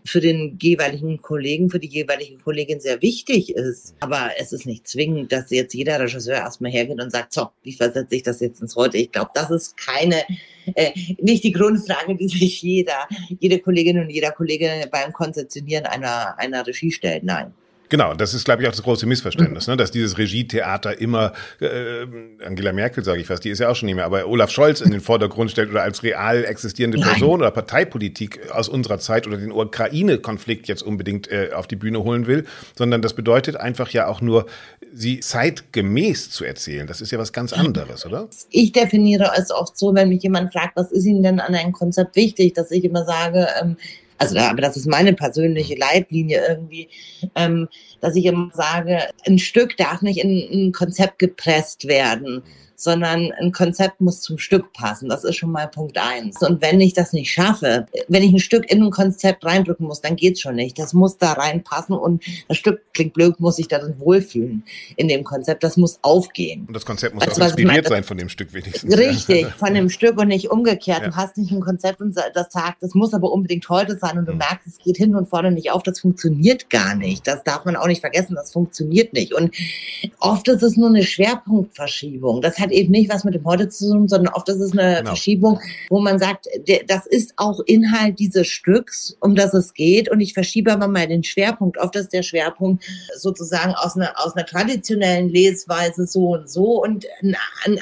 für 0.06 0.22
den 0.22 0.60
jeweiligen 0.62 1.20
Kollegen, 1.20 1.72
für 1.72 1.80
die 1.80 1.88
jeweilige 1.88 2.38
Kollegin 2.38 2.80
sehr 2.80 3.02
wichtig 3.02 3.56
ist. 3.56 3.96
Aber 4.02 4.30
es 4.38 4.54
ist 4.54 4.68
nicht 4.68 4.88
zwingend, 4.88 5.32
dass 5.32 5.50
jetzt 5.50 5.74
jeder 5.74 6.00
Regisseur 6.00 6.36
erstmal 6.36 6.72
hergeht 6.72 7.02
und 7.02 7.12
sagt, 7.12 7.34
so, 7.34 7.50
wie 7.64 7.74
versetze 7.74 8.16
ich 8.16 8.22
das 8.22 8.40
jetzt 8.40 8.62
ins 8.62 8.76
Heute? 8.76 8.98
Ich 8.98 9.12
glaube, 9.12 9.32
das 9.34 9.50
ist 9.50 9.76
keine, 9.76 10.24
äh, 10.76 10.92
nicht 11.20 11.44
die 11.44 11.54
Grundfrage, 11.54 12.16
die 12.16 12.28
sich 12.28 12.62
jeder, 12.62 13.08
jede 13.40 13.58
Kollegin 13.58 13.98
und 14.00 14.12
jeder 14.12 14.32
Kollege 14.32 14.88
beim 14.92 15.12
Konzeptionieren 15.12 15.88
einer, 15.88 16.38
einer 16.38 16.68
Regie 16.68 16.92
stellt. 16.92 17.24
Nein. 17.24 17.56
Genau, 17.90 18.14
das 18.14 18.34
ist, 18.34 18.44
glaube 18.44 18.62
ich, 18.62 18.68
auch 18.68 18.72
das 18.72 18.84
große 18.84 19.06
Missverständnis, 19.06 19.68
ne? 19.68 19.78
dass 19.78 19.92
dieses 19.92 20.18
Regietheater 20.18 21.00
immer, 21.00 21.34
äh, 21.62 22.06
Angela 22.46 22.74
Merkel 22.74 23.04
sage 23.04 23.22
ich 23.22 23.28
fast, 23.28 23.44
die 23.44 23.50
ist 23.50 23.60
ja 23.60 23.70
auch 23.70 23.76
schon 23.76 23.88
nicht 23.88 23.96
mehr, 23.96 24.06
aber 24.06 24.28
Olaf 24.28 24.52
Scholz 24.52 24.82
in 24.82 24.92
den 24.92 25.00
Vordergrund 25.00 25.52
stellt 25.52 25.70
oder 25.70 25.84
als 25.84 26.04
real 26.04 26.44
existierende 26.44 27.00
Person 27.00 27.40
Nein. 27.40 27.42
oder 27.42 27.52
Parteipolitik 27.52 28.52
aus 28.52 28.68
unserer 28.68 29.00
Zeit 29.00 29.26
oder 29.26 29.38
den 29.38 29.52
Ukraine-Konflikt 29.52 30.68
jetzt 30.68 30.84
unbedingt 30.84 31.32
äh, 31.32 31.52
auf 31.54 31.68
die 31.68 31.78
Bühne 31.78 32.04
holen 32.04 32.28
will, 32.28 32.46
sondern 32.78 33.02
das 33.02 33.14
bedeutet 33.14 33.56
einfach 33.56 33.90
ja 33.92 34.08
auch 34.08 34.22
nur, 34.22 34.48
sie 34.94 35.20
zeitgemäß 35.20 36.30
zu 36.32 36.44
erzählen. 36.44 36.88
Das 36.88 37.02
ist 37.02 37.12
ja 37.12 37.20
was 37.20 37.32
ganz 37.32 37.54
anderes, 37.54 38.06
oder? 38.06 38.28
Ich 38.50 38.72
definiere 38.72 39.32
es 39.38 39.52
oft 39.52 39.78
so, 39.78 39.94
wenn 39.94 40.10
mich 40.10 40.24
jemand 40.24 40.52
fragt, 40.52 40.76
was 40.76 40.92
ist 40.92 41.06
Ihnen 41.06 41.24
denn 41.24 41.40
an 41.40 41.56
einem 41.56 41.72
Konzept 41.72 42.16
wichtig, 42.16 42.54
dass 42.54 42.72
ich 42.72 42.84
immer 42.84 43.06
sage, 43.06 43.48
ähm, 43.62 43.78
also 44.18 44.38
aber 44.38 44.62
das 44.62 44.78
ist 44.78 44.88
meine 44.88 45.14
persönliche 45.14 45.76
Leitlinie 45.76 46.44
irgendwie, 46.48 46.90
ähm, 47.36 47.68
dass 48.02 48.16
ich 48.16 48.26
immer 48.26 48.50
sage, 48.54 49.00
ein 49.26 49.40
Stück 49.40 49.78
darf 49.78 50.02
nicht 50.02 50.20
in 50.20 50.68
ein 50.68 50.72
Konzept 50.72 51.20
gepresst 51.20 51.88
werden 51.88 52.44
sondern 52.80 53.32
ein 53.42 53.52
Konzept 53.52 54.00
muss 54.02 54.22
zum 54.22 54.38
Stück 54.38 54.72
passen. 54.72 55.10
Das 55.10 55.24
ist 55.24 55.36
schon 55.36 55.52
mal 55.52 55.68
Punkt 55.68 55.98
eins. 55.98 56.42
Und 56.44 56.62
wenn 56.62 56.80
ich 56.80 56.94
das 56.94 57.12
nicht 57.12 57.32
schaffe, 57.32 57.88
wenn 58.08 58.22
ich 58.22 58.32
ein 58.32 58.40
Stück 58.40 58.72
in 58.72 58.84
ein 58.84 58.92
Konzept 58.92 59.44
reindrücken 59.44 59.88
muss, 59.88 60.00
dann 60.02 60.16
geht's 60.16 60.42
schon 60.42 60.56
nicht. 60.56 60.78
Das 60.78 60.94
muss 60.94 61.18
da 61.18 61.34
reinpassen 61.34 61.96
und 61.96 62.24
das 62.48 62.58
Stück 62.58 62.82
klingt 62.94 63.14
blöd, 63.14 63.40
muss 63.40 63.56
sich 63.56 63.68
darin 63.68 64.00
wohlfühlen 64.00 64.64
in 64.96 65.08
dem 65.08 65.24
Konzept. 65.24 65.64
Das 65.64 65.76
muss 65.76 65.98
aufgehen. 66.04 66.66
Und 66.68 66.76
das 66.76 66.86
Konzept 66.86 67.16
muss 67.16 67.28
also, 67.28 67.42
auch 67.42 67.46
inspiriert 67.48 67.88
sein 67.88 68.04
von 68.04 68.18
dem 68.18 68.30
Stück 68.30 68.54
wenigstens. 68.54 68.96
Richtig, 68.96 69.48
von 69.56 69.74
dem 69.74 69.90
Stück 69.90 70.20
und 70.20 70.28
nicht 70.28 70.52
umgekehrt. 70.52 71.02
Ja. 71.02 71.08
Du 71.10 71.16
hast 71.16 71.38
nicht 71.38 71.52
ein 71.52 71.62
Konzept 71.62 72.00
und 72.00 72.16
das 72.16 72.52
sagt, 72.52 72.84
das 72.84 72.94
muss 72.94 73.16
aber 73.16 73.32
unbedingt 73.32 73.68
heute 73.70 73.98
sein 73.98 74.20
und 74.20 74.28
du 74.28 74.34
mhm. 74.34 74.38
merkst, 74.38 74.68
es 74.68 74.78
geht 74.78 74.98
hin 74.98 75.16
und 75.16 75.28
vorne 75.30 75.52
nicht 75.52 75.72
auf. 75.72 75.82
Das 75.82 76.00
funktioniert 76.00 76.70
gar 76.70 76.94
nicht. 76.94 77.26
Das 77.26 77.44
darf 77.44 77.66
man 77.66 77.76
auch 77.76 77.88
nicht 77.88 78.02
vergessen. 78.02 78.36
Das 78.36 78.52
funktioniert 78.52 79.14
nicht. 79.14 79.34
Und 79.34 79.56
oft 80.20 80.48
ist 80.48 80.62
es 80.62 80.78
nur 80.78 80.90
eine 80.90 81.04
Schwerpunktverschiebung. 81.04 82.42
Das 82.42 82.60
hat 82.60 82.67
hat 82.68 82.74
eben 82.74 82.92
nicht 82.92 83.12
was 83.12 83.24
mit 83.24 83.34
dem 83.34 83.46
Heute 83.46 83.70
zu 83.70 83.92
tun, 83.92 84.08
sondern 84.08 84.34
oft 84.34 84.50
ist 84.50 84.60
es 84.60 84.72
eine 84.72 84.98
genau. 84.98 85.10
Verschiebung, 85.10 85.60
wo 85.90 86.00
man 86.00 86.20
sagt, 86.20 86.48
das 86.88 87.06
ist 87.08 87.34
auch 87.38 87.60
Inhalt 87.66 88.20
dieses 88.20 88.48
Stücks, 88.48 89.18
um 89.22 89.36
das 89.36 89.54
es 89.54 89.74
geht. 89.74 90.10
Und 90.10 90.20
ich 90.20 90.34
verschiebe 90.34 90.72
aber 90.72 90.88
mal 90.88 91.08
den 91.08 91.24
Schwerpunkt. 91.24 91.78
Oft 91.78 91.96
ist 91.96 92.14
der 92.14 92.24
Schwerpunkt 92.24 92.84
sozusagen 93.16 93.74
aus 93.74 93.96
einer, 93.96 94.14
aus 94.18 94.36
einer 94.36 94.46
traditionellen 94.46 95.30
Lesweise 95.30 96.06
so 96.06 96.34
und 96.34 96.50
so. 96.50 96.84
Und 96.84 97.06
ein, 97.22 97.36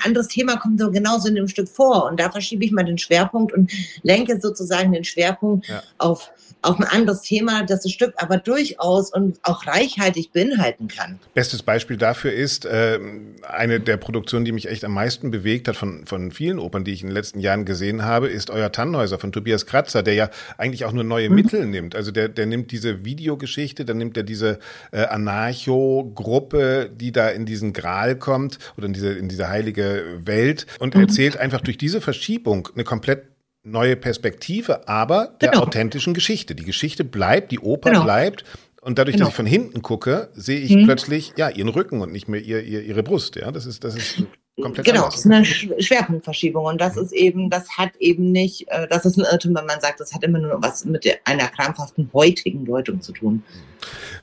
anderes 0.04 0.28
Thema 0.28 0.58
kommt 0.58 0.80
so 0.80 0.91
genauso 0.91 1.28
in 1.28 1.36
dem 1.36 1.48
Stück 1.48 1.69
vor. 1.69 2.06
Und 2.06 2.19
da 2.19 2.30
verschiebe 2.30 2.63
ich 2.63 2.71
mal 2.71 2.84
den 2.84 2.98
Schwerpunkt 2.98 3.54
und 3.54 3.71
lenke 4.04 4.39
sozusagen 4.39 4.91
den 4.91 5.04
Schwerpunkt 5.04 5.67
ja. 5.67 5.82
auf 5.98 6.32
auf, 6.65 6.80
ein 6.80 6.84
anderes 6.84 7.21
Thema, 7.21 7.63
das 7.63 7.86
das 7.86 7.91
Stück 7.91 8.13
aber 8.17 8.38
durchaus 8.38 9.13
und 9.13 9.39
auch 9.43 9.67
reichhaltig 9.67 10.32
beinhalten 10.34 10.88
kann. 10.88 11.19
Bestes 11.34 11.63
Beispiel 11.63 11.97
dafür 11.97 12.34
ist 12.34 12.65
äh, 12.65 12.99
eine 13.47 13.80
der 13.80 13.97
Produktionen, 13.97 14.45
die 14.45 14.51
mich 14.51 14.67
echt 14.67 14.84
am 14.84 14.93
meisten 14.93 15.32
bewegt 15.32 15.67
hat 15.67 15.75
von, 15.75 16.06
von 16.06 16.32
vielen 16.32 16.60
Opern, 16.60 16.84
die 16.84 16.91
ich 16.91 17.01
in 17.01 17.08
den 17.08 17.13
letzten 17.13 17.39
Jahren 17.39 17.65
gesehen 17.65 18.04
habe, 18.04 18.28
ist 18.28 18.49
Euer 18.49 18.71
Tannhäuser 18.71 19.19
von 19.19 19.32
Tobias 19.32 19.65
Kratzer, 19.65 20.04
der 20.04 20.15
ja 20.15 20.30
eigentlich 20.58 20.86
auch 20.86 20.91
nur 20.91 21.04
neue 21.04 21.30
mhm. 21.30 21.36
Mittel 21.36 21.65
nimmt. 21.65 21.95
Also 21.95 22.12
der, 22.12 22.30
der 22.30 22.45
nimmt 22.45 22.71
diese 22.71 23.06
Videogeschichte, 23.06 23.86
dann 23.86 23.97
nimmt 23.97 24.17
er 24.17 24.23
diese 24.23 24.60
äh, 24.91 25.06
Anarcho-Gruppe, 25.06 26.89
die 26.93 27.12
da 27.12 27.30
in 27.30 27.45
diesen 27.45 27.73
Gral 27.73 28.15
kommt 28.15 28.60
oder 28.78 28.88
in 28.88 28.93
diese, 28.93 29.13
in 29.13 29.30
diese 29.30 29.49
heilige 29.49 30.04
Welt 30.23 30.65
und 30.80 30.95
mhm. 30.95 31.01
erzählt 31.01 31.38
einfach 31.38 31.62
durch 31.62 31.78
diese 31.78 32.01
Verschiebung 32.01 32.69
eine 32.73 32.84
komplett 32.84 33.35
neue 33.65 33.95
Perspektive, 33.95 34.88
aber 34.88 35.36
der 35.41 35.51
genau. 35.51 35.63
authentischen 35.63 36.13
Geschichte. 36.13 36.56
Die 36.56 36.63
Geschichte 36.63 37.04
bleibt, 37.04 37.51
die 37.51 37.60
Oper 37.60 37.91
genau. 37.91 38.04
bleibt. 38.04 38.45
Und 38.82 38.99
dadurch, 38.99 39.15
genau. 39.15 39.25
dass 39.25 39.34
ich 39.34 39.36
von 39.36 39.47
hinten 39.47 39.82
gucke, 39.82 40.30
sehe 40.34 40.60
ich 40.60 40.71
hm. 40.71 40.86
plötzlich 40.86 41.34
ja 41.38 41.49
ihren 41.49 41.69
Rücken 41.69 42.01
und 42.01 42.12
nicht 42.12 42.28
mehr 42.28 42.41
ihr, 42.41 42.62
ihr, 42.62 42.84
ihre 42.84 43.01
Brust. 43.01 43.36
Ja, 43.36 43.51
das 43.51 43.65
ist 43.65 43.84
das 43.84 43.95
ist 43.95 44.23
komplett 44.61 44.85
genau. 44.85 45.05
Das 45.05 45.17
ist 45.17 45.25
eine 45.25 45.43
Schwerpunktverschiebung 45.45 46.65
und 46.65 46.79
das 46.79 46.95
mhm. 46.95 47.03
ist 47.03 47.11
eben, 47.13 47.49
das 47.49 47.69
hat 47.77 47.95
eben 47.99 48.31
nicht, 48.31 48.67
äh, 48.69 48.87
das 48.87 49.05
ist 49.05 49.17
ein 49.17 49.25
Irrtum, 49.29 49.55
wenn 49.55 49.65
man 49.65 49.81
sagt, 49.81 49.99
das 49.99 50.13
hat 50.13 50.23
immer 50.23 50.39
nur 50.39 50.61
was 50.61 50.85
mit 50.85 51.05
einer 51.25 51.47
krampfhaften 51.47 52.09
heutigen 52.13 52.65
Deutung 52.65 53.01
zu 53.01 53.11
tun. 53.11 53.43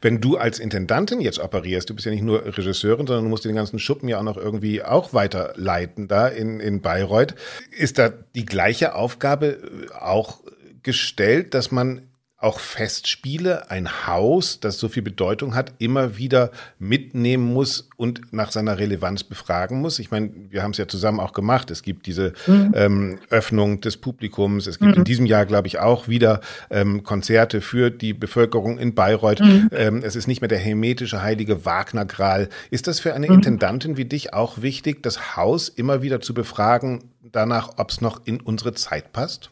Wenn 0.00 0.20
du 0.20 0.36
als 0.36 0.58
Intendantin 0.58 1.20
jetzt 1.20 1.38
operierst, 1.38 1.90
du 1.90 1.94
bist 1.94 2.06
ja 2.06 2.12
nicht 2.12 2.24
nur 2.24 2.44
Regisseurin, 2.44 3.06
sondern 3.06 3.24
du 3.24 3.30
musst 3.30 3.44
den 3.44 3.54
ganzen 3.54 3.78
Schuppen 3.78 4.08
ja 4.08 4.18
auch 4.18 4.24
noch 4.24 4.36
irgendwie 4.36 4.82
auch 4.82 5.12
weiterleiten 5.12 6.08
da 6.08 6.28
in, 6.28 6.60
in 6.60 6.80
Bayreuth. 6.80 7.34
Ist 7.70 7.98
da 7.98 8.08
die 8.34 8.46
gleiche 8.46 8.94
Aufgabe 8.94 9.58
auch 9.98 10.40
gestellt, 10.82 11.54
dass 11.54 11.70
man 11.70 12.02
auch 12.42 12.58
Festspiele, 12.58 13.70
ein 13.70 14.06
Haus, 14.06 14.58
das 14.60 14.78
so 14.78 14.88
viel 14.88 15.02
Bedeutung 15.02 15.54
hat, 15.54 15.74
immer 15.78 16.16
wieder 16.16 16.50
mitnehmen 16.78 17.52
muss 17.52 17.88
und 17.96 18.32
nach 18.32 18.50
seiner 18.50 18.78
Relevanz 18.78 19.22
befragen 19.22 19.80
muss. 19.80 20.00
Ich 20.00 20.10
meine, 20.10 20.30
wir 20.50 20.62
haben 20.62 20.72
es 20.72 20.78
ja 20.78 20.88
zusammen 20.88 21.20
auch 21.20 21.32
gemacht. 21.32 21.70
Es 21.70 21.82
gibt 21.82 22.06
diese 22.06 22.32
mhm. 22.46 22.72
ähm, 22.74 23.18
Öffnung 23.30 23.80
des 23.80 23.96
Publikums. 23.96 24.66
Es 24.66 24.80
gibt 24.80 24.92
mhm. 24.92 24.98
in 24.98 25.04
diesem 25.04 25.26
Jahr, 25.26 25.46
glaube 25.46 25.68
ich, 25.68 25.78
auch 25.78 26.08
wieder 26.08 26.40
ähm, 26.70 27.04
Konzerte 27.04 27.60
für 27.60 27.90
die 27.90 28.12
Bevölkerung 28.12 28.78
in 28.78 28.94
Bayreuth. 28.94 29.40
Mhm. 29.40 29.70
Ähm, 29.72 30.02
es 30.04 30.16
ist 30.16 30.26
nicht 30.26 30.40
mehr 30.40 30.48
der 30.48 30.58
hermetische 30.58 31.22
heilige 31.22 31.64
Wagner-Gral. 31.64 32.48
Ist 32.70 32.88
das 32.88 32.98
für 32.98 33.14
eine 33.14 33.28
mhm. 33.28 33.34
Intendantin 33.34 33.96
wie 33.96 34.04
dich 34.04 34.34
auch 34.34 34.60
wichtig, 34.60 35.02
das 35.02 35.36
Haus 35.36 35.68
immer 35.68 36.02
wieder 36.02 36.20
zu 36.20 36.34
befragen, 36.34 37.10
danach, 37.22 37.70
ob 37.76 37.90
es 37.90 38.00
noch 38.00 38.26
in 38.26 38.40
unsere 38.40 38.74
Zeit 38.74 39.12
passt? 39.12 39.50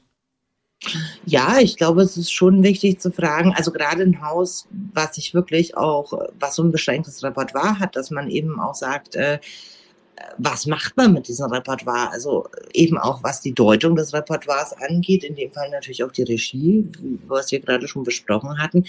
Ja, 1.26 1.58
ich 1.58 1.76
glaube, 1.76 2.02
es 2.02 2.16
ist 2.16 2.32
schon 2.32 2.62
wichtig 2.62 3.00
zu 3.00 3.12
fragen, 3.12 3.52
also 3.54 3.70
gerade 3.70 4.02
ein 4.02 4.22
Haus, 4.22 4.66
was 4.94 5.16
sich 5.16 5.34
wirklich 5.34 5.76
auch, 5.76 6.12
was 6.38 6.54
so 6.54 6.62
ein 6.62 6.72
beschränktes 6.72 7.22
Repertoire 7.22 7.78
hat, 7.78 7.96
dass 7.96 8.10
man 8.10 8.30
eben 8.30 8.58
auch 8.58 8.74
sagt, 8.74 9.14
äh, 9.14 9.38
was 10.38 10.66
macht 10.66 10.96
man 10.96 11.12
mit 11.12 11.28
diesem 11.28 11.50
Repertoire? 11.50 12.10
Also 12.10 12.48
eben 12.72 12.98
auch 12.98 13.22
was 13.22 13.40
die 13.40 13.54
Deutung 13.54 13.94
des 13.96 14.12
Repertoires 14.14 14.72
angeht, 14.74 15.24
in 15.24 15.34
dem 15.34 15.52
Fall 15.52 15.70
natürlich 15.70 16.02
auch 16.04 16.12
die 16.12 16.22
Regie, 16.22 16.86
was 17.26 17.50
wir 17.52 17.60
gerade 17.60 17.86
schon 17.86 18.04
besprochen 18.04 18.58
hatten 18.58 18.84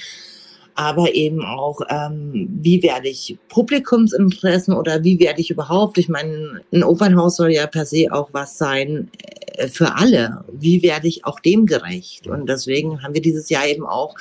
aber 0.76 1.14
eben 1.14 1.44
auch, 1.44 1.82
ähm, 1.90 2.48
wie 2.62 2.82
werde 2.84 3.10
ich 3.10 3.38
Publikumsinteressen 3.50 4.74
oder 4.74 5.04
wie 5.04 5.20
werde 5.20 5.42
ich 5.42 5.52
überhaupt, 5.52 5.98
ich 5.98 6.10
meine, 6.10 6.62
ein 6.72 6.84
Opernhaus 6.84 7.36
soll 7.36 7.52
ja 7.52 7.68
per 7.68 7.86
se 7.86 8.08
auch 8.12 8.30
was 8.32 8.58
sein 8.58 9.10
äh, 9.56 9.68
für 9.68 9.96
alle. 9.96 10.44
Wie 10.52 10.82
werde 10.84 11.08
ich 11.08 11.26
auch 11.26 11.40
dem 11.40 11.66
gerecht? 11.66 12.28
Und 12.28 12.48
deswegen 12.48 13.04
haben 13.04 13.14
wir 13.14 13.22
dieses 13.22 13.50
Jahr 13.50 13.68
eben 13.68 13.86
auch 13.86 14.16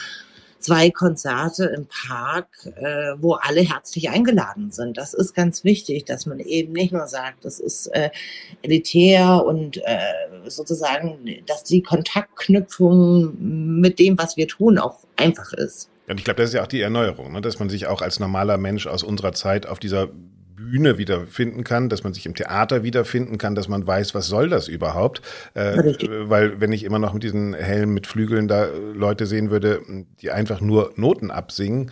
zwei 0.61 0.91
Konzerte 0.91 1.65
im 1.65 1.87
Park, 1.87 2.49
äh, 2.77 3.15
wo 3.19 3.35
alle 3.35 3.63
herzlich 3.63 4.11
eingeladen 4.11 4.71
sind. 4.71 4.97
Das 4.97 5.15
ist 5.15 5.35
ganz 5.35 5.65
wichtig, 5.65 6.05
dass 6.05 6.27
man 6.27 6.39
eben 6.39 6.73
nicht 6.73 6.93
nur 6.93 7.07
sagt, 7.07 7.45
das 7.45 7.59
ist 7.59 7.87
äh, 7.89 8.11
elitär 8.63 9.45
und 9.45 9.79
äh, 9.79 9.99
sozusagen, 10.47 11.43
dass 11.47 11.65
die 11.65 11.83
Kontaktknüpfung 11.83 13.37
mit 13.81 13.99
dem, 13.99 14.19
was 14.19 14.37
wir 14.37 14.47
tun, 14.47 14.79
auch 14.79 14.99
einfach 15.17 15.53
ist. 15.55 15.90
Und 16.11 16.19
ich 16.19 16.25
glaube, 16.25 16.43
das 16.43 16.51
ist 16.51 16.55
ja 16.55 16.63
auch 16.63 16.69
die 16.69 16.81
Erneuerung, 16.81 17.33
ne? 17.33 17.41
dass 17.41 17.59
man 17.61 17.69
sich 17.69 17.87
auch 17.87 18.03
als 18.03 18.19
normaler 18.19 18.59
Mensch 18.59 18.87
aus 18.87 19.03
unserer 19.03 19.33
Zeit 19.33 19.67
auf 19.67 19.79
dieser 19.79 20.09
Bühne 20.57 20.99
wiederfinden 20.99 21.65
kann, 21.65 21.89
dass 21.89 22.05
man 22.05 22.13
sich 22.13 22.27
im 22.27 22.35
Theater 22.35 22.83
wiederfinden 22.83 23.39
kann, 23.39 23.55
dass 23.55 23.69
man 23.69 23.87
weiß, 23.87 24.15
was 24.15 24.27
soll 24.27 24.49
das 24.49 24.69
überhaupt? 24.69 25.23
Äh, 25.55 25.77
weil 26.29 26.61
wenn 26.61 26.73
ich 26.73 26.85
immer 26.85 26.99
noch 26.99 27.15
mit 27.15 27.23
diesen 27.23 27.55
Helmen 27.55 27.95
mit 27.95 28.07
Flügeln 28.07 28.49
da 28.49 28.67
Leute 28.95 29.27
sehen 29.27 29.51
würde, 29.51 29.81
die 30.21 30.31
einfach 30.31 30.61
nur 30.61 30.93
Noten 30.97 31.31
absingen, 31.31 31.91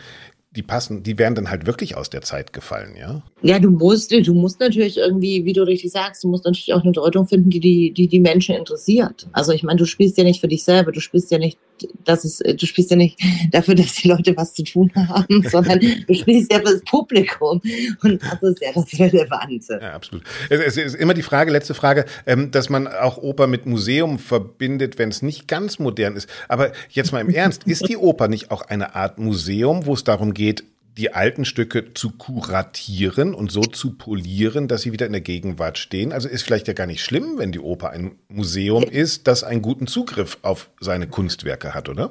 die 0.50 0.62
passen, 0.62 1.02
die 1.02 1.18
wären 1.18 1.34
dann 1.34 1.50
halt 1.50 1.66
wirklich 1.66 1.96
aus 1.96 2.10
der 2.10 2.22
Zeit 2.22 2.52
gefallen, 2.52 2.96
ja? 2.98 3.22
Ja, 3.42 3.58
du 3.58 3.70
musst, 3.70 4.10
du 4.10 4.34
musst 4.34 4.60
natürlich 4.60 4.96
irgendwie, 4.96 5.44
wie 5.44 5.52
du 5.52 5.62
richtig 5.62 5.92
sagst, 5.92 6.24
du 6.24 6.28
musst 6.28 6.44
natürlich 6.44 6.72
auch 6.72 6.82
eine 6.82 6.92
Deutung 6.92 7.28
finden, 7.28 7.50
die 7.50 7.60
die, 7.60 7.92
die, 7.92 8.08
die 8.08 8.20
Menschen 8.20 8.56
interessiert. 8.56 9.28
Also 9.32 9.52
ich 9.52 9.62
meine, 9.62 9.78
du 9.78 9.84
spielst 9.84 10.18
ja 10.18 10.24
nicht 10.24 10.40
für 10.40 10.48
dich 10.48 10.64
selber, 10.64 10.90
du 10.90 11.00
spielst 11.00 11.30
ja 11.30 11.38
nicht, 11.38 11.58
dass 12.04 12.24
es, 12.24 12.38
du 12.38 12.66
spielst 12.66 12.90
ja 12.90 12.96
nicht 12.96 13.18
dafür, 13.50 13.74
dass 13.74 13.94
die 13.94 14.08
Leute 14.08 14.36
was 14.36 14.54
zu 14.54 14.62
tun 14.64 14.90
haben, 14.94 15.42
sondern 15.50 15.80
du 15.80 16.14
spielst 16.14 16.52
ja 16.52 16.58
für 16.58 16.64
das 16.64 16.82
Publikum. 16.82 17.60
Und 18.02 18.22
das 18.22 18.42
ist 18.42 18.60
ja 18.60 18.72
das 18.74 18.98
Relevante. 18.98 19.78
Ja, 19.80 19.94
absolut. 19.94 20.22
Es, 20.48 20.76
ist 20.76 20.94
immer 20.94 21.14
die 21.14 21.22
Frage, 21.22 21.50
letzte 21.50 21.74
Frage, 21.74 22.04
ähm, 22.26 22.50
dass 22.50 22.68
man 22.68 22.86
auch 22.86 23.18
Oper 23.18 23.46
mit 23.46 23.66
Museum 23.66 24.18
verbindet, 24.18 24.98
wenn 24.98 25.08
es 25.08 25.22
nicht 25.22 25.48
ganz 25.48 25.78
modern 25.78 26.16
ist. 26.16 26.28
Aber 26.48 26.72
jetzt 26.90 27.12
mal 27.12 27.20
im 27.20 27.30
Ernst, 27.30 27.64
ist 27.64 27.88
die 27.88 27.96
Oper 27.96 28.28
nicht 28.28 28.50
auch 28.50 28.62
eine 28.62 28.94
Art 28.94 29.18
Museum, 29.18 29.86
wo 29.86 29.94
es 29.94 30.04
darum 30.04 30.34
geht, 30.34 30.64
die 30.98 31.14
alten 31.14 31.44
Stücke 31.44 31.94
zu 31.94 32.10
kuratieren 32.10 33.32
und 33.32 33.52
so 33.52 33.60
zu 33.60 33.92
polieren, 33.92 34.66
dass 34.66 34.82
sie 34.82 34.92
wieder 34.92 35.06
in 35.06 35.12
der 35.12 35.20
Gegenwart 35.20 35.78
stehen. 35.78 36.12
Also 36.12 36.28
ist 36.28 36.42
vielleicht 36.42 36.66
ja 36.66 36.74
gar 36.74 36.86
nicht 36.86 37.02
schlimm, 37.02 37.38
wenn 37.38 37.52
die 37.52 37.60
Oper 37.60 37.90
ein 37.90 38.18
Museum 38.28 38.82
ist, 38.82 39.28
das 39.28 39.44
einen 39.44 39.62
guten 39.62 39.86
Zugriff 39.86 40.38
auf 40.42 40.70
seine 40.80 41.06
Kunstwerke 41.06 41.72
hat, 41.72 41.88
oder? 41.88 42.10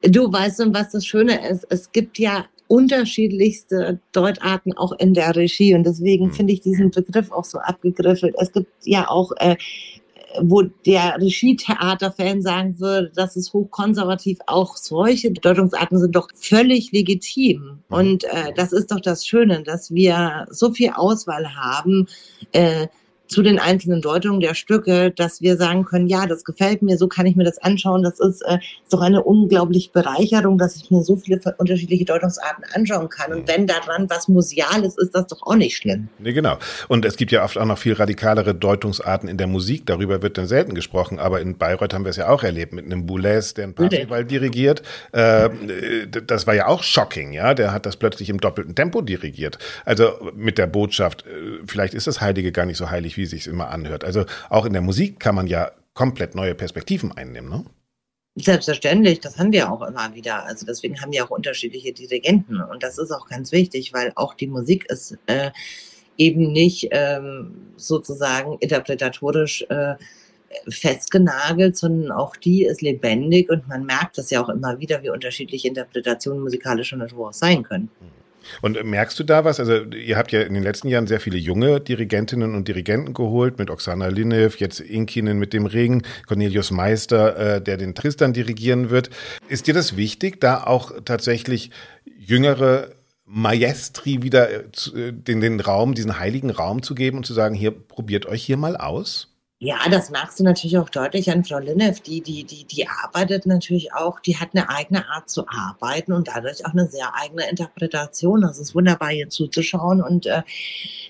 Du 0.00 0.32
weißt 0.32 0.60
und 0.62 0.74
was 0.74 0.90
das 0.90 1.06
Schöne 1.06 1.46
ist, 1.48 1.66
es 1.68 1.92
gibt 1.92 2.18
ja 2.18 2.46
unterschiedlichste 2.68 4.00
Deutarten 4.12 4.72
auch 4.76 4.92
in 4.92 5.12
der 5.12 5.36
Regie 5.36 5.74
und 5.74 5.84
deswegen 5.84 6.26
hm. 6.26 6.32
finde 6.32 6.52
ich 6.54 6.60
diesen 6.62 6.90
Begriff 6.90 7.30
auch 7.32 7.44
so 7.44 7.58
abgegriffelt. 7.58 8.34
Es 8.38 8.52
gibt 8.52 8.68
ja 8.84 9.08
auch 9.08 9.32
äh, 9.36 9.56
wo 10.40 10.62
der 10.62 11.16
Regietheater-Fan 11.20 12.42
sagen 12.42 12.78
würde, 12.80 13.12
das 13.14 13.36
ist 13.36 13.52
hochkonservativ. 13.52 14.38
Auch 14.46 14.76
solche 14.76 15.30
Deutungsarten 15.32 15.98
sind 15.98 16.16
doch 16.16 16.28
völlig 16.34 16.92
legitim. 16.92 17.60
Mhm. 17.88 17.96
Und 17.96 18.24
äh, 18.24 18.52
das 18.54 18.72
ist 18.72 18.90
doch 18.90 19.00
das 19.00 19.26
Schöne, 19.26 19.62
dass 19.62 19.92
wir 19.92 20.46
so 20.50 20.72
viel 20.72 20.90
Auswahl 20.90 21.54
haben. 21.54 22.06
Äh, 22.52 22.88
zu 23.34 23.42
den 23.42 23.58
einzelnen 23.58 24.00
Deutungen 24.00 24.38
der 24.38 24.54
Stücke, 24.54 25.10
dass 25.10 25.42
wir 25.42 25.56
sagen 25.56 25.84
können, 25.84 26.06
ja, 26.06 26.26
das 26.26 26.44
gefällt 26.44 26.82
mir, 26.82 26.96
so 26.96 27.08
kann 27.08 27.26
ich 27.26 27.34
mir 27.34 27.42
das 27.42 27.58
anschauen. 27.58 28.04
Das 28.04 28.20
ist, 28.20 28.42
äh, 28.42 28.58
ist 28.84 28.92
doch 28.92 29.00
eine 29.00 29.24
unglaubliche 29.24 29.90
Bereicherung, 29.90 30.56
dass 30.56 30.76
ich 30.76 30.88
mir 30.92 31.02
so 31.02 31.16
viele 31.16 31.40
unterschiedliche 31.58 32.04
Deutungsarten 32.04 32.64
anschauen 32.72 33.08
kann. 33.08 33.32
Und 33.32 33.48
wenn 33.48 33.66
daran 33.66 34.08
was 34.08 34.28
Museales 34.28 34.96
ist, 34.96 35.16
das 35.16 35.26
doch 35.26 35.42
auch 35.42 35.56
nicht 35.56 35.76
schlimm. 35.76 36.08
Nee, 36.20 36.32
genau. 36.32 36.58
Und 36.86 37.04
es 37.04 37.16
gibt 37.16 37.32
ja 37.32 37.42
oft 37.42 37.58
auch 37.58 37.64
noch 37.64 37.76
viel 37.76 37.94
radikalere 37.94 38.54
Deutungsarten 38.54 39.28
in 39.28 39.36
der 39.36 39.48
Musik. 39.48 39.84
Darüber 39.86 40.22
wird 40.22 40.38
dann 40.38 40.46
selten 40.46 40.76
gesprochen. 40.76 41.18
Aber 41.18 41.40
in 41.40 41.58
Bayreuth 41.58 41.92
haben 41.92 42.04
wir 42.04 42.10
es 42.10 42.16
ja 42.16 42.28
auch 42.28 42.44
erlebt 42.44 42.72
mit 42.72 42.84
einem 42.84 43.04
Boulez, 43.04 43.54
der 43.54 43.64
ein 43.64 43.74
Parsival 43.74 44.24
dirigiert. 44.24 44.82
Äh, 45.10 45.50
das 46.24 46.46
war 46.46 46.54
ja 46.54 46.68
auch 46.68 46.84
shocking, 46.84 47.32
ja. 47.32 47.54
Der 47.54 47.72
hat 47.72 47.84
das 47.84 47.96
plötzlich 47.96 48.30
im 48.30 48.38
doppelten 48.38 48.76
Tempo 48.76 49.00
dirigiert. 49.00 49.58
Also 49.84 50.30
mit 50.36 50.56
der 50.56 50.68
Botschaft, 50.68 51.24
äh, 51.26 51.58
vielleicht 51.66 51.94
ist 51.94 52.06
das 52.06 52.20
Heilige 52.20 52.52
gar 52.52 52.64
nicht 52.64 52.76
so 52.76 52.90
heilig 52.90 53.16
wie 53.16 53.23
es 53.24 53.30
sich 53.30 53.46
immer 53.46 53.68
anhört. 53.70 54.04
Also 54.04 54.24
auch 54.48 54.64
in 54.64 54.72
der 54.72 54.82
Musik 54.82 55.20
kann 55.20 55.34
man 55.34 55.46
ja 55.46 55.72
komplett 55.94 56.34
neue 56.34 56.54
Perspektiven 56.54 57.12
einnehmen, 57.12 57.50
ne? 57.50 57.64
Selbstverständlich, 58.36 59.20
das 59.20 59.38
haben 59.38 59.52
wir 59.52 59.70
auch 59.70 59.82
immer 59.82 60.12
wieder. 60.12 60.44
Also 60.44 60.66
deswegen 60.66 61.00
haben 61.00 61.12
wir 61.12 61.24
auch 61.24 61.30
unterschiedliche 61.30 61.92
Dirigenten 61.92 62.60
und 62.60 62.82
das 62.82 62.98
ist 62.98 63.12
auch 63.12 63.28
ganz 63.28 63.52
wichtig, 63.52 63.92
weil 63.92 64.10
auch 64.16 64.34
die 64.34 64.48
Musik 64.48 64.90
ist 64.90 65.16
äh, 65.26 65.52
eben 66.16 66.50
nicht 66.50 66.88
ähm, 66.90 67.72
sozusagen 67.76 68.58
interpretatorisch 68.58 69.64
äh, 69.68 69.94
festgenagelt, 70.68 71.76
sondern 71.76 72.10
auch 72.10 72.36
die 72.36 72.64
ist 72.64 72.82
lebendig 72.82 73.50
und 73.50 73.68
man 73.68 73.86
merkt 73.86 74.18
das 74.18 74.30
ja 74.30 74.42
auch 74.42 74.48
immer 74.48 74.80
wieder, 74.80 75.02
wie 75.04 75.10
unterschiedliche 75.10 75.68
Interpretationen 75.68 76.42
musikalischer 76.42 76.96
Natur 76.96 77.28
auch 77.28 77.32
sein 77.32 77.62
können. 77.62 77.88
Mhm. 78.00 78.23
Und 78.62 78.82
merkst 78.84 79.18
du 79.18 79.24
da 79.24 79.44
was? 79.44 79.60
Also 79.60 79.84
ihr 79.84 80.16
habt 80.16 80.32
ja 80.32 80.42
in 80.42 80.54
den 80.54 80.62
letzten 80.62 80.88
Jahren 80.88 81.06
sehr 81.06 81.20
viele 81.20 81.38
junge 81.38 81.80
Dirigentinnen 81.80 82.54
und 82.54 82.68
Dirigenten 82.68 83.14
geholt, 83.14 83.58
mit 83.58 83.70
Oksana 83.70 84.08
Linev, 84.08 84.58
jetzt 84.58 84.80
Inkinen 84.80 85.38
mit 85.38 85.52
dem 85.52 85.66
Regen, 85.66 86.02
Cornelius 86.26 86.70
Meister, 86.70 87.56
äh, 87.56 87.62
der 87.62 87.76
den 87.76 87.94
Tristan 87.94 88.32
dirigieren 88.32 88.90
wird. 88.90 89.10
Ist 89.48 89.66
dir 89.66 89.74
das 89.74 89.96
wichtig, 89.96 90.40
da 90.40 90.64
auch 90.64 90.92
tatsächlich 91.04 91.70
jüngere 92.18 92.90
Maestri 93.26 94.22
wieder 94.22 94.50
äh, 94.50 94.62
den, 95.12 95.40
den 95.40 95.60
Raum, 95.60 95.94
diesen 95.94 96.18
heiligen 96.18 96.50
Raum 96.50 96.82
zu 96.82 96.94
geben 96.94 97.18
und 97.18 97.26
zu 97.26 97.34
sagen, 97.34 97.54
hier 97.54 97.70
probiert 97.70 98.26
euch 98.26 98.44
hier 98.44 98.56
mal 98.56 98.76
aus? 98.76 99.33
Ja, 99.60 99.78
das 99.88 100.10
merkst 100.10 100.40
du 100.40 100.44
natürlich 100.44 100.76
auch 100.78 100.90
deutlich 100.90 101.30
an 101.30 101.44
Frau 101.44 101.58
Linneff. 101.58 102.00
Die, 102.00 102.20
die, 102.20 102.44
die, 102.44 102.64
die 102.64 102.86
arbeitet 102.88 103.46
natürlich 103.46 103.94
auch, 103.94 104.20
die 104.20 104.36
hat 104.36 104.50
eine 104.52 104.68
eigene 104.68 105.08
Art 105.08 105.30
zu 105.30 105.46
arbeiten 105.48 106.12
und 106.12 106.28
dadurch 106.28 106.66
auch 106.66 106.72
eine 106.72 106.86
sehr 106.88 107.14
eigene 107.14 107.48
Interpretation. 107.48 108.42
Das 108.42 108.58
ist 108.58 108.74
wunderbar, 108.74 109.12
ihr 109.12 109.30
zuzuschauen. 109.30 110.02
Und 110.02 110.26
äh, 110.26 110.42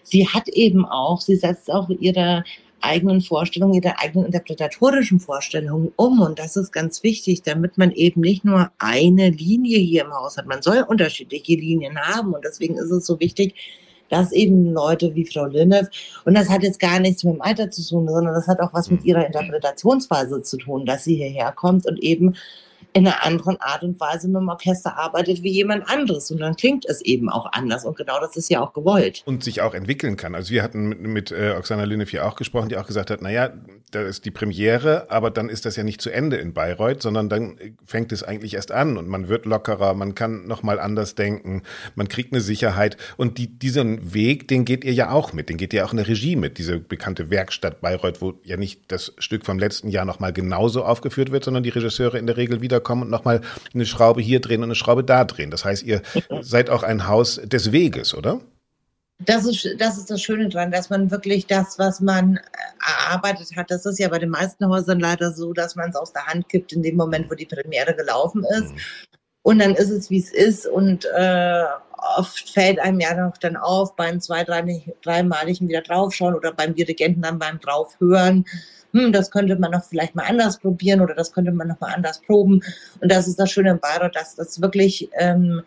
sie 0.03 0.29
hat 0.29 0.49
eben 0.49 0.85
auch, 0.85 1.21
sie 1.21 1.37
setzt 1.37 1.71
auch 1.71 1.89
ihre 1.89 2.45
eigenen 2.83 3.23
Vorstellungen, 3.23 3.75
ihre 3.75 3.99
eigenen 3.99 4.27
interpretatorischen 4.27 5.21
Vorstellungen 5.21 5.93
um. 5.97 6.21
Und 6.21 6.39
das 6.39 6.57
ist 6.57 6.71
ganz 6.71 7.03
wichtig, 7.03 7.43
damit 7.43 7.79
man 7.79 7.93
eben 7.93 8.21
nicht 8.21 8.45
nur 8.45 8.71
eine 8.79 9.31
Linie 9.31 9.79
hier 9.79 10.05
im 10.05 10.13
Haus 10.13 10.37
hat. 10.37 10.47
Man 10.47 10.63
soll 10.63 10.85
unterschiedliche 10.87 11.55
Linien 11.55 11.99
haben. 11.99 12.35
Und 12.35 12.45
deswegen 12.45 12.77
ist 12.77 12.91
es 12.91 13.07
so 13.07 13.19
wichtig, 13.19 13.55
dass 14.09 14.33
eben 14.33 14.73
Leute 14.73 15.15
wie 15.15 15.27
Frau 15.27 15.47
Linnev, 15.47 15.89
und 16.25 16.35
das 16.35 16.49
hat 16.49 16.63
jetzt 16.63 16.81
gar 16.81 17.01
nichts 17.01 17.25
mit 17.25 17.35
dem 17.35 17.43
Alter 17.43 17.71
zu 17.71 17.87
tun, 17.87 18.09
sondern 18.09 18.35
das 18.35 18.47
hat 18.47 18.61
auch 18.61 18.73
was 18.73 18.91
mit 18.91 19.01
mhm. 19.01 19.07
ihrer 19.07 19.27
Interpretationsweise 19.27 20.43
zu 20.43 20.57
tun, 20.57 20.87
dass 20.87 21.05
sie 21.05 21.17
hierher 21.17 21.53
kommt 21.53 21.87
und 21.87 21.99
eben 22.01 22.35
in 22.95 23.09
einer 23.09 23.25
anderen 23.25 23.61
Art 23.61 23.83
und 23.83 23.99
Weise 23.99 24.29
mit 24.29 24.41
dem 24.41 24.49
Orchester 24.49 24.97
arbeitet 24.97 25.43
wie 25.43 25.51
jemand 25.51 25.91
anderes. 25.91 26.31
Und 26.31 26.39
dann 26.39 26.55
klingt 26.55 26.87
es 26.87 27.01
eben 27.03 27.29
auch 27.29 27.51
anders. 27.53 27.85
Und 27.85 27.97
genau 27.97 28.21
das 28.21 28.37
ist 28.37 28.49
ja 28.51 28.61
auch 28.61 28.73
gewollt. 28.73 29.25
Und 29.27 29.43
sich 29.43 29.63
auch 29.63 29.75
entwickeln 29.75 30.17
kann. 30.17 30.37
Also 30.37 30.51
wir 30.51 30.63
hatten 30.63 30.89
mit, 30.89 31.01
mit 31.01 31.33
äh, 31.33 31.55
Oksana 31.59 31.85
Linnev 31.85 32.11
hier 32.11 32.25
auch 32.25 32.37
gesprochen, 32.37 32.69
die 32.69 32.77
auch 32.77 32.87
gesagt 32.87 33.11
hat, 33.11 33.21
naja, 33.21 33.51
da 33.91 34.03
ist 34.03 34.25
die 34.25 34.31
Premiere, 34.31 35.11
aber 35.11 35.33
dann 35.33 35.49
ist 35.49 35.67
das 35.67 35.75
ja 35.75 35.83
nicht 35.83 36.01
zu 36.01 36.11
Ende 36.11 36.37
in 36.37 36.55
Bayreuth, 36.55 37.03
sondern 37.03 37.29
dann 37.29 37.59
fängt 37.85 38.13
es 38.13 38.23
eigentlich 38.23 38.55
erst 38.55 38.71
an 38.71 38.97
und 38.97 39.09
man 39.09 39.29
wird 39.29 39.45
lockerer, 39.45 39.95
man 39.95 40.15
kann 40.15 40.47
nochmal 40.47 40.79
anders 40.79 41.17
denken, 41.17 41.63
man 41.97 42.09
kriegt 42.09 42.33
eine 42.33 42.41
Sicherheit. 42.41 42.97
Und 43.17 43.39
die, 43.39 43.59
diesen 43.59 44.15
Weg, 44.15 44.47
den 44.47 44.65
geht 44.65 44.85
ihr 44.85 44.93
ja 44.93 45.11
auch 45.11 45.33
mit, 45.33 45.49
den 45.49 45.57
geht 45.57 45.73
ihr 45.73 45.85
auch 45.85 45.93
in 45.93 45.97
der 45.97 46.07
Regie 46.07 46.37
mit, 46.37 46.59
diese 46.59 46.79
bekannte 46.79 47.31
Werkstatt 47.31 47.81
Bayreuth, 47.81 48.21
wo 48.21 48.35
ja 48.45 48.57
nicht 48.57 48.83
das 48.89 49.13
Stück 49.19 49.45
vom 49.45 49.59
letzten 49.59 49.89
Jahr 49.89 50.05
nochmal 50.05 50.33
genauso 50.33 50.85
aufgeführt 50.85 51.33
wird, 51.33 51.45
sondern 51.45 51.65
die 51.65 51.71
Regisseure 51.71 52.19
in 52.19 52.27
der 52.27 52.37
Regel 52.37 52.61
wieder 52.61 52.84
kommen 52.85 53.03
und 53.03 53.11
nochmal 53.11 53.41
eine 53.75 53.87
Schraube 53.87 54.21
hier 54.21 54.41
drehen 54.41 54.61
und 54.61 54.69
eine 54.69 54.75
Schraube 54.77 55.03
da 55.03 55.25
drehen. 55.25 55.51
Das 55.51 55.65
heißt, 55.65 55.83
ihr 55.83 56.03
seid 56.41 56.71
auch 56.71 56.83
ein 56.83 57.09
Haus 57.09 57.41
des 57.43 57.73
Weges, 57.73 58.15
oder? 58.15 58.41
Das 59.19 59.47
ist, 59.47 59.67
das 59.79 59.97
ist 59.97 60.11
das 60.11 60.21
Schöne 60.21 60.49
dran, 60.49 60.73
dass 60.73 60.91
man 60.91 61.11
wirklich 61.11 61.47
das, 61.47 61.79
was 61.79 62.01
man 62.01 62.41
erarbeitet 62.85 63.57
hat, 63.57 63.71
das 63.71 63.87
ist 63.87 63.99
ja 63.99 64.09
bei 64.09 64.19
den 64.19 64.31
meisten 64.31 64.69
Häusern 64.69 64.99
leider 64.99 65.33
so, 65.33 65.53
dass 65.53 65.77
man 65.77 65.91
es 65.91 65.97
aus 65.97 66.13
der 66.13 66.27
Hand 66.27 66.49
gibt 66.49 66.73
in 66.73 66.83
dem 66.83 66.97
Moment, 66.97 67.31
wo 67.31 67.35
die 67.35 67.47
Premiere 67.47 67.95
gelaufen 67.95 68.45
ist. 68.45 68.73
Mhm. 68.73 68.79
Und 69.43 69.59
dann 69.61 69.75
ist 69.75 69.91
es, 69.91 70.11
wie 70.11 70.19
es 70.19 70.33
ist. 70.33 70.67
Und 70.67 71.05
äh, 71.17 71.65
oft 72.17 72.51
fällt 72.51 72.79
einem 72.81 72.99
ja 72.99 73.15
noch 73.15 73.37
dann 73.37 73.57
auf 73.57 73.95
beim 73.95 74.21
zwei, 74.21 74.43
drei, 74.43 74.83
dreimaligen 75.03 75.69
wieder 75.69 75.83
draufschauen 75.83 76.35
oder 76.35 76.53
beim 76.53 76.75
Dirigenten 76.75 77.23
dann 77.23 77.39
beim 77.39 77.61
draufhören 77.61 78.45
hm, 78.95 79.13
das 79.13 79.31
könnte 79.31 79.57
man 79.57 79.73
noch 79.73 79.85
vielleicht 79.85 80.15
mal 80.15 80.23
anders 80.23 80.59
probieren 80.59 81.01
oder 81.01 81.15
das 81.15 81.33
könnte 81.33 81.51
man 81.51 81.67
noch 81.67 81.81
mal 81.81 81.93
anders 81.93 82.21
proben. 82.21 82.63
Und 83.01 83.11
das 83.11 83.27
ist 83.27 83.41
das 83.41 83.51
Schöne 83.51 83.73
in 83.73 83.81
Bayreuth, 83.81 84.15
dass 84.15 84.37
das 84.37 84.63
wirklich, 84.63 85.09
ähm, 85.19 85.63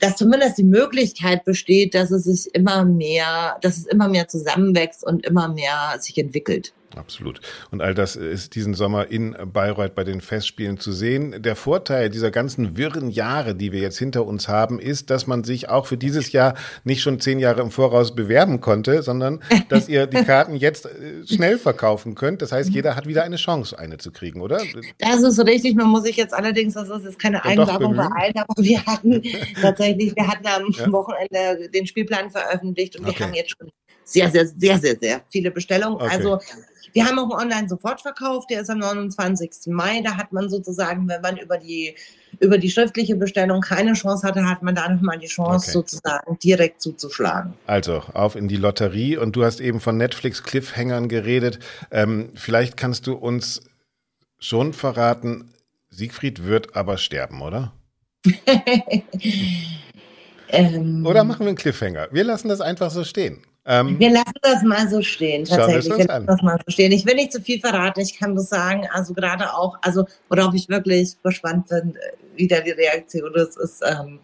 dass 0.00 0.16
zumindest 0.16 0.58
die 0.58 0.64
Möglichkeit 0.64 1.44
besteht, 1.44 1.94
dass 1.94 2.10
es 2.10 2.24
sich 2.24 2.54
immer 2.54 2.84
mehr, 2.84 3.56
dass 3.62 3.78
es 3.78 3.86
immer 3.86 4.08
mehr 4.08 4.28
zusammenwächst 4.28 5.04
und 5.04 5.24
immer 5.24 5.48
mehr 5.48 5.96
sich 5.98 6.18
entwickelt. 6.18 6.74
Absolut. 6.96 7.40
Und 7.70 7.80
all 7.80 7.94
das 7.94 8.16
ist 8.16 8.54
diesen 8.54 8.74
Sommer 8.74 9.10
in 9.10 9.36
Bayreuth 9.52 9.94
bei 9.94 10.04
den 10.04 10.20
Festspielen 10.20 10.78
zu 10.78 10.92
sehen. 10.92 11.42
Der 11.42 11.56
Vorteil 11.56 12.10
dieser 12.10 12.30
ganzen 12.30 12.76
wirren 12.76 13.10
Jahre, 13.10 13.54
die 13.54 13.72
wir 13.72 13.80
jetzt 13.80 13.98
hinter 13.98 14.24
uns 14.24 14.48
haben, 14.48 14.78
ist, 14.78 15.10
dass 15.10 15.26
man 15.26 15.44
sich 15.44 15.68
auch 15.68 15.86
für 15.86 15.96
dieses 15.96 16.32
Jahr 16.32 16.54
nicht 16.84 17.02
schon 17.02 17.20
zehn 17.20 17.38
Jahre 17.38 17.62
im 17.62 17.70
Voraus 17.70 18.14
bewerben 18.14 18.60
konnte, 18.60 19.02
sondern 19.02 19.40
dass 19.68 19.88
ihr 19.88 20.06
die 20.06 20.24
Karten 20.24 20.56
jetzt 20.56 20.86
äh, 20.86 21.26
schnell 21.26 21.58
verkaufen 21.58 22.14
könnt. 22.14 22.42
Das 22.42 22.52
heißt, 22.52 22.70
jeder 22.70 22.96
hat 22.96 23.06
wieder 23.06 23.24
eine 23.24 23.36
Chance, 23.36 23.78
eine 23.78 23.98
zu 23.98 24.12
kriegen, 24.12 24.40
oder? 24.40 24.60
Das 24.98 25.22
ist 25.22 25.38
richtig. 25.46 25.74
Man 25.74 25.88
muss 25.88 26.04
sich 26.04 26.16
jetzt 26.16 26.34
allerdings, 26.34 26.74
das 26.74 26.88
ist 26.88 27.04
jetzt 27.04 27.18
keine 27.18 27.44
Eigenwerbung 27.44 27.96
bei 27.96 28.06
allen, 28.06 28.36
aber 28.36 28.62
wir 28.62 28.84
hatten 28.84 29.22
tatsächlich, 29.60 30.14
wir 30.16 30.26
hatten 30.26 30.46
am 30.46 30.70
ja. 30.70 30.92
Wochenende 30.92 31.68
den 31.70 31.86
Spielplan 31.86 32.30
veröffentlicht 32.30 32.98
und 32.98 33.06
okay. 33.06 33.18
wir 33.18 33.26
haben 33.26 33.34
jetzt 33.34 33.56
schon 33.58 33.70
sehr, 34.04 34.30
sehr, 34.30 34.46
sehr, 34.46 34.78
sehr, 34.78 34.96
sehr 35.00 35.22
viele 35.30 35.50
Bestellungen. 35.50 35.96
Okay. 35.96 36.08
Also 36.10 36.38
wir 36.94 37.04
haben 37.04 37.18
auch 37.18 37.36
einen 37.36 37.50
Online-Sofortverkauf, 37.50 38.46
der 38.46 38.60
ist 38.60 38.70
am 38.70 38.78
29. 38.78 39.66
Mai. 39.66 40.00
Da 40.02 40.16
hat 40.16 40.32
man 40.32 40.48
sozusagen, 40.48 41.08
wenn 41.08 41.20
man 41.20 41.36
über 41.36 41.58
die, 41.58 41.96
über 42.38 42.56
die 42.56 42.70
schriftliche 42.70 43.16
Bestellung 43.16 43.60
keine 43.60 43.94
Chance 43.94 44.26
hatte, 44.26 44.48
hat 44.48 44.62
man 44.62 44.76
da 44.76 44.88
nochmal 44.88 45.18
die 45.18 45.26
Chance, 45.26 45.66
okay. 45.66 45.72
sozusagen 45.72 46.38
direkt 46.38 46.80
zuzuschlagen. 46.80 47.54
Also 47.66 48.04
auf 48.14 48.36
in 48.36 48.46
die 48.46 48.56
Lotterie. 48.56 49.16
Und 49.16 49.34
du 49.34 49.44
hast 49.44 49.58
eben 49.60 49.80
von 49.80 49.96
Netflix-Cliffhängern 49.96 51.08
geredet. 51.08 51.58
Ähm, 51.90 52.30
vielleicht 52.36 52.76
kannst 52.76 53.08
du 53.08 53.14
uns 53.14 53.62
schon 54.38 54.72
verraten, 54.72 55.52
Siegfried 55.90 56.44
wird 56.44 56.76
aber 56.76 56.96
sterben, 56.96 57.42
oder? 57.42 57.72
ähm, 60.48 61.04
oder 61.04 61.24
machen 61.24 61.40
wir 61.40 61.48
einen 61.48 61.56
Cliffhanger? 61.56 62.08
Wir 62.12 62.22
lassen 62.22 62.48
das 62.48 62.60
einfach 62.60 62.90
so 62.90 63.02
stehen. 63.02 63.42
Ähm, 63.66 63.98
wir 63.98 64.10
lassen 64.10 64.34
das 64.42 64.62
mal 64.62 64.88
so 64.88 65.00
stehen, 65.00 65.44
tatsächlich. 65.44 65.96
Wir 65.96 66.06
lassen 66.06 66.26
das 66.26 66.42
mal 66.42 66.58
so 66.64 66.70
stehen. 66.70 66.92
Ich 66.92 67.06
will 67.06 67.14
nicht 67.14 67.32
zu 67.32 67.40
viel 67.40 67.60
verraten. 67.60 68.00
Ich 68.00 68.18
kann 68.18 68.34
nur 68.34 68.44
sagen, 68.44 68.86
also 68.92 69.14
gerade 69.14 69.54
auch, 69.54 69.78
also 69.82 70.06
worauf 70.28 70.54
ich 70.54 70.68
wirklich 70.68 71.16
gespannt 71.22 71.68
bin, 71.68 71.96
wie 72.36 72.46
da 72.46 72.60
die 72.60 72.72
Reaktion 72.72 73.34
ist, 73.34 73.56
ist 73.56 73.82
ähm, 73.86 74.20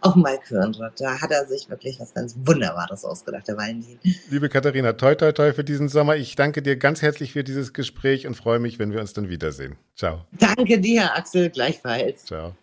auch 0.00 0.16
Mike 0.16 0.50
Hörnrott. 0.50 1.00
Da 1.00 1.20
hat 1.20 1.30
er 1.30 1.46
sich 1.46 1.68
wirklich 1.70 1.98
was 1.98 2.14
ganz 2.14 2.36
Wunderbares 2.44 3.04
ausgedacht, 3.04 3.48
der 3.48 3.56
Valentin. 3.56 3.98
Liebe 4.30 4.48
Katharina, 4.48 4.92
toi, 4.92 5.14
toi, 5.14 5.32
toi 5.32 5.52
für 5.52 5.64
diesen 5.64 5.88
Sommer. 5.88 6.16
Ich 6.16 6.36
danke 6.36 6.62
dir 6.62 6.76
ganz 6.76 7.02
herzlich 7.02 7.32
für 7.32 7.42
dieses 7.42 7.72
Gespräch 7.72 8.26
und 8.26 8.36
freue 8.36 8.58
mich, 8.58 8.78
wenn 8.78 8.92
wir 8.92 9.00
uns 9.00 9.12
dann 9.12 9.28
wiedersehen. 9.28 9.76
Ciao. 9.96 10.24
Danke 10.32 10.78
dir, 10.78 11.16
Axel, 11.16 11.50
gleichfalls. 11.50 12.26
Ciao. 12.26 12.54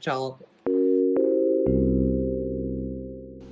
Ciao. 0.00 0.38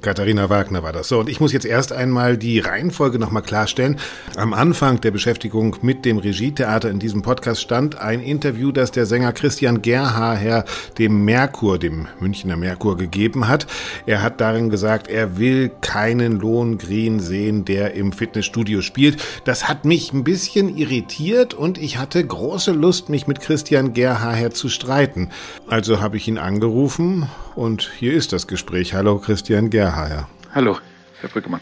Katharina 0.03 0.51
Wagner 0.51 0.83
war 0.83 0.93
das. 0.93 1.09
So, 1.09 1.21
und 1.21 1.29
ich 1.29 1.41
muss 1.41 1.53
jetzt 1.53 1.65
erst 1.65 1.93
einmal 1.93 2.37
die 2.37 2.59
Reihenfolge 2.59 3.19
nochmal 3.19 3.43
klarstellen. 3.43 3.99
Am 4.37 4.53
Anfang 4.53 5.01
der 5.01 5.13
Beschäftigung 5.13 5.77
mit 5.81 6.05
dem 6.05 6.19
Regietheater 6.19 6.91
in 6.91 6.99
diesem 6.99 7.23
Podcast 7.23 7.61
stand 7.61 7.99
ein 7.99 8.21
Interview, 8.21 8.73
das 8.73 8.91
der 8.91 9.07
Sänger 9.07 9.33
Christian 9.33 9.81
Gerhaher 9.81 10.65
dem 10.99 11.25
Merkur, 11.25 11.79
dem 11.79 12.09
Münchner 12.19 12.57
Merkur, 12.57 12.97
gegeben 12.97 13.47
hat. 13.47 13.67
Er 14.05 14.23
hat 14.23 14.41
darin 14.41 14.71
gesagt, 14.71 15.09
er 15.09 15.39
will 15.39 15.71
keinen 15.81 16.41
Lohengrin 16.41 17.21
sehen, 17.21 17.65
der 17.65 17.95
im 17.95 18.13
Fitnessstudio 18.13 18.81
spielt. 18.81 19.23
Das 19.45 19.69
hat 19.69 19.85
mich 19.85 20.13
ein 20.13 20.25
bisschen 20.25 20.77
irritiert 20.77 21.55
und 21.55 21.79
ich 21.79 21.99
hatte 21.99 22.27
große 22.27 22.73
Lust, 22.73 23.09
mich 23.09 23.29
mit 23.29 23.41
Christian 23.41 23.93
Gerhaher 23.93 24.51
zu 24.51 24.69
streiten. 24.69 25.31
Also 25.69 26.01
habe 26.01 26.17
ich 26.17 26.27
ihn 26.27 26.39
angerufen 26.39 27.29
und 27.55 27.91
hier 27.99 28.15
ist 28.15 28.33
das 28.33 28.47
Gespräch. 28.47 28.95
Hallo 28.95 29.19
Christian 29.19 29.71
Gerhaher. 29.71 30.29
Hallo, 30.55 30.79
Herr 31.21 31.29
Brückemann. 31.29 31.61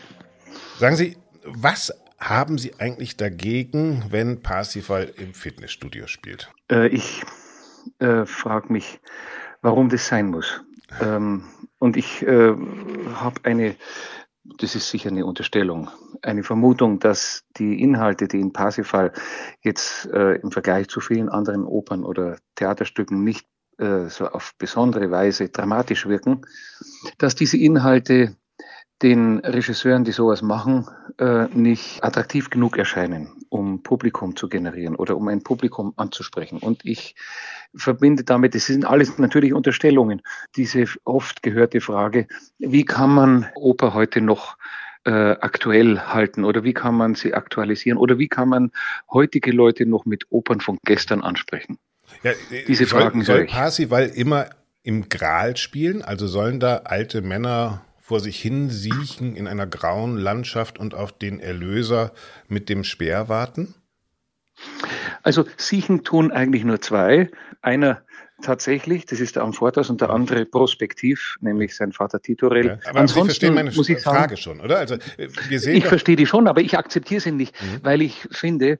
Sagen 0.78 0.96
Sie, 0.96 1.16
was 1.44 1.92
haben 2.18 2.58
Sie 2.58 2.74
eigentlich 2.78 3.16
dagegen, 3.16 4.04
wenn 4.10 4.42
Parsifal 4.42 5.12
im 5.16 5.34
Fitnessstudio 5.34 6.06
spielt? 6.06 6.52
Äh, 6.70 6.88
ich 6.88 7.22
äh, 7.98 8.26
frage 8.26 8.72
mich, 8.72 9.00
warum 9.62 9.88
das 9.88 10.06
sein 10.06 10.28
muss. 10.28 10.62
Ähm, 11.00 11.44
und 11.78 11.96
ich 11.96 12.22
äh, 12.22 12.54
habe 13.14 13.40
eine, 13.44 13.76
das 14.58 14.74
ist 14.74 14.90
sicher 14.90 15.10
eine 15.10 15.24
Unterstellung, 15.24 15.88
eine 16.22 16.42
Vermutung, 16.42 16.98
dass 16.98 17.44
die 17.56 17.80
Inhalte, 17.82 18.28
die 18.28 18.40
in 18.40 18.52
Parsifal 18.52 19.12
jetzt 19.62 20.06
äh, 20.12 20.34
im 20.36 20.50
Vergleich 20.50 20.88
zu 20.88 21.00
vielen 21.00 21.28
anderen 21.28 21.64
Opern 21.64 22.04
oder 22.04 22.38
Theaterstücken 22.56 23.24
nicht 23.24 23.46
äh, 23.80 24.08
so 24.08 24.26
auf 24.28 24.54
besondere 24.58 25.10
Weise 25.10 25.48
dramatisch 25.48 26.06
wirken, 26.06 26.42
dass 27.18 27.34
diese 27.34 27.56
Inhalte 27.56 28.36
den 29.02 29.38
Regisseuren, 29.38 30.04
die 30.04 30.12
sowas 30.12 30.42
machen, 30.42 30.86
äh, 31.18 31.46
nicht 31.54 32.04
attraktiv 32.04 32.50
genug 32.50 32.76
erscheinen, 32.76 33.32
um 33.48 33.82
Publikum 33.82 34.36
zu 34.36 34.48
generieren 34.48 34.94
oder 34.96 35.16
um 35.16 35.28
ein 35.28 35.42
Publikum 35.42 35.94
anzusprechen. 35.96 36.58
Und 36.58 36.84
ich 36.84 37.14
verbinde 37.74 38.24
damit, 38.24 38.54
es 38.54 38.66
sind 38.66 38.84
alles 38.84 39.16
natürlich 39.18 39.54
Unterstellungen, 39.54 40.20
diese 40.56 40.84
oft 41.04 41.42
gehörte 41.42 41.80
Frage, 41.80 42.26
wie 42.58 42.84
kann 42.84 43.14
man 43.14 43.46
Oper 43.54 43.94
heute 43.94 44.20
noch 44.20 44.58
äh, 45.04 45.10
aktuell 45.40 45.98
halten 46.00 46.44
oder 46.44 46.62
wie 46.62 46.74
kann 46.74 46.94
man 46.94 47.14
sie 47.14 47.32
aktualisieren 47.32 47.98
oder 47.98 48.18
wie 48.18 48.28
kann 48.28 48.50
man 48.50 48.70
heutige 49.10 49.52
Leute 49.52 49.86
noch 49.86 50.04
mit 50.04 50.26
Opern 50.28 50.60
von 50.60 50.76
gestern 50.84 51.22
ansprechen? 51.22 51.78
Ja, 52.22 52.32
Diese 52.68 52.86
soll, 52.86 53.00
Fragen 53.00 53.22
soll 53.22 53.46
Parsival 53.46 54.06
immer 54.06 54.50
im 54.82 55.08
Gral 55.08 55.56
spielen? 55.56 56.02
Also 56.02 56.26
sollen 56.26 56.60
da 56.60 56.82
alte 56.84 57.22
Männer 57.22 57.84
vor 57.98 58.20
sich 58.20 58.40
hin 58.40 58.70
siechen 58.70 59.36
in 59.36 59.46
einer 59.46 59.66
grauen 59.66 60.16
Landschaft 60.16 60.78
und 60.78 60.94
auf 60.94 61.12
den 61.12 61.38
Erlöser 61.38 62.12
mit 62.48 62.68
dem 62.68 62.84
Speer 62.84 63.28
warten? 63.28 63.74
Also 65.22 65.44
siechen 65.56 66.02
tun 66.02 66.32
eigentlich 66.32 66.64
nur 66.64 66.80
zwei. 66.80 67.30
Einer 67.62 68.02
tatsächlich, 68.42 69.06
das 69.06 69.20
ist 69.20 69.36
der 69.36 69.42
Amfortas 69.42 69.90
und 69.90 70.00
der 70.00 70.10
andere 70.10 70.46
prospektiv, 70.46 71.36
nämlich 71.40 71.76
sein 71.76 71.92
Vater 71.92 72.20
Titorel. 72.20 72.66
Ja, 72.66 72.78
aber 72.88 73.00
Ansonsten 73.00 73.20
Sie 73.20 73.26
verstehen 73.26 73.54
meine 73.54 73.70
muss 73.70 73.88
ich 73.88 74.00
sagen, 74.00 74.16
Frage 74.16 74.36
schon, 74.36 74.60
oder? 74.60 74.78
Also 74.78 74.96
wir 75.48 75.60
sehen 75.60 75.76
ich 75.76 75.86
verstehe 75.86 76.16
die 76.16 76.26
schon, 76.26 76.48
aber 76.48 76.62
ich 76.62 76.76
akzeptiere 76.76 77.20
sie 77.20 77.32
nicht, 77.32 77.54
mhm. 77.62 77.80
weil 77.82 78.02
ich 78.02 78.26
finde, 78.30 78.78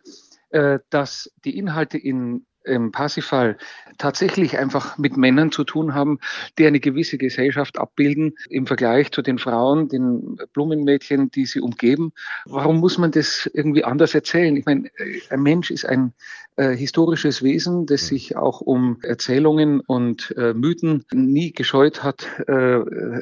äh, 0.50 0.78
dass 0.88 1.32
die 1.44 1.56
Inhalte 1.56 1.98
in 1.98 2.46
im 2.64 2.92
Parsifal 2.92 3.56
tatsächlich 3.98 4.58
einfach 4.58 4.98
mit 4.98 5.16
Männern 5.16 5.52
zu 5.52 5.64
tun 5.64 5.94
haben, 5.94 6.18
die 6.58 6.66
eine 6.66 6.80
gewisse 6.80 7.18
Gesellschaft 7.18 7.78
abbilden 7.78 8.34
im 8.48 8.66
Vergleich 8.66 9.12
zu 9.12 9.22
den 9.22 9.38
Frauen, 9.38 9.88
den 9.88 10.38
Blumenmädchen, 10.52 11.30
die 11.30 11.46
sie 11.46 11.60
umgeben. 11.60 12.12
Warum 12.46 12.78
muss 12.78 12.98
man 12.98 13.10
das 13.10 13.48
irgendwie 13.52 13.84
anders 13.84 14.14
erzählen? 14.14 14.56
Ich 14.56 14.66
meine, 14.66 14.90
ein 15.30 15.42
Mensch 15.42 15.70
ist 15.70 15.84
ein 15.84 16.14
äh, 16.56 16.76
historisches 16.76 17.42
Wesen, 17.42 17.86
das 17.86 18.08
sich 18.08 18.36
auch 18.36 18.60
um 18.60 18.98
Erzählungen 19.02 19.80
und 19.80 20.34
äh, 20.36 20.52
Mythen 20.52 21.04
nie 21.12 21.52
gescheut 21.52 22.02
hat, 22.02 22.26
äh, 22.48 22.76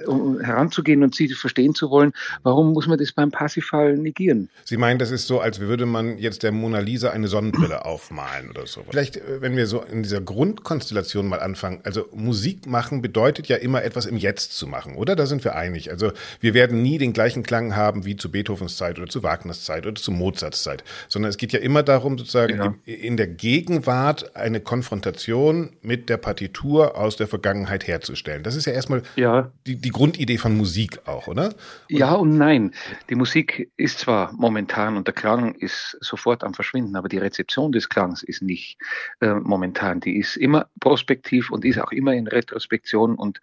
um 0.06 0.40
heranzugehen 0.40 1.02
und 1.02 1.14
sie 1.14 1.28
verstehen 1.28 1.74
zu 1.74 1.90
wollen. 1.90 2.12
Warum 2.42 2.72
muss 2.72 2.86
man 2.86 2.98
das 2.98 3.12
beim 3.12 3.30
Parsifal 3.30 3.96
negieren? 3.96 4.48
Sie 4.64 4.76
meinen, 4.76 4.98
das 4.98 5.10
ist 5.10 5.26
so, 5.26 5.40
als 5.40 5.60
würde 5.60 5.86
man 5.86 6.18
jetzt 6.18 6.42
der 6.42 6.52
Mona 6.52 6.80
Lisa 6.80 7.10
eine 7.10 7.28
Sonnenbrille 7.28 7.84
aufmalen 7.84 8.50
oder 8.50 8.66
so. 8.66 8.82
Vielleicht, 8.88 9.16
äh, 9.16 9.20
wenn 9.40 9.56
wir 9.56 9.66
so 9.66 9.82
in 9.82 10.02
dieser 10.02 10.20
Grundkonstellation 10.20 11.28
mal 11.28 11.40
anfangen, 11.40 11.80
also 11.84 12.08
Musik 12.12 12.66
machen 12.66 13.02
bedeutet 13.02 13.46
ja 13.48 13.56
immer 13.56 13.82
etwas 13.84 14.06
im 14.06 14.16
Jetzt 14.16 14.56
zu 14.56 14.66
machen, 14.66 14.96
oder? 14.96 15.16
Da 15.16 15.26
sind 15.26 15.44
wir 15.44 15.54
einig. 15.54 15.90
Also 15.90 16.12
wir 16.40 16.54
werden 16.54 16.82
nie 16.82 16.98
den 16.98 17.12
gleichen 17.12 17.42
Klang 17.42 17.76
haben 17.76 18.04
wie 18.04 18.16
zu 18.16 18.30
Beethovens 18.30 18.76
Zeit 18.76 18.98
oder 18.98 19.08
zu 19.08 19.22
Wagners 19.22 19.64
Zeit 19.64 19.86
oder 19.86 19.94
zu 19.94 20.10
Mozarts 20.10 20.62
Zeit, 20.62 20.84
sondern 21.08 21.30
es 21.30 21.36
geht 21.36 21.52
ja 21.52 21.60
immer 21.60 21.82
darum, 21.82 22.18
sozusagen 22.18 22.56
ja. 22.56 22.74
in, 22.84 22.94
in 22.94 23.16
der 23.16 23.26
Gegenwart 23.26 24.36
eine 24.36 24.60
Konfrontation 24.60 25.76
mit 25.82 26.08
der 26.08 26.16
Partitur 26.16 26.96
aus 26.96 27.16
der 27.16 27.28
Vergangenheit 27.28 27.86
herzustellen. 27.86 28.42
Das 28.42 28.54
ist 28.54 28.66
ja 28.66 28.72
erstmal 28.72 29.02
ja. 29.16 29.52
Die, 29.66 29.76
die 29.76 29.90
Grundidee 29.90 30.38
von 30.38 30.56
Musik 30.56 31.00
auch, 31.06 31.26
oder? 31.26 31.46
Und 31.46 31.98
ja 31.98 32.14
und 32.14 32.36
nein. 32.36 32.72
Die 33.10 33.14
Musik 33.14 33.70
ist 33.76 34.00
zwar 34.00 34.32
momentan 34.32 34.96
und 34.96 35.06
der 35.06 35.14
Klang 35.14 35.54
ist 35.54 35.96
sofort 36.00 36.44
am 36.44 36.54
Verschwinden, 36.54 36.96
aber 36.96 37.08
die 37.08 37.18
Rezeption 37.18 37.72
des 37.72 37.88
Klangs 37.88 38.22
ist 38.22 38.42
nicht 38.42 38.78
äh, 39.20 39.34
momentan. 39.34 40.00
Die 40.00 40.16
ist 40.16 40.36
immer 40.36 40.68
prospektiv 40.80 41.50
und 41.50 41.64
ist 41.64 41.78
auch 41.78 41.92
immer 41.92 42.14
in 42.14 42.26
Retrospektion 42.26 43.16
und 43.16 43.40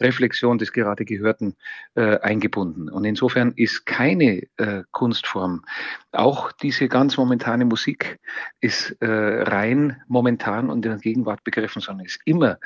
Reflexion 0.00 0.58
des 0.58 0.72
gerade 0.72 1.04
Gehörten 1.04 1.54
äh, 1.94 2.18
eingebunden. 2.20 2.88
Und 2.88 3.04
insofern 3.04 3.52
ist 3.56 3.84
keine 3.86 4.42
äh, 4.56 4.84
Kunstform, 4.90 5.64
auch 6.12 6.52
diese 6.52 6.88
ganz 6.88 7.16
momentane 7.16 7.64
Musik, 7.64 8.18
ist 8.60 8.96
äh, 9.00 9.06
rein 9.06 10.00
momentan 10.08 10.70
und 10.70 10.84
in 10.84 10.92
der 10.92 11.00
Gegenwart 11.00 11.44
begriffen, 11.44 11.82
sondern 11.82 12.06
ist 12.06 12.20
immer 12.24 12.58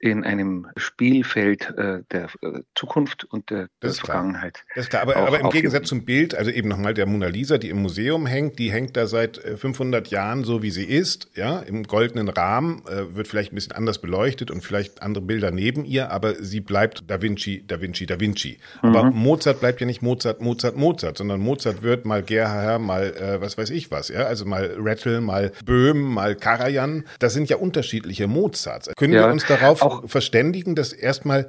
in 0.00 0.24
einem 0.24 0.66
Spielfeld 0.76 1.74
äh, 1.76 2.02
der 2.12 2.28
äh, 2.42 2.60
Zukunft 2.74 3.24
und 3.24 3.50
der, 3.50 3.68
der 3.82 3.92
Vergangenheit. 3.92 4.64
Das 4.74 4.84
ist 4.84 4.90
klar, 4.90 5.02
aber, 5.02 5.16
aber 5.16 5.40
im 5.40 5.50
Gegensatz 5.50 5.88
zum 5.88 6.04
Bild, 6.04 6.34
also 6.34 6.50
eben 6.50 6.68
nochmal 6.68 6.94
der 6.94 7.06
Mona 7.06 7.26
Lisa, 7.26 7.58
die 7.58 7.68
im 7.68 7.82
Museum 7.82 8.26
hängt, 8.26 8.58
die 8.58 8.70
hängt 8.70 8.96
da 8.96 9.06
seit 9.06 9.38
500 9.38 10.06
äh, 10.06 10.14
Jahren 10.14 10.44
so, 10.44 10.62
wie 10.62 10.70
sie 10.70 10.84
ist, 10.84 11.30
ja, 11.34 11.58
im 11.60 11.82
goldenen 11.82 12.28
Rahmen, 12.28 12.82
äh, 12.86 13.16
wird 13.16 13.26
vielleicht 13.26 13.52
ein 13.52 13.56
bisschen 13.56 13.72
anders 13.72 13.98
beleuchtet 13.98 14.50
und 14.50 14.62
vielleicht 14.62 15.02
andere 15.02 15.24
Bilder 15.24 15.50
neben 15.50 15.84
ihr, 15.84 16.10
aber 16.10 16.34
sie 16.36 16.60
bleibt 16.60 17.04
Da 17.08 17.20
Vinci, 17.20 17.64
Da 17.66 17.80
Vinci, 17.80 18.06
Da 18.06 18.20
Vinci. 18.20 18.58
Mhm. 18.82 18.88
Aber 18.96 19.10
Mozart 19.10 19.60
bleibt 19.60 19.80
ja 19.80 19.86
nicht 19.86 20.02
Mozart, 20.02 20.40
Mozart, 20.40 20.76
Mozart, 20.76 21.18
sondern 21.18 21.40
Mozart 21.40 21.82
wird 21.82 22.04
mal 22.04 22.22
Gerhard, 22.22 22.80
mal 22.80 23.14
äh, 23.14 23.40
was 23.40 23.58
weiß 23.58 23.70
ich 23.70 23.90
was, 23.90 24.08
ja, 24.08 24.24
also 24.24 24.44
mal 24.44 24.76
Rattle, 24.78 25.20
mal 25.20 25.52
Böhm, 25.64 26.02
mal 26.02 26.36
Karajan. 26.36 27.04
Das 27.18 27.32
sind 27.32 27.48
ja 27.48 27.56
unterschiedliche 27.56 28.28
Mozarts. 28.28 28.90
Können 28.96 29.14
ja, 29.14 29.26
wir 29.26 29.32
uns 29.32 29.44
darauf 29.46 29.87
auch 29.88 30.08
verständigen, 30.08 30.74
dass 30.74 30.92
erstmal 30.92 31.48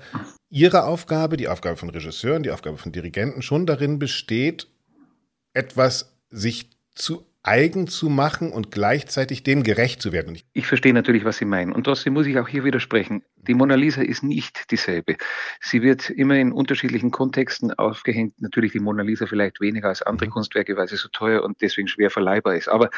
Ihre 0.49 0.85
Aufgabe, 0.85 1.37
die 1.37 1.47
Aufgabe 1.47 1.77
von 1.77 1.89
Regisseuren, 1.89 2.43
die 2.43 2.51
Aufgabe 2.51 2.77
von 2.77 2.91
Dirigenten 2.91 3.41
schon 3.41 3.65
darin 3.65 3.99
besteht, 3.99 4.67
etwas 5.53 6.17
sich 6.29 6.69
zu 6.95 7.25
eigen 7.43 7.87
zu 7.87 8.09
machen 8.09 8.51
und 8.51 8.71
gleichzeitig 8.71 9.43
dem 9.43 9.63
gerecht 9.63 10.01
zu 10.01 10.11
werden. 10.11 10.37
Ich 10.53 10.67
verstehe 10.67 10.93
natürlich, 10.93 11.23
was 11.23 11.37
Sie 11.37 11.45
meinen. 11.45 11.71
Und 11.71 11.85
trotzdem 11.85 12.13
muss 12.13 12.27
ich 12.27 12.37
auch 12.37 12.47
hier 12.47 12.63
widersprechen. 12.63 13.23
Die 13.47 13.53
Mona 13.53 13.75
Lisa 13.75 14.01
ist 14.01 14.23
nicht 14.23 14.69
dieselbe. 14.71 15.15
Sie 15.61 15.81
wird 15.81 16.09
immer 16.09 16.35
in 16.35 16.51
unterschiedlichen 16.51 17.11
Kontexten 17.11 17.73
aufgehängt. 17.73 18.41
Natürlich 18.41 18.73
die 18.73 18.79
Mona 18.79 19.03
Lisa 19.03 19.27
vielleicht 19.27 19.61
weniger 19.61 19.87
als 19.87 20.01
andere 20.01 20.27
mhm. 20.27 20.33
Kunstwerke, 20.33 20.75
weil 20.75 20.87
sie 20.87 20.97
so 20.97 21.07
teuer 21.09 21.43
und 21.43 21.61
deswegen 21.61 21.87
schwer 21.87 22.09
verleihbar 22.09 22.55
ist. 22.55 22.67
Aber 22.67 22.89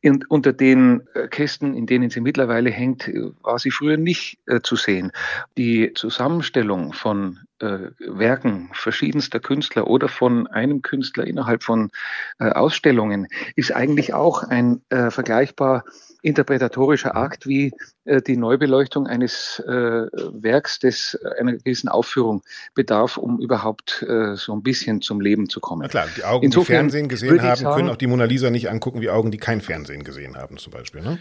in, 0.00 0.24
unter 0.28 0.52
den 0.52 1.02
äh, 1.14 1.28
Kästen, 1.28 1.74
in 1.74 1.86
denen 1.86 2.10
sie 2.10 2.20
mittlerweile 2.20 2.70
hängt, 2.70 3.10
war 3.42 3.58
sie 3.58 3.70
früher 3.70 3.96
nicht 3.96 4.38
äh, 4.46 4.60
zu 4.60 4.76
sehen. 4.76 5.12
Die 5.56 5.92
Zusammenstellung 5.94 6.92
von 6.92 7.38
äh, 7.60 7.90
Werken 8.00 8.70
verschiedenster 8.72 9.38
Künstler 9.40 9.86
oder 9.86 10.08
von 10.08 10.46
einem 10.48 10.82
Künstler 10.82 11.26
innerhalb 11.26 11.62
von 11.62 11.90
äh, 12.38 12.50
Ausstellungen 12.50 13.28
ist 13.54 13.72
eigentlich 13.72 14.14
auch 14.14 14.42
ein 14.42 14.82
äh, 14.88 15.10
vergleichbar 15.10 15.84
interpretatorischer 16.22 17.16
Akt 17.16 17.46
wie 17.46 17.72
äh, 18.04 18.22
die 18.22 18.36
Neubeleuchtung 18.36 19.06
eines 19.06 19.58
äh, 19.66 19.70
Werks, 19.70 20.78
das 20.78 21.18
einer 21.38 21.52
gewissen 21.52 21.88
Aufführung 21.88 22.42
bedarf, 22.74 23.16
um 23.16 23.40
überhaupt 23.40 24.02
äh, 24.08 24.36
so 24.36 24.54
ein 24.54 24.62
bisschen 24.62 25.02
zum 25.02 25.20
Leben 25.20 25.48
zu 25.48 25.60
kommen. 25.60 25.82
Na 25.82 25.88
klar, 25.88 26.06
die 26.16 26.24
Augen, 26.24 26.44
Insofern 26.44 26.64
die 26.64 26.76
Fernsehen 26.76 27.08
gesehen 27.08 27.42
haben, 27.42 27.60
sagen, 27.60 27.76
können 27.76 27.90
auch 27.90 27.96
die 27.96 28.06
Mona 28.06 28.24
Lisa 28.24 28.50
nicht 28.50 28.70
angucken 28.70 29.00
wie 29.00 29.10
Augen, 29.10 29.30
die 29.30 29.38
kein 29.38 29.60
Fernsehen 29.60 30.04
gesehen 30.04 30.36
haben, 30.36 30.58
zum 30.58 30.72
Beispiel. 30.72 31.02
Ne? 31.02 31.18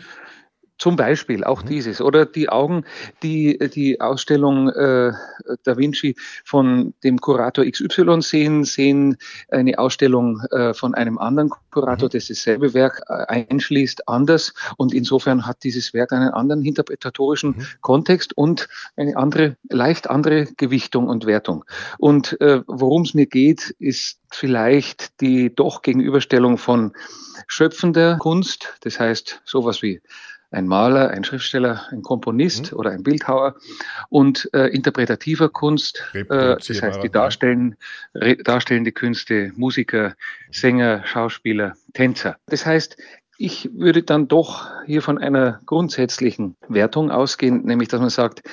Zum 0.81 0.95
Beispiel 0.95 1.43
auch 1.43 1.63
mhm. 1.63 1.67
dieses. 1.67 2.01
Oder 2.01 2.25
die 2.25 2.49
Augen, 2.49 2.85
die 3.21 3.59
die 3.71 4.01
Ausstellung 4.01 4.67
äh, 4.69 5.11
Da 5.63 5.77
Vinci 5.77 6.15
von 6.43 6.95
dem 7.03 7.21
Kurator 7.21 7.63
XY 7.63 8.23
sehen, 8.23 8.63
sehen 8.63 9.17
eine 9.51 9.77
Ausstellung 9.77 10.41
äh, 10.49 10.73
von 10.73 10.95
einem 10.95 11.19
anderen 11.19 11.51
Kurator, 11.69 12.07
mhm. 12.07 12.13
das 12.13 12.29
dasselbe 12.29 12.73
Werk 12.73 13.03
äh, 13.07 13.13
einschließt, 13.13 14.07
anders. 14.07 14.55
Und 14.75 14.95
insofern 14.95 15.45
hat 15.45 15.63
dieses 15.63 15.93
Werk 15.93 16.13
einen 16.13 16.29
anderen 16.29 16.65
interpretatorischen 16.65 17.57
mhm. 17.57 17.65
Kontext 17.81 18.35
und 18.35 18.67
eine 18.95 19.15
andere, 19.17 19.57
leicht 19.69 20.09
andere 20.09 20.47
Gewichtung 20.57 21.07
und 21.09 21.27
Wertung. 21.27 21.63
Und 21.99 22.41
äh, 22.41 22.63
worum 22.65 23.03
es 23.03 23.13
mir 23.13 23.27
geht, 23.27 23.75
ist 23.77 24.17
vielleicht 24.31 25.21
die 25.21 25.53
doch 25.53 25.83
Gegenüberstellung 25.83 26.57
von 26.57 26.93
schöpfender 27.45 28.17
Kunst, 28.17 28.73
das 28.81 28.99
heißt 28.99 29.41
sowas 29.45 29.81
wie 29.81 30.01
ein 30.51 30.67
Maler, 30.67 31.09
ein 31.09 31.23
Schriftsteller, 31.23 31.87
ein 31.91 32.01
Komponist 32.01 32.71
mhm. 32.71 32.77
oder 32.77 32.91
ein 32.91 33.03
Bildhauer 33.03 33.55
und 34.09 34.49
äh, 34.53 34.67
interpretativer 34.67 35.49
Kunst, 35.49 36.03
äh, 36.13 36.25
das 36.25 36.81
heißt 36.81 37.01
die 37.01 37.09
darstellen, 37.09 37.75
re, 38.13 38.35
darstellende 38.35 38.91
Künste, 38.91 39.51
Musiker, 39.55 40.15
Sänger, 40.51 41.03
Schauspieler, 41.05 41.73
Tänzer. 41.93 42.37
Das 42.47 42.65
heißt, 42.65 42.97
ich 43.37 43.71
würde 43.73 44.03
dann 44.03 44.27
doch 44.27 44.69
hier 44.85 45.01
von 45.01 45.17
einer 45.17 45.61
grundsätzlichen 45.65 46.57
Wertung 46.67 47.09
ausgehen, 47.09 47.65
nämlich 47.65 47.87
dass 47.87 48.01
man 48.01 48.09
sagt, 48.09 48.43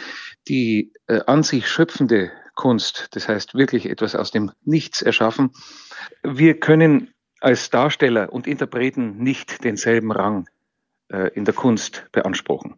die 0.47 0.93
äh, 1.09 1.21
an 1.27 1.43
sich 1.43 1.69
schöpfende 1.69 2.31
Kunst, 2.55 3.09
das 3.13 3.29
heißt 3.29 3.55
wirklich 3.55 3.91
etwas 3.91 4.15
aus 4.15 4.31
dem 4.31 4.53
Nichts 4.65 5.03
erschaffen, 5.03 5.51
wir 6.23 6.59
können 6.59 7.13
als 7.41 7.71
Darsteller 7.71 8.33
und 8.33 8.47
Interpreten 8.47 9.19
nicht 9.19 9.63
denselben 9.63 10.11
Rang 10.11 10.49
äh, 11.11 11.31
in 11.35 11.45
der 11.45 11.55
Kunst 11.55 12.07
beanspruchen. 12.13 12.75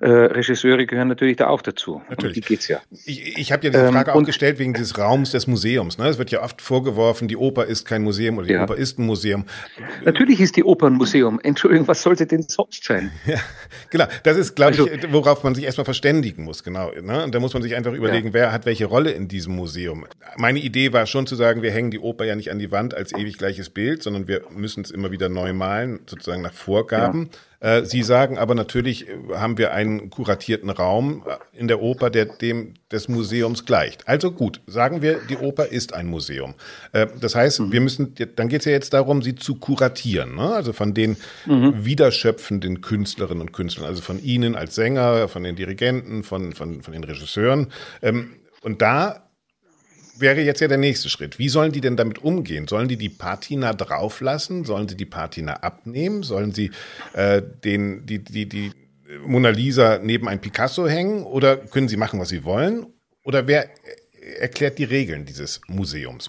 Äh, 0.00 0.08
Regisseure 0.08 0.86
gehören 0.86 1.08
natürlich 1.08 1.36
da 1.36 1.48
auch 1.48 1.60
dazu. 1.60 2.00
Natürlich. 2.08 2.38
Um 2.38 2.40
die 2.42 2.48
geht's 2.48 2.68
ja. 2.68 2.80
Ich, 3.04 3.36
ich 3.36 3.52
habe 3.52 3.66
ja 3.66 3.70
diese 3.70 3.92
Frage 3.92 4.12
ähm, 4.12 4.16
auch 4.16 4.24
gestellt 4.24 4.58
wegen 4.58 4.72
des 4.72 4.96
Raums 4.96 5.32
des 5.32 5.46
Museums. 5.46 5.98
Ne? 5.98 6.08
Es 6.08 6.16
wird 6.16 6.30
ja 6.30 6.42
oft 6.42 6.62
vorgeworfen, 6.62 7.28
die 7.28 7.36
Oper 7.36 7.66
ist 7.66 7.84
kein 7.84 8.02
Museum 8.02 8.38
oder 8.38 8.46
die 8.46 8.54
ja. 8.54 8.62
Oper 8.62 8.76
ist 8.76 8.98
ein 8.98 9.04
Museum. 9.04 9.44
Natürlich 10.02 10.40
ist 10.40 10.56
die 10.56 10.64
Oper 10.64 10.86
ein 10.86 10.94
Museum. 10.94 11.38
Entschuldigung, 11.42 11.86
was 11.86 12.00
sollte 12.00 12.26
denn 12.26 12.42
sonst 12.42 12.84
sein? 12.84 13.10
Ja, 13.26 13.38
genau. 13.90 14.06
Das 14.24 14.36
ist, 14.38 14.56
glaube 14.56 14.72
also, 14.72 14.88
ich, 14.88 15.12
worauf 15.12 15.44
man 15.44 15.54
sich 15.54 15.64
erstmal 15.64 15.84
verständigen 15.84 16.44
muss. 16.44 16.64
Genau. 16.64 16.90
Ne? 17.00 17.22
Und 17.22 17.34
da 17.34 17.38
muss 17.38 17.52
man 17.52 17.62
sich 17.62 17.76
einfach 17.76 17.92
überlegen, 17.92 18.28
ja. 18.28 18.34
wer 18.34 18.52
hat 18.52 18.64
welche 18.64 18.86
Rolle 18.86 19.10
in 19.10 19.28
diesem 19.28 19.54
Museum. 19.54 20.06
Meine 20.36 20.58
Idee 20.58 20.92
war 20.92 21.06
schon 21.06 21.26
zu 21.26 21.36
sagen, 21.36 21.62
wir 21.62 21.70
hängen 21.70 21.90
die 21.90 21.98
Oper 21.98 22.24
ja 22.24 22.34
nicht 22.34 22.50
an 22.50 22.58
die 22.58 22.72
Wand 22.72 22.94
als 22.94 23.12
ewig 23.12 23.36
gleiches 23.36 23.68
Bild, 23.68 24.02
sondern 24.02 24.26
wir 24.26 24.42
müssen 24.50 24.82
es 24.82 24.90
immer 24.90 25.10
wieder 25.10 25.28
neu 25.28 25.52
malen, 25.52 26.00
sozusagen 26.06 26.42
nach 26.42 26.54
Vorgaben. 26.54 27.28
Ja. 27.30 27.38
Äh, 27.60 27.84
Sie 27.84 28.02
sagen 28.02 28.38
aber 28.38 28.54
natürlich 28.54 29.06
äh, 29.08 29.12
haben 29.34 29.58
wir 29.58 29.72
einen 29.72 30.10
kuratierten 30.10 30.70
Raum 30.70 31.22
äh, 31.26 31.58
in 31.58 31.68
der 31.68 31.82
Oper, 31.82 32.10
der 32.10 32.24
dem 32.24 32.74
des 32.90 33.08
Museums 33.08 33.66
gleicht. 33.66 34.08
Also 34.08 34.32
gut, 34.32 34.62
sagen 34.66 35.02
wir, 35.02 35.20
die 35.28 35.36
Oper 35.36 35.66
ist 35.66 35.94
ein 35.94 36.06
Museum. 36.06 36.54
Das 36.92 37.36
heißt, 37.36 37.60
mhm. 37.60 37.72
wir 37.72 37.80
müssen, 37.80 38.14
dann 38.34 38.48
geht 38.48 38.60
es 38.60 38.64
ja 38.64 38.72
jetzt 38.72 38.92
darum, 38.92 39.22
sie 39.22 39.36
zu 39.36 39.56
kuratieren. 39.56 40.34
Ne? 40.34 40.54
Also 40.54 40.72
von 40.72 40.92
den 40.92 41.16
mhm. 41.46 41.84
wiederschöpfenden 41.84 42.80
Künstlerinnen 42.80 43.42
und 43.42 43.52
Künstlern, 43.52 43.86
also 43.86 44.02
von 44.02 44.20
Ihnen 44.20 44.56
als 44.56 44.74
Sänger, 44.74 45.28
von 45.28 45.44
den 45.44 45.54
Dirigenten, 45.54 46.24
von, 46.24 46.52
von, 46.52 46.82
von 46.82 46.92
den 46.92 47.04
Regisseuren. 47.04 47.68
Ähm, 48.02 48.30
und 48.62 48.82
da 48.82 49.29
wäre 50.20 50.40
jetzt 50.40 50.60
ja 50.60 50.68
der 50.68 50.78
nächste 50.78 51.08
Schritt. 51.08 51.38
Wie 51.38 51.48
sollen 51.48 51.72
die 51.72 51.80
denn 51.80 51.96
damit 51.96 52.18
umgehen? 52.22 52.68
Sollen 52.68 52.88
die 52.88 52.96
die 52.96 53.08
Patina 53.08 53.72
drauflassen? 53.72 54.64
Sollen 54.64 54.88
sie 54.88 54.96
die 54.96 55.06
Patina 55.06 55.54
abnehmen? 55.54 56.22
Sollen 56.22 56.52
sie 56.52 56.70
äh, 57.12 57.42
den, 57.64 58.06
die, 58.06 58.22
die, 58.22 58.48
die 58.48 58.72
Mona 59.24 59.50
Lisa 59.50 59.98
neben 60.02 60.28
ein 60.28 60.40
Picasso 60.40 60.86
hängen 60.86 61.24
oder 61.24 61.56
können 61.56 61.88
Sie 61.88 61.96
machen, 61.96 62.20
was 62.20 62.28
Sie 62.28 62.44
wollen? 62.44 62.86
Oder 63.24 63.46
wer 63.46 63.68
erklärt 64.38 64.78
die 64.78 64.84
Regeln 64.84 65.24
dieses 65.24 65.60
Museums? 65.66 66.28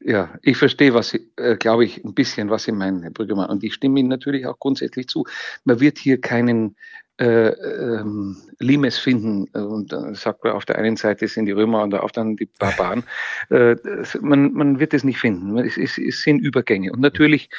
Ja, 0.00 0.34
ich 0.42 0.56
verstehe, 0.56 0.94
was 0.94 1.10
Sie, 1.10 1.30
äh, 1.36 1.56
glaube 1.56 1.84
ich, 1.84 2.04
ein 2.04 2.14
bisschen, 2.14 2.50
was 2.50 2.64
Sie 2.64 2.72
meinen, 2.72 3.02
Herr 3.02 3.10
Brüggemann. 3.10 3.50
Und 3.50 3.64
ich 3.64 3.74
stimme 3.74 4.00
Ihnen 4.00 4.08
natürlich 4.08 4.46
auch 4.46 4.58
grundsätzlich 4.58 5.08
zu. 5.08 5.24
Man 5.64 5.80
wird 5.80 5.98
hier 5.98 6.20
keinen 6.20 6.76
äh, 7.18 7.48
ähm, 7.48 8.36
Limes 8.58 8.98
finden 8.98 9.44
und 9.48 9.92
dann 9.92 10.14
sagt 10.14 10.44
man 10.44 10.54
auf 10.54 10.64
der 10.64 10.76
einen 10.76 10.96
Seite 10.96 11.28
sind 11.28 11.46
die 11.46 11.52
Römer 11.52 11.82
und 11.82 11.94
auf 11.94 12.12
der 12.12 12.22
anderen 12.22 12.36
die 12.36 12.48
Barbaren. 12.58 13.04
Äh, 13.50 13.76
man, 14.20 14.52
man 14.52 14.80
wird 14.80 14.94
es 14.94 15.04
nicht 15.04 15.18
finden. 15.18 15.58
Es, 15.58 15.76
es, 15.76 15.98
es 15.98 16.22
sind 16.22 16.40
Übergänge 16.40 16.90
und 16.92 17.00
natürlich 17.00 17.50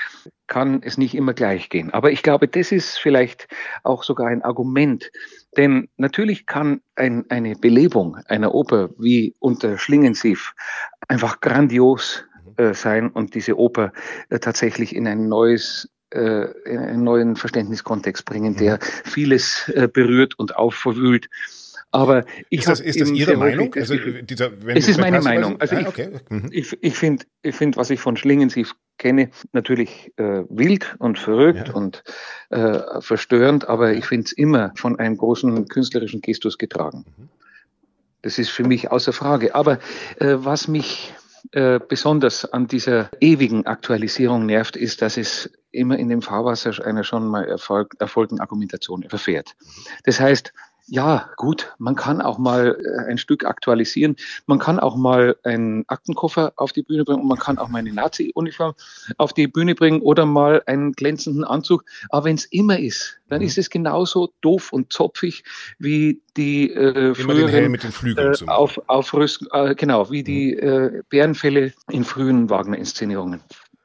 kann 0.47 0.81
es 0.83 0.97
nicht 0.97 1.15
immer 1.15 1.33
gleich 1.33 1.69
gehen. 1.69 1.91
Aber 1.91 2.11
ich 2.11 2.23
glaube, 2.23 2.47
das 2.47 2.71
ist 2.71 2.97
vielleicht 2.97 3.47
auch 3.83 4.03
sogar 4.03 4.27
ein 4.27 4.41
Argument, 4.41 5.11
denn 5.55 5.87
natürlich 5.97 6.45
kann 6.45 6.81
ein, 6.95 7.25
eine 7.29 7.55
Belebung 7.55 8.17
einer 8.27 8.53
Oper 8.53 8.89
wie 8.97 9.35
unter 9.39 9.77
Schlingensief 9.77 10.53
einfach 11.07 11.41
grandios 11.41 12.23
äh, 12.57 12.73
sein 12.73 13.09
und 13.09 13.35
diese 13.35 13.57
Oper 13.57 13.93
äh, 14.29 14.39
tatsächlich 14.39 14.95
in 14.95 15.07
ein 15.07 15.27
neues 15.27 15.89
äh, 16.13 16.51
in 16.65 16.79
einen 16.79 17.03
neuen 17.03 17.35
Verständniskontext 17.35 18.25
bringen, 18.25 18.55
der 18.55 18.75
mhm. 18.75 19.09
vieles 19.09 19.69
äh, 19.69 19.87
berührt 19.87 20.37
und 20.37 20.55
aufverwühlt. 20.55 21.29
Aber 21.91 22.25
ich 22.49 22.61
ist 22.61 22.69
das, 22.69 22.79
ist 22.79 22.99
das 22.99 23.11
Ihre 23.11 23.37
Meinung? 23.37 23.73
Also, 23.75 23.95
dieser, 23.95 24.49
es 24.67 24.87
ist 24.87 24.99
meine 24.99 25.21
Meinung. 25.21 25.61
Also 25.61 25.75
ah, 25.75 25.79
ich, 25.79 25.87
okay. 25.87 26.09
mhm. 26.29 26.49
ich, 26.51 26.75
ich 26.81 26.97
finde, 26.97 27.25
ich 27.43 27.55
find, 27.55 27.77
was 27.77 27.91
ich 27.91 27.99
von 27.99 28.17
Schlingensief 28.17 28.73
kenne, 28.97 29.29
natürlich 29.51 30.11
äh, 30.17 30.43
wild 30.49 30.95
und 30.97 31.19
verrückt 31.19 31.67
ja. 31.67 31.73
und 31.75 32.03
äh, 32.49 32.79
verstörend, 32.99 33.67
aber 33.67 33.93
ich 33.93 34.05
finde 34.05 34.25
es 34.25 34.31
immer 34.31 34.71
von 34.75 34.97
einem 34.97 35.17
großen 35.17 35.67
künstlerischen 35.67 36.21
Gestus 36.21 36.57
getragen. 36.57 37.05
Mhm. 37.15 37.29
Das 38.23 38.39
ist 38.39 38.49
für 38.49 38.63
mich 38.63 38.89
außer 38.89 39.13
Frage. 39.13 39.53
Aber 39.53 39.73
äh, 40.19 40.35
was 40.37 40.67
mich 40.67 41.13
äh, 41.51 41.79
besonders 41.79 42.45
an 42.45 42.67
dieser 42.67 43.09
ewigen 43.19 43.65
Aktualisierung 43.65 44.45
nervt, 44.45 44.75
ist, 44.75 45.01
dass 45.01 45.17
es 45.17 45.51
immer 45.71 45.97
in 45.97 46.09
dem 46.09 46.21
Fahrwasser 46.21 46.85
einer 46.85 47.03
schon 47.03 47.27
mal 47.27 47.45
erfolg, 47.45 47.95
erfolgten 47.99 48.39
Argumentation 48.39 49.03
verfährt. 49.03 49.55
Das 50.03 50.19
heißt, 50.19 50.53
ja, 50.87 51.29
gut, 51.37 51.73
man 51.77 51.95
kann 51.95 52.21
auch 52.21 52.37
mal 52.37 52.77
äh, 52.83 53.09
ein 53.09 53.17
Stück 53.17 53.45
aktualisieren. 53.45 54.17
Man 54.47 54.59
kann 54.59 54.79
auch 54.79 54.95
mal 54.95 55.37
einen 55.43 55.85
Aktenkoffer 55.87 56.53
auf 56.57 56.73
die 56.73 56.83
Bühne 56.83 57.05
bringen 57.05 57.21
und 57.21 57.27
man 57.27 57.39
kann 57.39 57.57
auch 57.57 57.69
mal 57.69 57.79
eine 57.79 57.93
Nazi-Uniform 57.93 58.73
auf 59.17 59.33
die 59.33 59.47
Bühne 59.47 59.75
bringen 59.75 60.01
oder 60.01 60.25
mal 60.25 60.61
einen 60.65 60.91
glänzenden 60.91 61.45
Anzug. 61.45 61.85
Aber 62.09 62.25
wenn 62.25 62.35
es 62.35 62.45
immer 62.45 62.79
ist, 62.79 63.17
dann 63.29 63.39
mhm. 63.39 63.47
ist 63.47 63.57
es 63.57 63.69
genauso 63.69 64.33
doof 64.41 64.73
und 64.73 64.91
zopfig 64.91 65.43
wie 65.79 66.21
die 66.35 66.71
äh, 66.71 67.15
früheren 67.15 67.71
mit 67.71 67.83
den 67.83 67.91
Flügeln 67.91 68.33
äh, 68.33 68.47
auf, 68.47 68.81
Aufrüsten, 68.87 69.47
äh, 69.51 69.75
genau, 69.75 70.11
wie 70.11 70.23
die 70.23 70.53
mhm. 70.53 70.97
äh, 70.97 71.01
Bärenfälle 71.09 71.73
in 71.89 72.03
frühen 72.03 72.49
Wagner-Inszenierungen. 72.49 73.39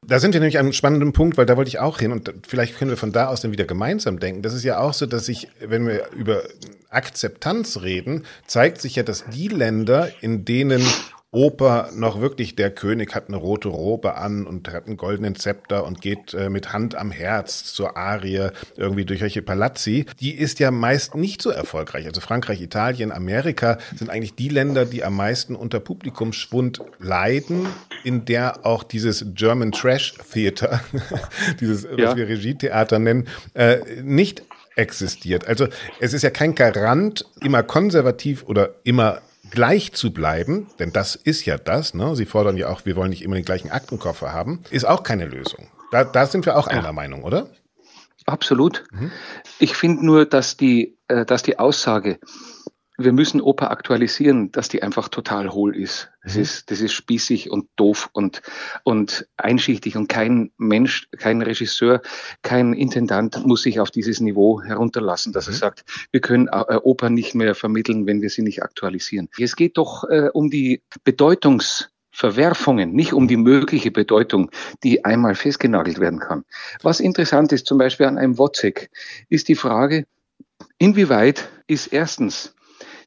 Da 0.07 0.20
sind 0.20 0.32
wir 0.32 0.40
nämlich 0.40 0.59
an 0.59 0.66
einem 0.66 0.72
spannenden 0.72 1.12
Punkt, 1.12 1.36
weil 1.36 1.46
da 1.46 1.57
wollte 1.57 1.68
ich 1.68 1.80
auch 1.80 1.99
hin 1.99 2.12
und 2.12 2.32
vielleicht 2.46 2.78
können 2.78 2.90
wir 2.90 2.96
von 2.96 3.12
da 3.12 3.26
aus 3.26 3.40
dann 3.40 3.53
wieder 3.53 3.64
gemeinsam 3.64 4.20
denken. 4.20 4.42
Das 4.42 4.55
ist 4.55 4.64
ja 4.64 4.78
auch 4.78 4.94
so, 4.94 5.07
dass 5.07 5.28
ich, 5.28 5.49
wenn 5.61 5.86
wir 5.86 6.09
über 6.12 6.42
Akzeptanz 6.88 7.82
reden, 7.82 8.24
zeigt 8.46 8.80
sich 8.80 8.96
ja, 8.96 9.03
dass 9.03 9.24
die 9.26 9.49
Länder, 9.49 10.11
in 10.20 10.44
denen 10.44 10.82
Oper 11.31 11.91
noch 11.95 12.22
wirklich 12.22 12.57
der 12.57 12.70
König 12.70 13.14
hat 13.14 13.29
eine 13.29 13.37
rote 13.37 13.68
Robe 13.68 14.16
an 14.16 14.47
und 14.47 14.72
hat 14.72 14.87
einen 14.87 14.97
goldenen 14.97 15.35
Zepter 15.35 15.85
und 15.85 16.01
geht 16.01 16.33
äh, 16.33 16.49
mit 16.49 16.72
Hand 16.72 16.95
am 16.95 17.11
Herz 17.11 17.64
zur 17.64 17.99
Arie 17.99 18.49
irgendwie 18.76 19.05
durch 19.05 19.20
welche 19.20 19.43
Palazzi. 19.43 20.07
Die 20.20 20.35
ist 20.35 20.59
ja 20.59 20.70
meist 20.70 21.14
nicht 21.14 21.43
so 21.43 21.51
erfolgreich. 21.51 22.07
Also 22.07 22.22
Frankreich, 22.22 22.62
Italien, 22.62 23.12
Amerika 23.12 23.76
sind 23.95 24.09
eigentlich 24.09 24.37
die 24.37 24.49
Länder, 24.49 24.87
die 24.87 25.05
am 25.05 25.16
meisten 25.16 25.55
unter 25.55 25.81
Publikumsschwund 25.81 26.81
leiden, 26.99 27.66
in 28.05 28.24
der 28.24 28.64
auch 28.64 28.83
dieses 28.83 29.26
German 29.35 29.72
Trash 29.72 30.14
Theater, 30.33 30.81
dieses, 31.61 31.85
ja. 31.85 32.09
was 32.09 32.16
wir 32.16 32.26
Regietheater 32.26 32.99
nennen, 32.99 33.29
äh, 33.53 33.81
nicht 34.03 34.45
existiert. 34.76 35.47
Also 35.47 35.66
es 36.01 36.14
ist 36.14 36.22
ja 36.22 36.31
kein 36.31 36.55
Garant, 36.55 37.26
immer 37.43 37.62
konservativ 37.62 38.45
oder 38.45 38.76
immer 38.85 39.20
gleich 39.51 39.92
zu 39.92 40.12
bleiben, 40.12 40.68
denn 40.78 40.92
das 40.92 41.14
ist 41.14 41.44
ja 41.44 41.59
das, 41.59 41.94
ne? 41.94 42.16
Sie 42.16 42.26
fordern 42.26 42.57
ja 42.57 42.68
auch, 42.68 42.84
wir 42.84 42.96
wollen 42.96 43.11
nicht 43.11 43.22
immer 43.22 43.36
den 43.36 43.44
gleichen 43.44 43.70
Aktenkoffer 43.70 44.32
haben, 44.32 44.62
ist 44.70 44.86
auch 44.86 45.03
keine 45.03 45.26
Lösung. 45.26 45.68
Da, 45.90 46.05
da 46.05 46.26
sind 46.26 46.46
wir 46.46 46.57
auch 46.57 46.66
einer 46.66 46.84
ja. 46.84 46.92
Meinung, 46.92 47.24
oder? 47.24 47.49
Absolut. 48.26 48.84
Mhm. 48.92 49.11
Ich 49.59 49.74
finde 49.74 50.05
nur, 50.05 50.26
dass 50.26 50.57
die, 50.57 50.99
äh, 51.09 51.24
dass 51.24 51.42
die 51.42 51.59
Aussage, 51.59 52.18
wir 53.01 53.12
müssen 53.12 53.40
Oper 53.40 53.70
aktualisieren, 53.70 54.51
dass 54.51 54.68
die 54.68 54.82
einfach 54.82 55.09
total 55.09 55.53
hohl 55.53 55.76
ist. 55.76 56.11
Das 56.24 56.34
mhm. 56.34 56.42
ist, 56.42 56.70
das 56.70 56.80
ist 56.80 56.92
spießig 56.92 57.49
und 57.49 57.68
doof 57.76 58.11
und, 58.12 58.42
und 58.82 59.28
einschichtig 59.36 59.96
und 59.96 60.09
kein 60.09 60.51
Mensch, 60.59 61.09
kein 61.16 61.40
Regisseur, 61.40 62.03
kein 62.42 62.72
Intendant 62.72 63.46
muss 63.46 63.62
sich 63.62 63.78
auf 63.78 63.92
dieses 63.92 64.20
Niveau 64.20 64.62
herunterlassen, 64.62 65.32
dass 65.32 65.46
mhm. 65.46 65.53
er 65.53 65.57
sagt, 65.57 65.84
wir 66.11 66.20
können 66.20 66.49
äh, 66.49 66.80
Oper 66.82 67.09
nicht 67.09 67.36
mehr 67.36 67.55
vermitteln, 67.55 68.07
wenn 68.07 68.20
wir 68.20 68.30
sie 68.30 68.42
nicht 68.42 68.64
aktualisieren. 68.64 69.28
Es 69.38 69.55
geht 69.55 69.78
doch 69.78 70.03
äh, 70.03 70.30
um 70.32 70.51
die 70.51 70.82
Bedeutungsverwerfungen, 71.05 72.92
nicht 72.92 73.12
um 73.12 73.28
die 73.28 73.36
mögliche 73.36 73.92
Bedeutung, 73.92 74.51
die 74.82 75.05
einmal 75.05 75.36
festgenagelt 75.36 76.01
werden 76.01 76.18
kann. 76.18 76.44
Was 76.82 76.99
interessant 76.99 77.53
ist, 77.53 77.66
zum 77.66 77.78
Beispiel 77.78 78.07
an 78.07 78.18
einem 78.18 78.38
Wozzeck, 78.38 78.90
ist 79.28 79.46
die 79.46 79.55
Frage, 79.55 80.05
inwieweit 80.78 81.49
ist 81.68 81.92
erstens 81.92 82.57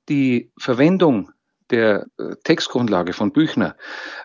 die 0.10 0.52
Verwendung 0.58 1.32
der 1.70 2.08
äh, 2.18 2.36
Textgrundlage 2.44 3.14
von 3.14 3.32
Büchner 3.32 3.76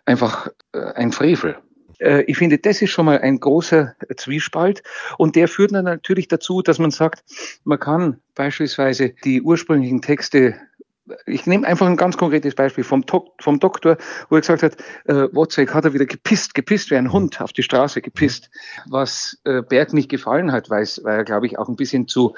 einfach 0.05 0.49
äh, 0.73 0.81
ein 0.95 1.13
Frevel. 1.13 1.57
Äh, 1.99 2.23
ich 2.23 2.37
finde, 2.37 2.59
das 2.59 2.83
ist 2.83 2.91
schon 2.91 3.07
mal 3.07 3.19
ein 3.21 3.41
großer 3.41 3.95
Zwiespalt 4.17 4.83
und 5.19 5.37
der 5.37 5.49
führt 5.49 5.73
dann 5.73 5.85
natürlich 5.85 6.29
dazu, 6.29 6.63
dass 6.63 6.79
man 6.79 6.91
sagt, 6.91 7.25
man 7.65 7.79
kann 7.79 8.21
beispielsweise 8.35 9.11
die 9.25 9.43
ursprünglichen 9.43 10.03
Texte 10.03 10.57
ich 11.27 11.47
nehme 11.47 11.67
einfach 11.67 11.87
ein 11.87 11.97
ganz 11.97 12.17
konkretes 12.17 12.55
Beispiel 12.55 12.85
vom, 12.85 13.05
vom 13.41 13.61
Doktor, 13.61 13.97
wo 14.29 14.37
er 14.37 14.41
gesagt 14.41 14.63
hat, 14.63 14.77
äh, 15.05 15.29
Wozzeck 15.33 15.73
hat 15.73 15.85
er 15.85 15.95
wieder 15.95 16.07
gepisst, 16.07 16.55
gepisst 16.55 16.91
wie 16.91 16.97
ein 16.97 17.13
Hund 17.13 17.41
auf 17.41 17.53
die 17.53 17.63
Straße 17.63 18.03
gepisst, 18.03 18.51
was 18.89 19.39
äh, 19.45 19.63
Berg 19.63 19.93
nicht 19.93 20.09
gefallen 20.09 20.53
hat, 20.53 20.71
weil, 20.71 20.87
er, 21.05 21.25
glaube 21.25 21.47
ich, 21.47 21.59
auch 21.59 21.69
ein 21.69 21.77
bisschen 21.77 22.09
zu 22.09 22.35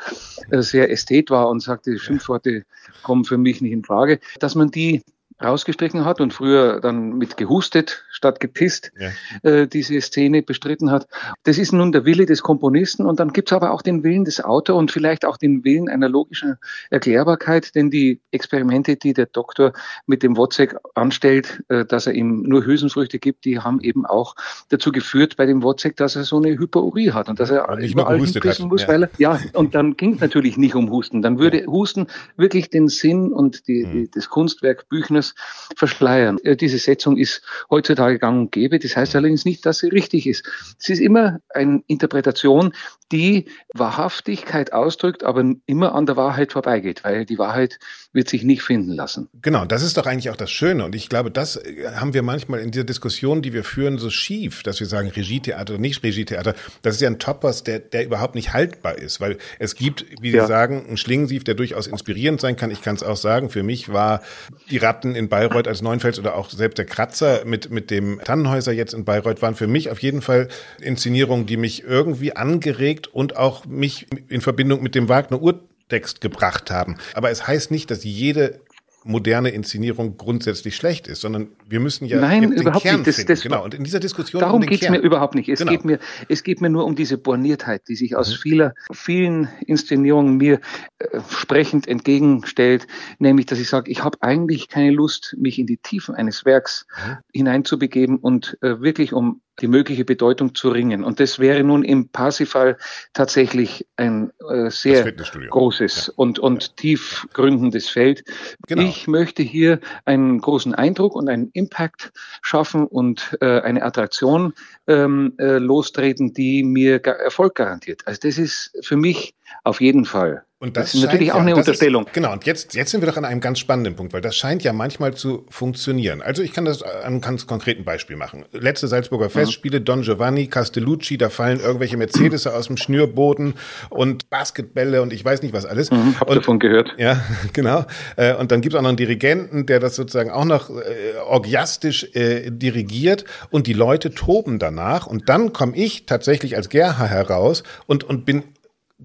äh, 0.50 0.62
sehr 0.62 0.90
Ästhet 0.90 1.30
war 1.30 1.48
und 1.48 1.60
sagte, 1.60 1.98
Schimpfworte 1.98 2.64
kommen 3.02 3.24
für 3.24 3.38
mich 3.38 3.60
nicht 3.60 3.72
in 3.72 3.84
Frage, 3.84 4.20
dass 4.38 4.54
man 4.54 4.70
die 4.70 5.02
rausgestrichen 5.42 6.04
hat 6.04 6.20
und 6.20 6.32
früher 6.32 6.80
dann 6.80 7.16
mit 7.18 7.36
gehustet 7.36 8.04
statt 8.10 8.40
gepisst 8.40 8.90
ja. 8.98 9.10
äh, 9.48 9.68
diese 9.68 10.00
Szene 10.00 10.42
bestritten 10.42 10.90
hat. 10.90 11.06
Das 11.44 11.58
ist 11.58 11.72
nun 11.72 11.92
der 11.92 12.04
Wille 12.04 12.26
des 12.26 12.42
Komponisten 12.42 13.06
und 13.06 13.20
dann 13.20 13.32
gibt 13.32 13.50
es 13.50 13.52
aber 13.52 13.72
auch 13.72 13.82
den 13.82 14.02
Willen 14.02 14.24
des 14.24 14.44
Autors 14.44 14.76
und 14.76 14.90
vielleicht 14.90 15.24
auch 15.24 15.36
den 15.36 15.64
Willen 15.64 15.88
einer 15.88 16.08
logischen 16.08 16.56
Erklärbarkeit, 16.90 17.74
denn 17.74 17.90
die 17.90 18.20
Experimente, 18.32 18.96
die 18.96 19.12
der 19.12 19.26
Doktor 19.26 19.72
mit 20.06 20.22
dem 20.22 20.36
Wozzeck 20.36 20.76
anstellt, 20.94 21.62
äh, 21.68 21.84
dass 21.84 22.06
er 22.06 22.14
ihm 22.14 22.42
nur 22.42 22.64
Hülsenfrüchte 22.64 23.18
gibt, 23.18 23.44
die 23.44 23.60
haben 23.60 23.80
eben 23.80 24.06
auch 24.06 24.34
dazu 24.70 24.90
geführt 24.90 25.36
bei 25.36 25.46
dem 25.46 25.62
Wozzeck, 25.62 25.96
dass 25.96 26.16
er 26.16 26.24
so 26.24 26.38
eine 26.38 26.58
Hyporie 26.58 27.12
hat 27.12 27.28
und 27.28 27.38
dass 27.38 27.50
er 27.50 27.76
nicht 27.76 27.92
überall 27.92 28.18
hinpissen 28.18 28.68
muss, 28.68 28.82
ja. 28.82 28.88
weil 28.88 29.04
er, 29.04 29.10
ja, 29.18 29.38
und 29.52 29.74
dann 29.74 29.96
ging 29.96 30.14
es 30.14 30.20
natürlich 30.20 30.56
nicht 30.56 30.74
um 30.74 30.90
Husten. 30.90 31.22
Dann 31.22 31.38
würde 31.38 31.60
ja. 31.60 31.66
Husten 31.66 32.08
wirklich 32.36 32.70
den 32.70 32.88
Sinn 32.88 33.32
und 33.32 33.68
die, 33.68 33.84
die, 33.84 33.98
mhm. 33.98 34.10
das 34.12 34.28
Kunstwerk 34.28 34.88
Büchners 34.88 35.27
das 35.28 35.34
verschleiern. 35.76 36.38
Äh, 36.44 36.56
diese 36.56 36.78
Setzung 36.78 37.16
ist 37.16 37.42
heutzutage 37.70 38.18
gang 38.18 38.40
und 38.40 38.52
gäbe. 38.52 38.78
Das 38.78 38.96
heißt 38.96 39.14
allerdings 39.16 39.44
nicht, 39.44 39.64
dass 39.66 39.78
sie 39.78 39.88
richtig 39.88 40.26
ist. 40.26 40.44
Es 40.78 40.88
ist 40.88 41.00
immer 41.00 41.40
eine 41.54 41.82
Interpretation, 41.86 42.72
die 43.10 43.46
Wahrhaftigkeit 43.74 44.72
ausdrückt, 44.72 45.24
aber 45.24 45.44
immer 45.66 45.94
an 45.94 46.06
der 46.06 46.16
Wahrheit 46.16 46.52
vorbeigeht, 46.52 47.04
weil 47.04 47.24
die 47.24 47.38
Wahrheit 47.38 47.78
wird 48.12 48.28
sich 48.28 48.42
nicht 48.42 48.62
finden 48.62 48.92
lassen. 48.92 49.28
Genau, 49.40 49.64
das 49.64 49.82
ist 49.82 49.96
doch 49.96 50.06
eigentlich 50.06 50.30
auch 50.30 50.36
das 50.36 50.50
Schöne. 50.50 50.84
Und 50.84 50.94
ich 50.94 51.08
glaube, 51.08 51.30
das 51.30 51.56
äh, 51.56 51.90
haben 51.94 52.14
wir 52.14 52.22
manchmal 52.22 52.60
in 52.60 52.70
dieser 52.70 52.84
Diskussion, 52.84 53.42
die 53.42 53.52
wir 53.52 53.64
führen, 53.64 53.98
so 53.98 54.10
schief, 54.10 54.62
dass 54.62 54.80
wir 54.80 54.86
sagen 54.86 55.08
Regietheater 55.08 55.74
oder 55.74 55.80
nicht 55.80 56.02
Regietheater. 56.02 56.54
Das 56.82 56.96
ist 56.96 57.00
ja 57.00 57.08
ein 57.08 57.18
Topos, 57.18 57.64
der, 57.64 57.78
der 57.78 58.04
überhaupt 58.04 58.34
nicht 58.34 58.52
haltbar 58.52 58.98
ist, 58.98 59.20
weil 59.20 59.38
es 59.58 59.74
gibt, 59.74 60.04
wie 60.20 60.30
Sie 60.30 60.46
sagen, 60.46 60.86
einen 60.86 60.96
Schlingensief, 60.96 61.44
der 61.44 61.54
durchaus 61.54 61.86
inspirierend 61.86 62.40
sein 62.40 62.56
kann. 62.56 62.70
Ich 62.70 62.82
kann 62.82 62.96
es 62.96 63.02
auch 63.02 63.16
sagen, 63.16 63.50
für 63.50 63.62
mich 63.62 63.92
war 63.92 64.22
die 64.70 64.78
Ratten 64.78 65.14
in 65.18 65.28
Bayreuth 65.28 65.66
als 65.68 65.82
Neunfels 65.82 66.18
oder 66.18 66.36
auch 66.36 66.48
selbst 66.48 66.78
der 66.78 66.86
Kratzer 66.86 67.44
mit, 67.44 67.70
mit 67.70 67.90
dem 67.90 68.20
Tannenhäuser 68.24 68.72
jetzt 68.72 68.94
in 68.94 69.04
Bayreuth 69.04 69.42
waren 69.42 69.56
für 69.56 69.66
mich 69.66 69.90
auf 69.90 69.98
jeden 69.98 70.22
Fall 70.22 70.48
Inszenierungen, 70.80 71.44
die 71.44 71.56
mich 71.56 71.82
irgendwie 71.82 72.36
angeregt 72.36 73.08
und 73.08 73.36
auch 73.36 73.66
mich 73.66 74.06
in 74.28 74.40
Verbindung 74.40 74.82
mit 74.82 74.94
dem 74.94 75.08
Wagner 75.08 75.42
Urtext 75.42 76.20
gebracht 76.20 76.70
haben. 76.70 76.96
Aber 77.14 77.30
es 77.30 77.46
heißt 77.46 77.70
nicht, 77.70 77.90
dass 77.90 78.04
jede 78.04 78.60
moderne 79.04 79.50
Inszenierung 79.50 80.16
grundsätzlich 80.16 80.76
schlecht 80.76 81.08
ist, 81.08 81.20
sondern 81.20 81.48
wir 81.68 81.80
müssen 81.80 82.06
ja 82.06 82.20
Nein, 82.20 82.42
den 82.42 82.52
überhaupt 82.52 82.82
Kern 82.82 83.02
nicht. 83.02 83.18
Das. 83.18 83.24
Das, 83.24 83.42
genau. 83.42 83.64
Und 83.64 83.74
in 83.74 83.84
dieser 83.84 84.00
Diskussion 84.00 84.40
darum 84.40 84.62
um 84.62 84.66
geht 84.66 84.82
es 84.82 84.90
mir 84.90 84.98
überhaupt 84.98 85.34
nicht. 85.34 85.48
Es 85.48 85.60
genau. 85.60 85.70
geht 85.70 85.84
mir, 85.84 85.98
es 86.28 86.42
geht 86.42 86.60
mir 86.60 86.68
nur 86.68 86.84
um 86.84 86.96
diese 86.96 87.16
Borniertheit, 87.16 87.82
die 87.88 87.94
sich 87.94 88.16
aus 88.16 88.30
mhm. 88.30 88.36
vieler, 88.36 88.74
vielen 88.92 89.48
Inszenierungen 89.66 90.36
mir 90.36 90.60
äh, 90.98 91.20
sprechend 91.30 91.86
entgegenstellt, 91.86 92.86
nämlich, 93.18 93.46
dass 93.46 93.58
ich 93.58 93.68
sage, 93.68 93.90
ich 93.90 94.02
habe 94.02 94.18
eigentlich 94.20 94.68
keine 94.68 94.90
Lust, 94.90 95.36
mich 95.38 95.58
in 95.58 95.66
die 95.66 95.78
Tiefen 95.78 96.14
eines 96.14 96.44
Werks 96.44 96.86
mhm. 97.06 97.16
hineinzubegeben 97.32 98.16
und 98.18 98.58
äh, 98.62 98.80
wirklich 98.80 99.12
um 99.12 99.40
die 99.60 99.68
mögliche 99.68 100.04
Bedeutung 100.04 100.54
zu 100.54 100.70
ringen. 100.70 101.04
Und 101.04 101.20
das 101.20 101.38
wäre 101.38 101.62
nun 101.64 101.82
im 101.82 102.08
Parsifal 102.08 102.76
tatsächlich 103.12 103.86
ein 103.96 104.30
äh, 104.48 104.70
sehr 104.70 105.12
großes 105.12 106.06
ja. 106.08 106.12
und, 106.16 106.38
und 106.38 106.62
ja. 106.62 106.72
tiefgründendes 106.76 107.88
Feld. 107.88 108.24
Genau. 108.66 108.82
Ich 108.82 109.06
möchte 109.06 109.42
hier 109.42 109.80
einen 110.04 110.40
großen 110.40 110.74
Eindruck 110.74 111.14
und 111.14 111.28
einen 111.28 111.50
Impact 111.52 112.12
schaffen 112.42 112.86
und 112.86 113.36
äh, 113.40 113.60
eine 113.60 113.82
Attraktion 113.82 114.52
ähm, 114.86 115.34
äh, 115.38 115.58
lostreten, 115.58 116.32
die 116.32 116.62
mir 116.62 117.04
Erfolg 117.04 117.54
garantiert. 117.54 118.02
Also 118.06 118.20
das 118.22 118.38
ist 118.38 118.72
für 118.82 118.96
mich 118.96 119.34
auf 119.64 119.80
jeden 119.80 120.04
Fall 120.04 120.44
und 120.60 120.76
das, 120.76 120.86
das 120.86 120.94
ist 120.94 121.02
natürlich 121.04 121.30
auch 121.30 121.36
ja, 121.36 121.42
eine 121.42 121.54
Unterstellung. 121.54 122.06
Ist, 122.06 122.14
genau, 122.14 122.32
und 122.32 122.44
jetzt, 122.44 122.74
jetzt 122.74 122.90
sind 122.90 123.00
wir 123.00 123.06
doch 123.06 123.16
an 123.16 123.24
einem 123.24 123.40
ganz 123.40 123.60
spannenden 123.60 123.94
Punkt, 123.94 124.12
weil 124.12 124.20
das 124.20 124.34
scheint 124.34 124.64
ja 124.64 124.72
manchmal 124.72 125.14
zu 125.14 125.46
funktionieren. 125.50 126.20
Also 126.20 126.42
ich 126.42 126.52
kann 126.52 126.64
das 126.64 126.82
an 126.82 126.90
einem 127.02 127.20
ganz 127.20 127.46
konkreten 127.46 127.84
Beispiel 127.84 128.16
machen. 128.16 128.44
Letzte 128.50 128.88
Salzburger 128.88 129.30
Festspiele, 129.30 129.78
mhm. 129.78 129.84
Don 129.84 130.02
Giovanni, 130.02 130.48
Castellucci, 130.48 131.16
da 131.16 131.28
fallen 131.30 131.60
irgendwelche 131.60 131.96
Mercedes 131.96 132.46
aus 132.48 132.66
dem 132.66 132.76
Schnürboden 132.76 133.54
und 133.88 134.30
Basketbälle 134.30 135.00
und 135.00 135.12
ich 135.12 135.24
weiß 135.24 135.42
nicht 135.42 135.52
was 135.52 135.64
alles. 135.64 135.92
Mhm, 135.92 136.18
hab 136.18 136.28
und, 136.28 136.36
davon 136.36 136.58
gehört. 136.58 136.92
Ja, 136.98 137.22
genau. 137.52 137.84
Äh, 138.16 138.34
und 138.34 138.50
dann 138.50 138.60
gibt 138.60 138.74
es 138.74 138.78
auch 138.78 138.82
noch 138.82 138.88
einen 138.88 138.96
Dirigenten, 138.96 139.64
der 139.64 139.78
das 139.78 139.94
sozusagen 139.94 140.32
auch 140.32 140.44
noch 140.44 140.70
äh, 140.70 141.18
orgiastisch 141.24 142.16
äh, 142.16 142.50
dirigiert 142.50 143.24
und 143.50 143.68
die 143.68 143.74
Leute 143.74 144.10
toben 144.10 144.58
danach. 144.58 145.06
Und 145.06 145.28
dann 145.28 145.52
komme 145.52 145.76
ich 145.76 146.06
tatsächlich 146.06 146.56
als 146.56 146.68
Gerha 146.68 147.04
heraus 147.04 147.62
und, 147.86 148.02
und 148.02 148.24
bin 148.24 148.42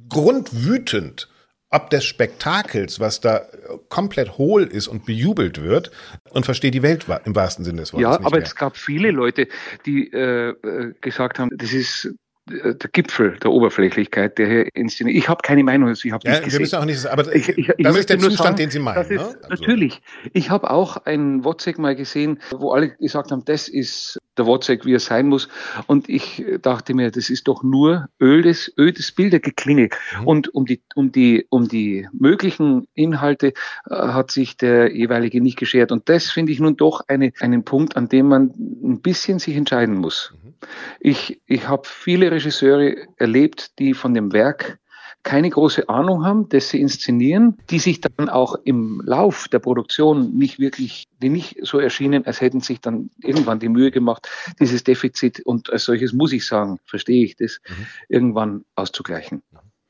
grundwütend 0.10 1.28
ob 1.74 1.90
des 1.90 2.06
Spektakels, 2.06 3.00
was 3.00 3.20
da 3.20 3.48
komplett 3.90 4.38
hohl 4.38 4.64
ist 4.64 4.88
und 4.88 5.06
bejubelt 5.06 5.62
wird 5.62 5.92
und 6.30 6.46
verstehe 6.46 6.72
die 6.72 6.84
Welt 6.84 7.08
im 7.26 7.36
wahrsten 7.36 7.66
Sinne 7.66 7.82
des 7.82 7.94
Wortes. 7.94 8.04
Ja, 8.04 8.12
aber 8.14 8.38
mehr. 8.38 8.44
es 8.44 8.56
gab 8.56 8.78
viele 8.78 9.10
Leute, 9.12 9.48
die 9.86 10.12
äh, 10.14 10.50
äh 10.50 10.94
gesagt 11.02 11.40
haben, 11.40 11.50
das 11.58 11.74
ist 11.74 12.14
der 12.46 12.90
Gipfel 12.92 13.38
der 13.42 13.52
Oberflächlichkeit, 13.52 14.38
der 14.38 14.48
hier 14.48 14.76
inszeniert. 14.76 15.18
Ich 15.18 15.30
habe 15.30 15.42
keine 15.42 15.64
Meinung, 15.64 15.90
ich 15.92 16.12
habe 16.12 16.28
ja, 16.28 16.46
wir 16.46 16.60
müssen 16.60 16.76
auch 16.76 16.86
nicht, 16.86 17.06
aber 17.06 17.34
ich, 17.34 17.50
ich, 17.50 17.70
ich 17.70 17.76
das 17.80 17.96
ist 17.96 18.10
der 18.10 18.20
Zustand, 18.20 18.38
sagen, 18.38 18.56
den 18.58 18.70
Sie 18.70 18.80
meinen. 18.80 19.08
Ne? 19.08 19.16
Ist, 19.16 19.22
also. 19.22 19.38
Natürlich. 19.50 20.02
Ich 20.34 20.50
habe 20.50 20.70
auch 20.70 20.98
ein 21.06 21.46
Wozzeck 21.46 21.80
mal 21.80 21.96
gesehen, 21.96 22.40
wo 22.52 22.72
alle 22.72 22.90
gesagt 22.90 23.32
haben, 23.32 23.46
das 23.46 23.70
ist 23.70 24.20
der 24.38 24.46
Wozzeck, 24.46 24.86
wie 24.86 24.94
er 24.94 25.00
sein 25.00 25.28
muss. 25.28 25.48
Und 25.88 26.10
ich 26.10 26.44
dachte 26.62 26.94
mir, 26.94 27.12
das 27.12 27.30
ist 27.30 27.48
doch 27.48 27.64
nur 27.64 28.10
ödes, 28.22 28.74
ödes 28.78 29.12
Bildergeklingel. 29.12 29.90
Mhm. 30.20 30.28
Und 30.28 30.54
um 30.54 30.66
die, 30.66 30.82
um 30.96 31.12
die, 31.12 31.46
um 31.50 31.68
die 31.68 32.08
möglichen 32.12 32.88
Inhalte 32.94 33.54
äh, 33.90 33.96
hat 33.96 34.32
sich 34.32 34.58
der 34.58 34.94
jeweilige 34.94 35.42
nicht 35.42 35.58
geschert. 35.58 35.92
Und 35.92 36.10
das 36.10 36.30
finde 36.30 36.52
ich 36.52 36.60
nun 36.60 36.76
doch 36.76 37.02
eine, 37.08 37.32
einen 37.40 37.64
Punkt, 37.64 37.96
an 37.96 38.10
dem 38.10 38.28
man 38.28 38.54
ein 38.84 39.02
bisschen 39.02 39.40
sich 39.40 39.56
entscheiden 39.56 39.96
muss. 39.96 40.34
Mhm. 40.34 40.54
Ich, 41.00 41.42
ich 41.46 41.68
habe 41.68 41.84
viele 41.86 42.32
Regisseure 42.34 42.96
erlebt, 43.18 43.80
die 43.80 43.94
von 43.94 44.14
dem 44.14 44.34
Werk 44.34 44.80
keine 45.24 45.50
große 45.50 45.88
Ahnung 45.88 46.26
haben, 46.26 46.50
dass 46.50 46.70
sie 46.70 46.82
inszenieren, 46.82 47.58
die 47.70 47.80
sich 47.80 48.02
dann 48.02 48.30
auch 48.30 48.56
im 48.66 49.02
Lauf 49.06 49.48
der 49.48 49.60
Produktion 49.60 50.38
nicht 50.38 50.60
wirklich, 50.60 51.08
die 51.22 51.30
nicht 51.30 51.58
so 51.62 51.80
erschienen, 51.80 52.26
als 52.26 52.42
hätten 52.42 52.60
sich 52.60 52.82
dann 52.82 53.10
irgendwann 53.22 53.60
die 53.60 53.70
Mühe 53.70 53.90
gemacht, 53.90 54.28
dieses 54.60 54.84
Defizit 54.84 55.40
und 55.46 55.72
als 55.72 55.86
solches 55.86 56.12
muss 56.12 56.34
ich 56.34 56.46
sagen, 56.46 56.78
verstehe 56.86 57.24
ich 57.24 57.38
das, 57.38 57.62
mhm. 57.68 57.86
irgendwann 58.10 58.66
auszugleichen. 58.76 59.42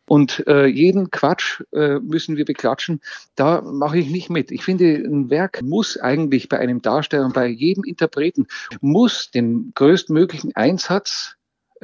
Und 0.06 0.46
äh, 0.48 0.66
jeden 0.66 1.10
Quatsch 1.12 1.64
äh, 1.72 2.00
müssen 2.00 2.36
wir 2.36 2.46
beklatschen. 2.46 3.00
Da 3.36 3.62
mache 3.62 3.98
ich 3.98 4.10
nicht 4.10 4.30
mit. 4.30 4.52
Ich 4.52 4.64
finde, 4.64 4.96
ein 4.96 5.30
Werk 5.30 5.62
muss 5.62 5.98
eigentlich 5.98 6.50
bei 6.50 6.60
einem 6.60 6.82
Darsteller 6.82 7.26
und 7.26 7.34
bei 7.34 7.48
jedem 7.48 7.86
Interpreten 7.86 8.48
muss 8.82 9.32
den 9.32 9.72
größtmöglichen 9.74 10.56
Einsatz 10.56 11.38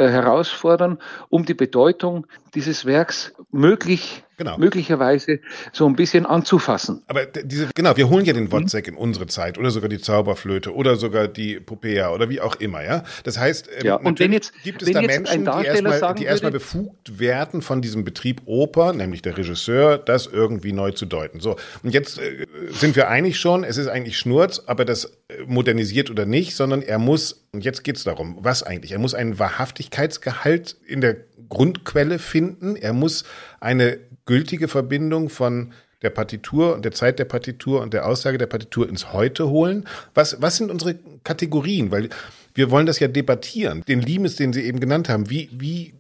herausfordern, 0.08 1.00
um 1.30 1.46
die 1.46 1.54
Bedeutung 1.54 2.28
dieses 2.54 2.86
Werks 2.86 3.34
möglich 3.52 4.24
genau. 4.40 4.58
möglicherweise 4.58 5.40
so 5.72 5.86
ein 5.86 5.96
bisschen 5.96 6.26
anzufassen. 6.26 7.04
Aber 7.08 7.26
diese, 7.26 7.70
genau, 7.76 7.96
wir 7.96 8.10
holen 8.10 8.26
ja 8.26 8.34
den 8.34 8.52
Wozzeck 8.52 8.88
mhm. 8.88 8.94
in 8.94 9.00
unsere 9.00 9.28
Zeit 9.28 9.58
oder 9.60 9.70
sogar 9.70 9.90
die 9.90 10.00
Zauberflöte 10.00 10.74
oder 10.74 10.96
sogar 10.96 11.28
die 11.28 11.60
Popea 11.60 12.12
oder 12.12 12.30
wie 12.30 12.42
auch 12.42 12.56
immer, 12.56 12.84
ja. 12.84 13.04
Das 13.24 13.38
heißt, 13.38 13.70
ähm, 13.80 13.86
ja, 13.86 13.96
und 13.96 14.20
wenn 14.20 14.34
jetzt, 14.34 14.54
gibt 14.64 14.82
es 14.82 14.92
da 14.92 15.02
Menschen, 15.02 15.46
die 15.46 15.66
erstmal, 15.66 16.16
die 16.16 16.24
erstmal 16.24 16.52
befugt 16.52 17.20
werden 17.20 17.62
von 17.62 17.82
diesem 17.82 18.04
Betrieb 18.04 18.42
Oper, 18.46 18.94
nämlich 18.94 19.22
der 19.22 19.38
Regisseur, 19.38 19.98
das 19.98 20.26
irgendwie 20.26 20.72
neu 20.72 20.92
zu 20.92 21.06
deuten. 21.06 21.40
So. 21.40 21.58
Und 21.84 21.94
jetzt 21.94 22.20
äh, 22.20 22.48
sind 22.72 22.96
wir 22.96 23.10
einig 23.10 23.38
schon, 23.40 23.64
es 23.64 23.78
ist 23.78 23.88
eigentlich 23.88 24.18
Schnurz, 24.18 24.64
aber 24.66 24.86
das 24.86 25.06
äh, 25.06 25.44
modernisiert 25.46 26.10
oder 26.10 26.26
nicht, 26.26 26.56
sondern 26.56 26.82
er 26.82 26.98
muss, 26.98 27.46
und 27.52 27.66
jetzt 27.66 27.84
geht's 27.84 28.04
darum, 28.04 28.38
was 28.40 28.64
eigentlich? 28.64 28.94
Er 28.94 29.00
muss 29.00 29.14
einen 29.14 29.38
Wahrhaftigkeitsgehalt 29.38 30.78
in 30.88 31.02
der 31.02 31.18
Grundquelle 31.48 32.20
finden. 32.20 32.76
Er 32.76 32.94
muss 32.94 33.24
eine 33.60 34.00
gültige 34.26 34.68
Verbindung 34.68 35.30
von 35.30 35.74
der 36.02 36.10
Partitur 36.10 36.76
und 36.76 36.86
der 36.86 36.94
Zeit 36.94 37.20
der 37.20 37.26
Partitur 37.26 37.82
und 37.82 37.94
der 37.94 38.06
Aussage 38.06 38.38
der 38.38 38.48
Partitur 38.48 38.88
ins 38.88 39.12
Heute 39.12 39.50
holen. 39.50 39.86
Was, 40.14 40.42
was 40.42 40.58
sind 40.58 40.72
unsere 40.72 40.96
Kategorien? 41.24 41.92
Weil 41.92 42.10
wir 42.54 42.72
wollen 42.72 42.86
das 42.86 43.00
ja 43.00 43.08
debattieren. 43.08 43.84
Den 43.88 44.02
Limes, 44.02 44.36
den 44.36 44.54
Sie 44.54 44.64
eben 44.64 44.80
genannt 44.80 45.10
haben, 45.10 45.30
wie, 45.30 45.50
wie 45.52 45.94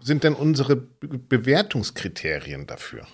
sind 0.00 0.24
denn 0.24 0.34
unsere 0.34 0.76
Bewertungskriterien 0.76 2.66
dafür? 2.66 3.06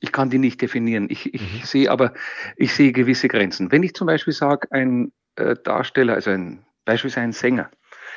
Ich 0.00 0.12
kann 0.12 0.30
die 0.30 0.38
nicht 0.38 0.60
definieren. 0.60 1.08
Ich, 1.10 1.34
ich 1.34 1.40
mhm. 1.40 1.64
sehe 1.64 1.90
aber, 1.90 2.12
ich 2.56 2.74
sehe 2.74 2.92
gewisse 2.92 3.28
Grenzen. 3.28 3.72
Wenn 3.72 3.82
ich 3.82 3.94
zum 3.94 4.06
Beispiel 4.06 4.32
sage, 4.32 4.70
ein 4.70 5.12
äh, 5.36 5.56
Darsteller, 5.64 6.14
also 6.14 6.30
ein, 6.30 6.64
beispielsweise 6.84 7.24
ein 7.24 7.32
Sänger, 7.32 7.70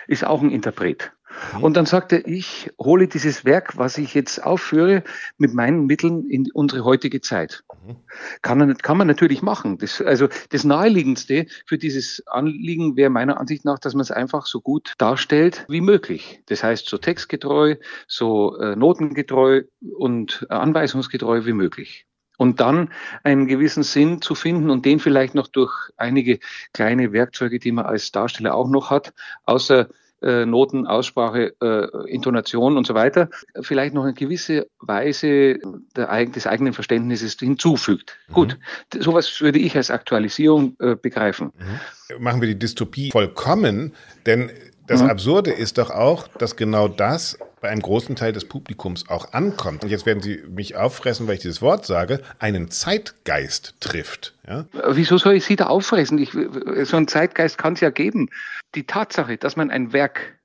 ist 0.08 0.26
auch 0.26 0.42
ein 0.42 0.52
Interpret. 0.52 1.12
Mhm. 1.56 1.64
Und 1.64 1.78
dann 1.78 1.86
sagte 1.86 2.18
ich, 2.18 2.72
hole 2.80 3.08
dieses 3.08 3.46
Werk, 3.46 3.78
was 3.78 3.98
ich 3.98 4.14
jetzt 4.14 4.44
aufführe, 4.44 5.04
mit 5.38 5.54
meinen 5.54 5.86
Mitteln 5.86 6.30
in 6.30 6.52
unsere 6.52 6.84
heutige 6.84 7.22
Zeit. 7.22 7.64
Mhm. 7.86 7.98
Kann, 8.42 8.58
man, 8.58 8.78
kann 8.78 8.98
man 8.98 9.08
natürlich 9.08 9.42
machen. 9.42 9.78
Das, 9.78 10.02
also 10.02 10.28
das 10.50 10.64
Naheliegendste 10.64 11.48
für 11.66 11.78
dieses 11.78 12.26
Anliegen 12.28 12.96
wäre 12.96 13.10
meiner 13.10 13.40
Ansicht 13.40 13.66
nach, 13.66 13.80
dass 13.80 13.94
man 13.94 14.02
es 14.02 14.12
einfach 14.12 14.46
so 14.46 14.62
gut 14.62 14.94
darstellt 14.98 15.66
wie 15.68 15.82
möglich. 15.82 16.42
Das 16.48 16.64
heißt, 16.64 16.88
so 16.88 16.98
textgetreu, 16.98 17.76
so 18.08 18.58
äh, 18.58 18.76
notengetreu 18.76 19.64
und 19.98 20.46
äh, 20.50 20.54
anweisungsgetreu 20.54 21.46
wie 21.46 21.54
möglich 21.54 22.06
und 22.40 22.62
dann 22.62 22.90
einen 23.24 23.48
gewissen 23.48 23.84
Sinn 23.84 24.22
zu 24.22 24.34
finden 24.34 24.70
und 24.70 24.86
den 24.86 25.00
vielleicht 25.00 25.36
noch 25.36 25.48
durch 25.48 25.74
einige 25.98 26.40
kleine 26.74 27.12
Werkzeuge, 27.12 27.60
die 27.60 27.74
man 27.74 27.86
als 27.86 28.14
Darsteller 28.14 28.56
auch 28.56 28.70
noch 28.70 28.90
hat, 28.90 29.14
außer 29.44 29.90
äh, 30.22 30.46
Noten, 30.46 30.88
Aussprache, 30.88 31.54
äh, 31.62 32.12
Intonation 32.12 32.78
und 32.78 32.86
so 32.86 32.94
weiter, 32.94 33.30
vielleicht 33.62 33.94
noch 33.94 34.04
eine 34.04 34.14
gewisse 34.14 34.68
Weise 34.80 35.60
der, 35.96 36.26
des 36.26 36.48
eigenen 36.48 36.74
Verständnisses 36.74 37.38
hinzufügt. 37.40 38.18
Mhm. 38.28 38.34
Gut, 38.34 38.58
sowas 38.98 39.42
würde 39.42 39.60
ich 39.60 39.76
als 39.76 39.92
Aktualisierung 39.92 40.76
äh, 40.80 40.96
begreifen. 40.96 41.52
Mhm. 41.58 42.24
Machen 42.24 42.42
wir 42.42 42.48
die 42.48 42.58
Dystopie 42.58 43.12
vollkommen, 43.12 43.94
denn 44.26 44.50
das 44.90 45.04
mhm. 45.04 45.10
Absurde 45.12 45.52
ist 45.52 45.78
doch 45.78 45.92
auch, 45.92 46.28
dass 46.28 46.56
genau 46.56 46.88
das 46.88 47.38
bei 47.62 47.70
einem 47.70 47.82
großen 47.84 48.16
Teil 48.16 48.34
des 48.34 48.46
Publikums 48.46 49.08
auch 49.08 49.34
ankommt. 49.34 49.84
Und 49.84 49.92
jetzt 49.92 50.08
werden 50.08 50.24
Sie 50.24 50.42
mich 50.50 50.78
auffressen, 50.78 51.28
weil 51.28 51.36
ich 51.36 51.42
dieses 51.42 51.62
Wort 51.62 51.86
sage, 51.86 52.22
einen 52.40 52.72
Zeitgeist 52.72 53.76
trifft. 53.82 54.34
Ja? 54.48 54.66
Wieso 54.90 55.20
soll 55.20 55.36
ich 55.36 55.46
Sie 55.46 55.56
da 55.56 55.68
auffressen? 55.68 56.18
Ich, 56.18 56.32
so 56.32 56.98
einen 56.98 57.08
Zeitgeist 57.08 57.60
kann 57.60 57.74
es 57.74 57.82
ja 57.82 57.92
geben. 57.92 58.30
Die 58.74 58.88
Tatsache, 58.88 59.38
dass 59.38 59.56
man 59.56 59.70
ein 59.70 59.94
Werk 59.94 60.40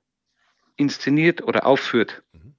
inszeniert 0.75 1.41
oder 1.41 1.65
aufführt, 1.65 2.21
mhm. 2.33 2.53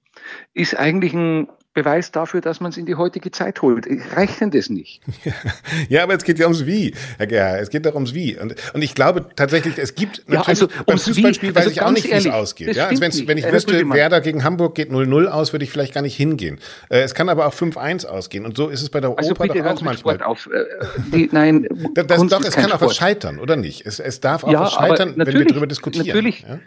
ist 0.53 0.75
eigentlich 0.75 1.13
ein 1.13 1.47
Beweis 1.77 2.11
dafür, 2.11 2.41
dass 2.41 2.59
man 2.59 2.71
es 2.71 2.77
in 2.77 2.87
die 2.87 2.95
heutige 2.95 3.29
Zeit 3.29 3.61
holt. 3.61 3.85
Reicht 4.15 4.41
denn 4.41 4.49
das 4.49 4.67
nicht? 4.69 5.01
Ja, 5.89 6.03
aber 6.03 6.15
es 6.15 6.23
geht 6.23 6.39
ja 6.39 6.45
ums 6.45 6.65
Wie, 6.65 6.93
Herr 7.17 7.27
Gerhard. 7.27 7.61
Es 7.61 7.69
geht 7.69 7.85
doch 7.85 7.93
ums 7.93 8.13
Wie. 8.13 8.35
Und, 8.37 8.55
und 8.73 8.81
ich 8.81 8.95
glaube 8.95 9.25
tatsächlich, 9.35 9.77
es 9.77 9.93
gibt 9.93 10.17
ja, 10.17 10.39
natürlich, 10.39 10.47
also 10.47 10.67
beim 10.85 10.97
Fußballspiel 10.97 11.53
weiß 11.53 11.67
also 11.67 11.71
ich 11.71 11.81
auch 11.81 11.91
nicht, 11.91 12.05
wie 12.05 12.13
es 12.13 12.27
ausgeht. 12.27 12.75
Ja? 12.75 12.87
Also 12.87 13.01
wenn 13.01 13.37
ich 13.37 13.51
wüsste, 13.51 13.87
Werder 13.89 14.21
gegen 14.21 14.43
Hamburg 14.43 14.75
geht 14.75 14.89
0-0 14.89 15.27
aus, 15.27 15.53
würde 15.53 15.65
ich 15.65 15.71
vielleicht 15.71 15.93
gar 15.93 16.01
nicht 16.01 16.15
hingehen. 16.15 16.59
Äh, 16.89 17.01
es 17.01 17.13
kann 17.13 17.29
aber 17.29 17.45
auch 17.45 17.53
5-1 17.53 18.07
ausgehen. 18.07 18.45
Und 18.45 18.57
so 18.57 18.69
ist 18.69 18.81
es 18.81 18.89
bei 18.89 18.99
der 18.99 19.15
also 19.15 19.31
Oper 19.31 19.47
doch 19.47 19.65
auch 19.65 19.81
manchmal. 19.81 20.21
Auf. 20.23 20.49
Äh, 20.51 20.65
die, 21.13 21.29
nein, 21.31 21.67
das, 21.93 22.07
das 22.07 22.27
doch, 22.27 22.43
es 22.43 22.55
kann 22.55 22.71
auch 22.71 22.81
was 22.81 22.95
scheitern, 22.95 23.37
oder 23.39 23.55
nicht? 23.55 23.85
Es, 23.85 23.99
es 23.99 24.19
darf 24.19 24.43
auch 24.43 24.51
ja, 24.51 24.61
was 24.61 24.73
scheitern, 24.73 25.13
wenn 25.15 25.27
wir 25.27 25.45
darüber 25.45 25.67
diskutieren. 25.67 26.07
Natürlich, 26.07 26.41
ja? 26.41 26.59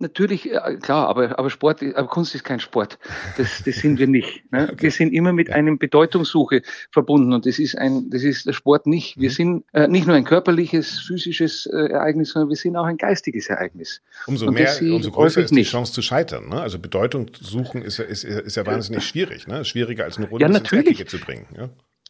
Natürlich, 0.00 0.52
äh, 0.52 0.76
klar, 0.80 1.08
aber, 1.08 1.38
aber 1.38 1.50
Sport, 1.50 1.82
aber 1.82 2.06
Kunst 2.06 2.34
ist 2.34 2.44
kein 2.44 2.60
Sport. 2.60 2.98
Das, 3.36 3.62
das 3.64 3.76
sind 3.76 3.98
wir 3.98 4.06
nicht. 4.06 4.42
Ne? 4.50 4.72
Wir 4.78 4.90
sind 4.90 5.12
immer 5.12 5.34
mit 5.34 5.50
einem 5.50 5.78
Bedeutungssuche 5.78 6.62
verbunden 6.90 7.34
und 7.34 7.44
das 7.44 7.58
ist 7.58 7.76
ein, 7.76 8.08
das 8.08 8.22
ist 8.22 8.46
der 8.46 8.54
Sport 8.54 8.86
nicht. 8.86 9.18
Wir 9.18 9.28
mhm. 9.28 9.34
sind 9.34 9.64
äh, 9.72 9.88
nicht 9.88 10.06
nur 10.06 10.16
ein 10.16 10.24
körperliches, 10.24 11.00
physisches 11.00 11.66
äh, 11.66 11.90
Ereignis, 11.90 12.30
sondern 12.30 12.48
wir 12.48 12.56
sind 12.56 12.76
auch 12.76 12.86
ein 12.86 12.96
geistiges 12.96 13.48
Ereignis. 13.48 14.00
Umso 14.26 14.50
mehr, 14.50 14.74
umso 14.80 15.10
größer 15.10 15.42
ist 15.42 15.50
die 15.50 15.56
nicht. 15.56 15.70
Chance 15.70 15.92
zu 15.92 16.00
scheitern. 16.00 16.48
Ne? 16.48 16.60
Also 16.60 16.78
Bedeutung 16.78 17.30
suchen 17.38 17.82
ist, 17.82 17.98
ist, 17.98 18.24
ist 18.24 18.56
ja 18.56 18.64
wahnsinnig 18.64 19.04
schwierig. 19.04 19.46
Ne? 19.46 19.64
Schwieriger 19.66 20.04
als 20.04 20.16
eine 20.16 20.28
Runde 20.28 20.46
ja, 20.46 20.48
natürlich. 20.48 21.06
zu 21.06 21.18
bringen. 21.18 21.46
Ja? 21.54 21.68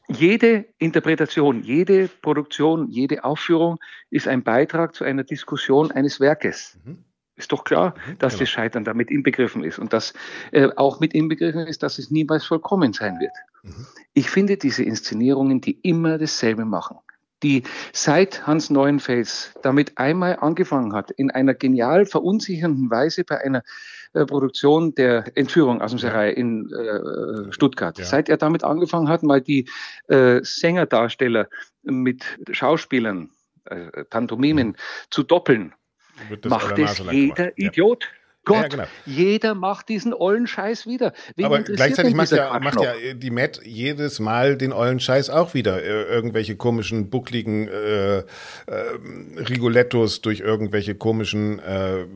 jede 0.08 0.64
Interpretation, 0.78 1.62
jede 1.62 2.08
Produktion, 2.08 2.88
jede 2.88 3.24
Aufführung 3.24 3.78
ist 4.10 4.26
ein 4.26 4.42
Beitrag 4.42 4.94
zu 4.94 5.04
einer 5.04 5.24
Diskussion 5.24 5.90
eines 5.90 6.18
Werkes. 6.18 6.78
Mhm. 6.84 7.04
Ist 7.38 7.52
doch 7.52 7.62
klar, 7.62 7.94
mhm, 8.06 8.18
dass 8.18 8.34
genau. 8.34 8.40
das 8.40 8.50
Scheitern 8.50 8.84
damit 8.84 9.10
inbegriffen 9.10 9.62
ist 9.62 9.78
und 9.78 9.92
dass 9.92 10.12
äh, 10.50 10.68
auch 10.76 10.98
mit 10.98 11.14
inbegriffen 11.14 11.66
ist, 11.66 11.82
dass 11.84 11.98
es 11.98 12.10
niemals 12.10 12.44
vollkommen 12.44 12.92
sein 12.92 13.20
wird. 13.20 13.32
Mhm. 13.62 13.86
Ich 14.12 14.28
finde 14.28 14.56
diese 14.56 14.82
Inszenierungen, 14.82 15.60
die 15.60 15.78
immer 15.82 16.18
dasselbe 16.18 16.64
machen, 16.64 16.98
die 17.44 17.62
seit 17.92 18.46
Hans 18.46 18.70
Neuenfels 18.70 19.54
damit 19.62 19.98
einmal 19.98 20.36
angefangen 20.40 20.92
hat, 20.92 21.12
in 21.12 21.30
einer 21.30 21.54
genial 21.54 22.06
verunsichernden 22.06 22.90
Weise 22.90 23.22
bei 23.22 23.40
einer 23.40 23.62
äh, 24.14 24.24
Produktion 24.26 24.96
der 24.96 25.36
Entführung 25.36 25.80
aus 25.80 25.92
dem 25.92 26.00
Serai 26.00 26.32
in 26.32 26.68
äh, 26.72 27.52
Stuttgart. 27.52 27.98
Ja. 27.98 28.04
Seit 28.04 28.28
er 28.28 28.36
damit 28.36 28.64
angefangen 28.64 29.08
hat, 29.08 29.22
mal 29.22 29.40
die 29.40 29.68
äh, 30.08 30.40
Sängerdarsteller 30.42 31.48
mit 31.82 32.24
Schauspielern, 32.50 33.30
äh, 33.66 34.04
Pantomimen 34.04 34.68
mhm. 34.68 34.76
zu 35.10 35.22
doppeln, 35.22 35.72
macht 36.48 36.78
es 36.78 37.02
jeder 37.10 37.56
Idiot. 37.58 38.04
Ja. 38.04 38.08
Gott, 38.48 38.62
ja, 38.62 38.68
genau. 38.68 38.84
jeder 39.04 39.54
macht 39.54 39.90
diesen 39.90 40.14
ollen 40.14 40.46
Scheiß 40.46 40.86
wieder. 40.86 41.12
Wen 41.36 41.44
Aber 41.44 41.60
gleichzeitig 41.60 42.14
macht 42.14 42.30
ja, 42.30 42.58
macht 42.60 42.80
ja 42.80 42.94
die 43.14 43.30
Matt 43.30 43.60
jedes 43.62 44.20
Mal 44.20 44.56
den 44.56 44.72
ollen 44.72 45.00
Scheiß 45.00 45.28
auch 45.28 45.52
wieder. 45.52 45.82
Äh, 45.82 46.04
irgendwelche 46.04 46.56
komischen, 46.56 47.10
buckligen 47.10 47.68
äh, 47.68 48.18
äh, 48.18 48.24
Rigolettos 49.36 50.22
durch 50.22 50.40
irgendwelche 50.40 50.94
komischen 50.94 51.58
äh, 51.58 52.06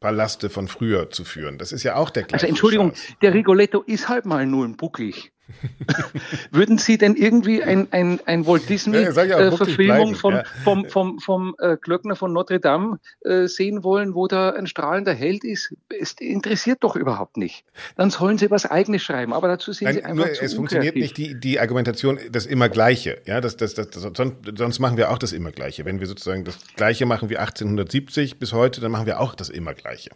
Palaste 0.00 0.50
von 0.50 0.66
früher 0.66 1.10
zu 1.10 1.24
führen. 1.24 1.58
Das 1.58 1.70
ist 1.70 1.84
ja 1.84 1.94
auch 1.94 2.10
der 2.10 2.24
gleiche 2.24 2.34
Also 2.34 2.46
Entschuldigung, 2.48 2.94
Scheiß. 2.94 3.16
der 3.22 3.34
Rigoletto 3.34 3.82
ist 3.82 4.08
halt 4.08 4.26
mal 4.26 4.46
nur 4.46 4.64
ein 4.64 4.76
bucklig. 4.76 5.32
Würden 6.50 6.78
Sie 6.78 6.98
denn 6.98 7.16
irgendwie 7.16 7.62
ein, 7.62 7.88
ein, 7.90 8.20
ein 8.26 8.46
Walt 8.46 8.68
Disney-Verfilmung 8.68 10.08
ja, 10.08 10.12
äh, 10.12 10.14
von, 10.14 10.34
ja. 10.34 10.44
vom, 10.62 10.84
vom, 10.88 11.18
vom 11.18 11.56
äh, 11.58 11.76
Glöckner 11.80 12.16
von 12.16 12.32
Notre 12.32 12.60
Dame 12.60 12.98
äh, 13.22 13.46
sehen 13.46 13.82
wollen, 13.82 14.14
wo 14.14 14.26
da 14.26 14.50
ein 14.50 14.66
strahlender 14.66 15.14
Held 15.14 15.44
ist? 15.44 15.74
Es 15.88 16.12
interessiert 16.18 16.78
doch 16.82 16.96
überhaupt 16.96 17.36
nicht. 17.36 17.64
Dann 17.96 18.10
sollen 18.10 18.38
Sie 18.38 18.50
was 18.50 18.66
Eigenes 18.66 19.02
schreiben, 19.02 19.32
aber 19.32 19.48
dazu 19.48 19.72
sind 19.72 19.86
Nein, 19.86 19.94
Sie 19.94 20.04
einfach 20.04 20.26
nur, 20.26 20.32
zu 20.32 20.44
Es 20.44 20.54
funktioniert 20.54 20.96
nicht 20.96 21.16
die, 21.16 21.38
die 21.38 21.60
Argumentation, 21.60 22.18
das 22.30 22.46
immer 22.46 22.68
Gleiche. 22.68 23.20
Ja, 23.26 23.40
das, 23.40 23.56
das, 23.56 23.74
das, 23.74 23.90
das, 23.90 24.02
sonst, 24.02 24.36
sonst 24.56 24.78
machen 24.78 24.96
wir 24.96 25.10
auch 25.10 25.18
das 25.18 25.32
immer 25.32 25.50
Gleiche. 25.50 25.84
Wenn 25.84 26.00
wir 26.00 26.06
sozusagen 26.06 26.44
das 26.44 26.58
Gleiche 26.76 27.06
machen 27.06 27.30
wie 27.30 27.36
1870 27.36 28.38
bis 28.38 28.52
heute, 28.52 28.80
dann 28.80 28.92
machen 28.92 29.06
wir 29.06 29.20
auch 29.20 29.34
das 29.34 29.48
immer 29.48 29.74
Gleiche. 29.74 30.10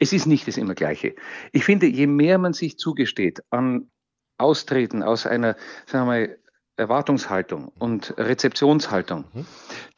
Es 0.00 0.12
ist 0.12 0.26
nicht 0.26 0.48
das 0.48 0.56
immer 0.56 0.74
Gleiche. 0.74 1.14
Ich 1.52 1.64
finde, 1.64 1.86
je 1.86 2.06
mehr 2.06 2.38
man 2.38 2.52
sich 2.52 2.78
zugesteht 2.78 3.42
an 3.50 3.88
austreten 4.38 5.02
aus 5.02 5.26
einer, 5.26 5.56
sagen 5.86 6.06
wir 6.06 6.12
mal, 6.12 6.38
Erwartungshaltung 6.76 7.72
und 7.78 8.14
Rezeptionshaltung, 8.18 9.24
mhm. 9.32 9.46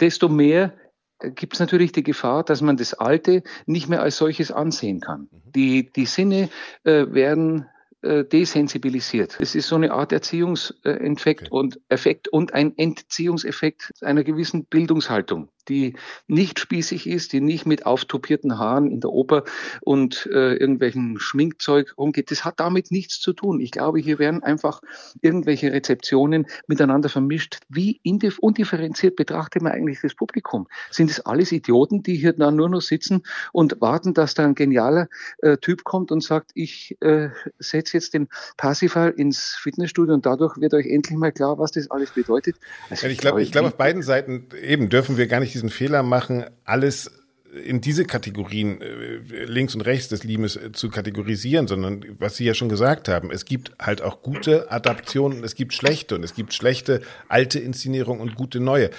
desto 0.01 0.29
mehr 0.29 0.73
gibt 1.21 1.55
es 1.55 1.61
natürlich 1.61 1.93
die 1.93 2.05
Gefahr, 2.05 2.45
dass 2.45 2.61
man 2.61 2.77
das 2.77 2.95
Alte 2.95 3.43
nicht 3.67 3.89
mehr 3.89 4.03
als 4.03 4.17
solches 4.17 4.53
ansehen 4.53 5.01
kann. 5.01 5.23
Mhm. 5.23 5.53
Die, 5.53 5.93
die 5.93 6.07
Sinne 6.07 6.49
äh, 6.85 7.07
werden 7.09 7.67
äh, 8.03 8.25
desensibilisiert. 8.25 9.37
Es 9.41 9.57
ist 9.57 9.67
so 9.67 9.75
eine 9.75 9.91
Art 9.91 10.13
Erziehungseffekt 10.13 11.47
okay. 11.47 11.51
und 11.51 11.81
Effekt 11.89 12.29
und 12.29 12.55
ein 12.55 12.79
Entziehungseffekt 12.79 13.93
einer 14.03 14.23
gewissen 14.23 14.67
Bildungshaltung 14.67 15.49
die 15.69 15.95
nicht 16.27 16.59
spießig 16.59 17.07
ist, 17.07 17.33
die 17.33 17.41
nicht 17.41 17.67
mit 17.67 17.87
auftopierten 17.87 18.59
Haaren 18.59 18.91
in 18.91 19.01
der 19.01 19.11
Oper 19.11 19.45
und 19.81 20.29
äh, 20.33 20.55
irgendwelchen 20.55 21.19
Schminkzeug 21.19 21.95
rumgeht. 21.97 22.31
Das 22.31 22.45
hat 22.45 22.61
damit 22.61 22.91
nichts 22.91 23.21
zu 23.21 23.33
tun. 23.33 23.61
Ich 23.61 23.71
glaube, 23.71 23.99
hier 23.99 24.19
werden 24.19 24.43
einfach 24.43 24.81
irgendwelche 25.21 25.73
Rezeptionen 25.73 26.47
miteinander 26.67 27.09
vermischt. 27.09 27.61
Wie 27.69 28.01
undifferenziert 28.05 29.17
betrachtet 29.17 29.63
man 29.63 29.73
eigentlich 29.73 30.01
das 30.03 30.15
Publikum? 30.15 30.67
Sind 30.91 31.11
es 31.11 31.21
alles 31.21 31.53
Idioten, 31.53 32.03
die 32.03 32.17
hier 32.17 32.33
dann 32.33 32.57
nur 32.57 32.69
noch 32.69 32.83
sitzen 32.83 33.23
und 33.53 33.81
warten, 33.81 34.15
dass 34.15 34.35
da 34.35 34.45
ein 34.45 34.55
genialer 34.55 35.09
äh, 35.39 35.57
Typ 35.59 35.85
kommt 35.85 36.11
und 36.11 36.23
sagt, 36.23 36.51
ich 36.55 36.97
äh, 37.01 37.29
setze 37.59 37.97
jetzt 37.97 38.15
den 38.15 38.29
Parsifal 38.57 39.11
ins 39.11 39.59
Fitnessstudio 39.61 40.15
und 40.15 40.27
dadurch 40.27 40.57
wird 40.59 40.75
euch 40.75 40.87
endlich 40.87 41.19
mal 41.19 41.33
klar, 41.33 41.59
was 41.59 41.73
das 41.73 41.91
alles 41.91 42.11
bedeutet? 42.11 42.57
Also 42.91 43.07
ich 43.07 43.19
glaube, 43.19 43.43
ich 43.43 43.53
glaube, 43.53 43.69
auf 43.69 43.77
beiden 43.77 44.03
Seiten 44.03 44.49
eben 44.63 44.89
dürfen 44.89 45.17
wir 45.17 45.27
gar 45.27 45.41
nicht 45.41 45.58
diesen 45.59 45.71
Fehler 45.71 46.03
machen, 46.03 46.45
alles 46.65 47.11
in 47.53 47.81
diese 47.81 48.05
Kategorien 48.05 48.81
äh, 48.81 49.45
links 49.45 49.75
und 49.75 49.81
rechts 49.81 50.09
des 50.09 50.23
Limes 50.23 50.57
äh, 50.57 50.73
zu 50.73 50.91
kategorisieren, 50.91 51.67
sondern 51.67 52.05
was 52.19 52.37
Sie 52.37 52.45
ja 52.45 52.55
schon 52.55 52.69
gesagt 52.69 53.09
haben, 53.09 53.31
es 53.31 53.45
gibt 53.45 53.73
halt 53.81 54.03
auch 54.03 54.23
gute 54.23 54.71
Adaptionen, 54.71 55.43
es 55.43 55.55
gibt 55.55 55.75
schlechte 55.75 56.15
und 56.15 56.23
es 56.23 56.35
gibt 56.35 56.53
schlechte 56.55 57.01
alte 57.29 57.59
Inszenierungen 57.59 58.21
und 58.21 58.35
gute 58.35 58.61
neue. 58.61 58.91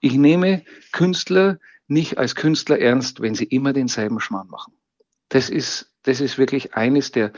Ich 0.00 0.14
nehme 0.14 0.62
Künstler 0.92 1.58
nicht 1.86 2.18
als 2.18 2.34
Künstler 2.34 2.78
ernst, 2.78 3.20
wenn 3.20 3.34
sie 3.34 3.44
immer 3.44 3.72
denselben 3.72 4.20
Schmarrn 4.20 4.48
machen. 4.48 4.72
Das 5.28 5.50
ist, 5.50 5.92
das 6.04 6.20
ist 6.20 6.38
wirklich 6.38 6.74
eines 6.74 7.12
der 7.12 7.32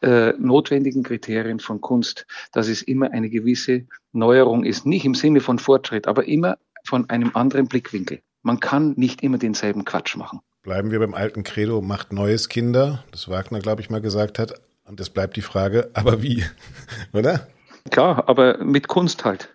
äh, 0.00 0.32
notwendigen 0.38 1.02
Kriterien 1.02 1.60
von 1.60 1.80
Kunst, 1.80 2.26
dass 2.52 2.68
es 2.68 2.82
immer 2.82 3.10
eine 3.12 3.28
gewisse 3.28 3.86
Neuerung 4.12 4.64
ist. 4.64 4.86
Nicht 4.86 5.04
im 5.04 5.14
Sinne 5.14 5.40
von 5.40 5.58
Fortschritt, 5.58 6.08
aber 6.08 6.26
immer 6.26 6.58
von 6.84 7.08
einem 7.10 7.30
anderen 7.34 7.66
Blickwinkel. 7.66 8.20
Man 8.42 8.60
kann 8.60 8.94
nicht 8.96 9.22
immer 9.22 9.38
denselben 9.38 9.84
Quatsch 9.84 10.16
machen. 10.16 10.40
Bleiben 10.62 10.90
wir 10.90 10.98
beim 10.98 11.14
alten 11.14 11.42
Credo, 11.42 11.80
macht 11.80 12.12
Neues 12.12 12.48
Kinder, 12.48 13.04
das 13.10 13.28
Wagner, 13.28 13.60
glaube 13.60 13.82
ich, 13.82 13.90
mal 13.90 14.00
gesagt 14.00 14.38
hat. 14.38 14.60
Und 14.86 15.00
es 15.00 15.10
bleibt 15.10 15.36
die 15.36 15.42
Frage, 15.42 15.90
aber 15.94 16.22
wie? 16.22 16.44
Oder? 17.12 17.48
Klar, 17.90 18.28
aber 18.28 18.62
mit 18.62 18.88
Kunst 18.88 19.24
halt. 19.24 19.54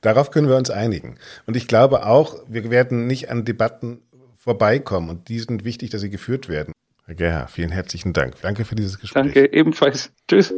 Darauf 0.00 0.30
können 0.30 0.48
wir 0.48 0.56
uns 0.56 0.70
einigen. 0.70 1.16
Und 1.46 1.56
ich 1.56 1.68
glaube 1.68 2.06
auch, 2.06 2.36
wir 2.48 2.70
werden 2.70 3.06
nicht 3.06 3.30
an 3.30 3.44
Debatten 3.44 4.00
vorbeikommen. 4.36 5.10
Und 5.10 5.28
die 5.28 5.38
sind 5.38 5.64
wichtig, 5.64 5.90
dass 5.90 6.00
sie 6.00 6.10
geführt 6.10 6.48
werden. 6.48 6.72
Herr 7.04 7.14
Gerhard, 7.14 7.50
vielen 7.50 7.70
herzlichen 7.70 8.12
Dank. 8.12 8.34
Danke 8.40 8.64
für 8.64 8.74
dieses 8.74 8.98
Gespräch. 8.98 9.24
Danke, 9.24 9.52
ebenfalls. 9.52 10.12
Tschüss. 10.28 10.54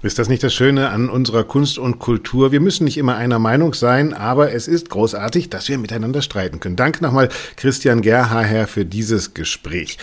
Ist 0.00 0.20
das 0.20 0.28
nicht 0.28 0.44
das 0.44 0.54
Schöne 0.54 0.90
an 0.90 1.10
unserer 1.10 1.42
Kunst 1.42 1.76
und 1.76 1.98
Kultur? 1.98 2.52
Wir 2.52 2.60
müssen 2.60 2.84
nicht 2.84 2.98
immer 2.98 3.16
einer 3.16 3.40
Meinung 3.40 3.74
sein, 3.74 4.14
aber 4.14 4.52
es 4.52 4.68
ist 4.68 4.90
großartig, 4.90 5.50
dass 5.50 5.68
wir 5.68 5.76
miteinander 5.76 6.22
streiten 6.22 6.60
können. 6.60 6.76
Danke 6.76 7.02
nochmal 7.02 7.30
Christian 7.56 8.00
Gerhaher 8.00 8.68
für 8.68 8.84
dieses 8.84 9.34
Gespräch. 9.34 9.98